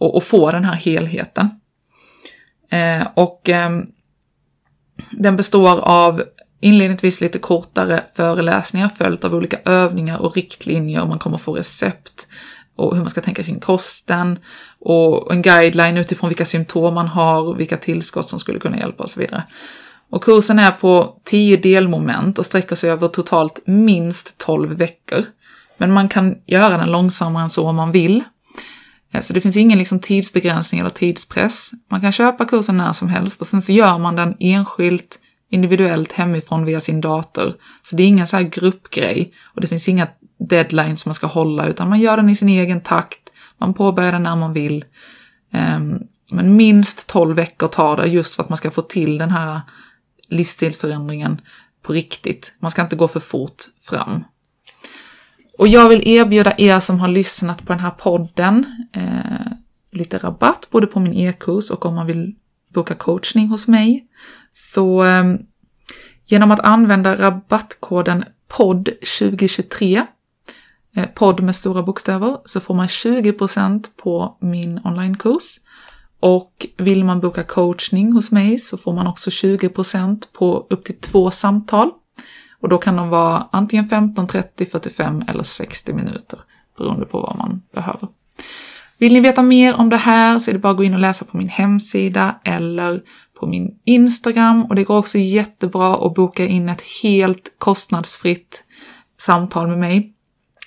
och, 0.00 0.16
och 0.16 0.24
få 0.24 0.50
den 0.50 0.64
här 0.64 0.74
helheten. 0.74 1.50
Eh, 2.70 3.06
och 3.14 3.48
eh, 3.48 3.70
den 5.10 5.36
består 5.36 5.80
av 5.80 6.22
inledningsvis 6.60 7.20
lite 7.20 7.38
kortare 7.38 8.04
föreläsningar 8.16 8.88
följt 8.88 9.24
av 9.24 9.34
olika 9.34 9.58
övningar 9.64 10.18
och 10.18 10.36
riktlinjer. 10.36 11.06
Man 11.06 11.18
kommer 11.18 11.38
få 11.38 11.52
recept, 11.52 12.26
och 12.76 12.94
hur 12.94 13.02
man 13.02 13.10
ska 13.10 13.20
tänka 13.20 13.42
kring 13.42 13.60
kosten 13.60 14.38
och 14.80 15.32
en 15.32 15.42
guideline 15.42 15.96
utifrån 15.96 16.28
vilka 16.28 16.44
symptom 16.44 16.94
man 16.94 17.08
har 17.08 17.42
och 17.42 17.60
vilka 17.60 17.76
tillskott 17.76 18.28
som 18.28 18.40
skulle 18.40 18.58
kunna 18.58 18.78
hjälpa 18.78 19.02
och 19.02 19.10
så 19.10 19.20
vidare. 19.20 19.42
Och 20.10 20.24
kursen 20.24 20.58
är 20.58 20.70
på 20.70 21.20
10 21.24 21.56
delmoment 21.56 22.38
och 22.38 22.46
sträcker 22.46 22.76
sig 22.76 22.90
över 22.90 23.08
totalt 23.08 23.60
minst 23.64 24.38
12 24.38 24.76
veckor. 24.76 25.24
Men 25.78 25.92
man 25.92 26.08
kan 26.08 26.36
göra 26.46 26.78
den 26.78 26.92
långsammare 26.92 27.42
än 27.42 27.50
så 27.50 27.68
om 27.68 27.76
man 27.76 27.92
vill. 27.92 28.24
Eh, 29.14 29.20
så 29.20 29.32
det 29.32 29.40
finns 29.40 29.56
ingen 29.56 29.78
liksom 29.78 29.98
tidsbegränsning 29.98 30.80
eller 30.80 30.90
tidspress. 30.90 31.70
Man 31.90 32.00
kan 32.00 32.12
köpa 32.12 32.44
kursen 32.44 32.76
när 32.76 32.92
som 32.92 33.08
helst 33.08 33.40
och 33.40 33.46
sen 33.46 33.62
så 33.62 33.72
gör 33.72 33.98
man 33.98 34.16
den 34.16 34.36
enskilt, 34.40 35.18
individuellt 35.50 36.12
hemifrån 36.12 36.64
via 36.64 36.80
sin 36.80 37.00
dator. 37.00 37.54
Så 37.82 37.96
det 37.96 38.02
är 38.02 38.06
ingen 38.06 38.26
så 38.26 38.36
här 38.36 38.44
gruppgrej 38.44 39.32
och 39.54 39.60
det 39.60 39.66
finns 39.66 39.88
inga 39.88 40.08
deadlines 40.38 41.06
man 41.06 41.14
ska 41.14 41.26
hålla 41.26 41.66
utan 41.66 41.88
man 41.88 42.00
gör 42.00 42.16
den 42.16 42.28
i 42.28 42.36
sin 42.36 42.48
egen 42.48 42.80
takt. 42.80 43.20
Man 43.58 43.74
påbörjar 43.74 44.12
den 44.12 44.22
när 44.22 44.36
man 44.36 44.52
vill. 44.52 44.84
Ehm, 45.52 45.98
men 46.32 46.56
minst 46.56 47.06
12 47.06 47.36
veckor 47.36 47.68
tar 47.68 47.96
det 47.96 48.06
just 48.06 48.34
för 48.34 48.42
att 48.42 48.48
man 48.48 48.58
ska 48.58 48.70
få 48.70 48.82
till 48.82 49.18
den 49.18 49.30
här 49.30 49.60
livsstilsförändringen 50.28 51.40
på 51.82 51.92
riktigt. 51.92 52.52
Man 52.58 52.70
ska 52.70 52.82
inte 52.82 52.96
gå 52.96 53.08
för 53.08 53.20
fort 53.20 53.64
fram. 53.80 54.24
Och 55.58 55.68
jag 55.68 55.88
vill 55.88 56.08
erbjuda 56.08 56.54
er 56.58 56.80
som 56.80 57.00
har 57.00 57.08
lyssnat 57.08 57.66
på 57.66 57.72
den 57.72 57.80
här 57.80 57.90
podden 57.90 58.66
eh, 58.92 59.52
lite 59.92 60.18
rabatt 60.18 60.68
både 60.70 60.86
på 60.86 61.00
min 61.00 61.14
e-kurs 61.14 61.70
och 61.70 61.86
om 61.86 61.94
man 61.94 62.06
vill 62.06 62.34
boka 62.74 62.94
coachning 62.94 63.48
hos 63.48 63.68
mig. 63.68 64.06
Så 64.52 65.04
eh, 65.04 65.24
genom 66.26 66.50
att 66.50 66.60
använda 66.60 67.16
rabattkoden 67.16 68.24
POD2023, 68.48 70.02
eh, 70.96 71.06
podd 71.14 71.42
med 71.42 71.56
stora 71.56 71.82
bokstäver, 71.82 72.38
så 72.44 72.60
får 72.60 72.74
man 72.74 72.86
20% 72.86 73.84
på 73.96 74.36
min 74.40 74.80
onlinekurs. 74.84 75.60
Och 76.20 76.66
vill 76.76 77.04
man 77.04 77.20
boka 77.20 77.42
coachning 77.42 78.12
hos 78.12 78.32
mig 78.32 78.58
så 78.58 78.76
får 78.76 78.92
man 78.92 79.06
också 79.06 79.30
20% 79.30 80.22
på 80.32 80.66
upp 80.70 80.84
till 80.84 81.00
två 81.00 81.30
samtal. 81.30 81.90
Och 82.64 82.70
då 82.70 82.78
kan 82.78 82.96
de 82.96 83.08
vara 83.08 83.48
antingen 83.52 83.88
15, 83.88 84.26
30, 84.26 84.66
45 84.66 85.22
eller 85.28 85.42
60 85.42 85.92
minuter 85.92 86.38
beroende 86.78 87.06
på 87.06 87.20
vad 87.20 87.36
man 87.36 87.62
behöver. 87.74 88.08
Vill 88.98 89.12
ni 89.12 89.20
veta 89.20 89.42
mer 89.42 89.74
om 89.74 89.88
det 89.90 89.96
här 89.96 90.38
så 90.38 90.50
är 90.50 90.52
det 90.52 90.58
bara 90.58 90.70
att 90.70 90.76
gå 90.76 90.84
in 90.84 90.94
och 90.94 91.00
läsa 91.00 91.24
på 91.24 91.36
min 91.36 91.48
hemsida 91.48 92.40
eller 92.44 93.02
på 93.40 93.46
min 93.46 93.78
Instagram 93.84 94.64
och 94.64 94.74
det 94.74 94.84
går 94.84 94.98
också 94.98 95.18
jättebra 95.18 96.06
att 96.06 96.14
boka 96.14 96.46
in 96.46 96.68
ett 96.68 96.82
helt 97.02 97.54
kostnadsfritt 97.58 98.64
samtal 99.18 99.66
med 99.66 99.78
mig, 99.78 100.12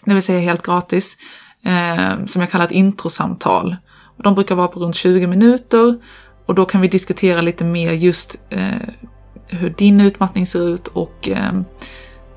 det 0.05 0.13
vill 0.13 0.23
säga 0.23 0.39
helt 0.39 0.65
gratis, 0.65 1.17
eh, 1.63 2.25
som 2.25 2.41
jag 2.41 2.51
kallar 2.51 2.65
ett 2.65 2.71
introsamtal. 2.71 3.75
Och 4.17 4.23
de 4.23 4.33
brukar 4.33 4.55
vara 4.55 4.67
på 4.67 4.79
runt 4.79 4.95
20 4.95 5.27
minuter 5.27 5.99
och 6.45 6.55
då 6.55 6.65
kan 6.65 6.81
vi 6.81 6.87
diskutera 6.87 7.41
lite 7.41 7.63
mer 7.63 7.91
just 7.91 8.41
eh, 8.49 8.89
hur 9.47 9.69
din 9.69 10.01
utmattning 10.01 10.45
ser 10.45 10.69
ut 10.69 10.87
och 10.87 11.29
eh, 11.29 11.61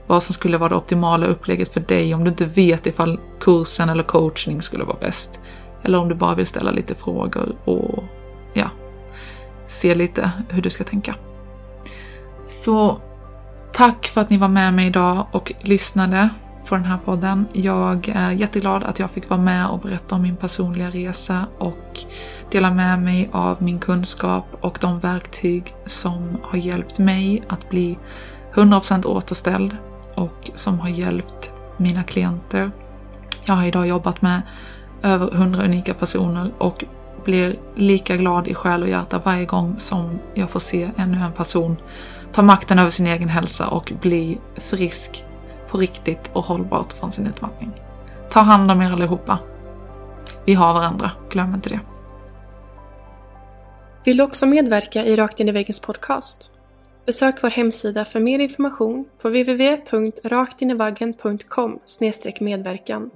vad 0.07 0.23
som 0.23 0.35
skulle 0.35 0.59
vara 0.59 0.69
det 0.69 0.75
optimala 0.75 1.27
upplägget 1.27 1.73
för 1.73 1.81
dig 1.81 2.15
om 2.15 2.25
du 2.25 2.31
inte 2.31 2.45
vet 2.45 2.87
ifall 2.87 3.21
kursen 3.41 3.89
eller 3.89 4.03
coachning 4.03 4.63
skulle 4.63 4.85
vara 4.85 4.97
bäst. 5.01 5.41
Eller 5.83 5.99
om 5.99 6.09
du 6.09 6.15
bara 6.15 6.35
vill 6.35 6.47
ställa 6.47 6.71
lite 6.71 6.95
frågor 6.95 7.57
och 7.65 8.05
ja, 8.53 8.71
se 9.67 9.95
lite 9.95 10.31
hur 10.49 10.63
du 10.63 10.71
ska 10.71 10.85
tänka. 10.85 11.15
Så 12.47 13.01
tack 13.73 14.07
för 14.07 14.21
att 14.21 14.31
ni 14.31 14.37
var 14.37 14.49
med 14.49 14.75
mig 14.75 14.87
idag 14.87 15.27
och 15.33 15.53
lyssnade 15.61 16.29
på 16.71 16.77
den 16.77 16.85
här 16.85 16.99
podden. 17.05 17.47
Jag 17.53 18.09
är 18.15 18.31
jätteglad 18.31 18.85
att 18.85 18.99
jag 18.99 19.11
fick 19.11 19.31
vara 19.31 19.41
med 19.41 19.67
och 19.67 19.79
berätta 19.79 20.15
om 20.15 20.23
min 20.23 20.37
personliga 20.37 20.91
resa 20.91 21.47
och 21.59 21.99
dela 22.51 22.71
med 22.71 23.03
mig 23.03 23.29
av 23.33 23.63
min 23.63 23.79
kunskap 23.79 24.45
och 24.61 24.79
de 24.81 25.01
verktyg 25.01 25.75
som 25.87 26.39
har 26.43 26.59
hjälpt 26.59 26.99
mig 26.99 27.43
att 27.49 27.71
bli 27.71 27.99
100% 28.55 29.07
återställd 29.07 29.77
och 30.15 30.51
som 30.55 30.81
har 30.81 30.89
hjälpt 30.89 31.53
mina 31.77 32.03
klienter. 32.03 32.71
Jag 33.45 33.55
har 33.55 33.65
idag 33.65 33.87
jobbat 33.87 34.23
med 34.23 34.43
över 35.03 35.35
100 35.35 35.65
unika 35.65 35.95
personer 35.95 36.53
och 36.59 36.85
blir 37.25 37.57
lika 37.77 38.17
glad 38.17 38.49
i 38.49 38.55
själ 38.55 38.83
och 38.83 38.89
hjärta 38.89 39.21
varje 39.25 39.45
gång 39.45 39.75
som 39.79 40.19
jag 40.35 40.51
får 40.51 40.61
se 40.61 40.91
ännu 40.97 41.19
en 41.19 41.33
person 41.33 41.77
ta 42.33 42.43
makten 42.43 42.79
över 42.79 42.91
sin 42.91 43.07
egen 43.07 43.29
hälsa 43.29 43.69
och 43.69 43.93
bli 44.01 44.39
frisk 44.57 45.25
på 45.71 45.79
riktigt 45.79 46.31
och 46.33 46.45
hållbart 46.45 46.93
från 46.93 47.13
sin 47.13 47.27
utmattning. 47.27 47.71
Ta 48.31 48.41
hand 48.41 48.71
om 48.71 48.83
er 48.83 48.93
allihopa. 48.93 49.39
Vi 50.45 50.55
har 50.55 50.75
varandra, 50.75 51.11
glöm 51.31 51.55
inte 51.55 51.69
det. 51.69 51.81
Vill 54.05 54.17
du 54.17 54.23
också 54.23 54.47
medverka 54.47 55.05
i 55.05 55.17
Rakt 55.17 55.41
in 55.41 55.49
i 55.49 55.53
väggens 55.53 55.81
podcast? 55.81 56.53
Besök 57.07 57.43
vår 57.43 57.51
hemsida 57.51 58.05
för 58.05 58.21
mer 58.21 58.39
information 58.39 59.05
på 59.23 59.29
www.raktinivaggen.com 59.29 61.79
medverkan. 62.41 63.11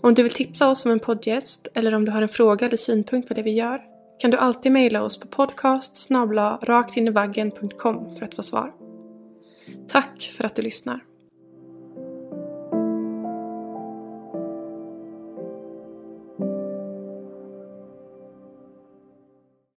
Om 0.00 0.14
du 0.14 0.22
vill 0.22 0.32
tipsa 0.32 0.70
oss 0.70 0.86
om 0.86 0.92
en 0.92 1.00
poddgäst 1.00 1.68
eller 1.74 1.94
om 1.94 2.04
du 2.04 2.12
har 2.12 2.22
en 2.22 2.28
fråga 2.28 2.66
eller 2.66 2.76
synpunkt 2.76 3.28
på 3.28 3.34
det 3.34 3.42
vi 3.42 3.52
gör 3.52 3.80
kan 4.18 4.30
du 4.30 4.36
alltid 4.36 4.72
mejla 4.72 5.02
oss 5.02 5.20
på 5.20 5.26
podcast 5.26 5.96
raktinivaggen.com 6.62 8.16
för 8.16 8.24
att 8.24 8.34
få 8.34 8.42
svar. 8.42 8.72
Tack 9.88 10.32
för 10.36 10.44
att 10.44 10.54
du 10.54 10.62
lyssnar. 10.62 11.00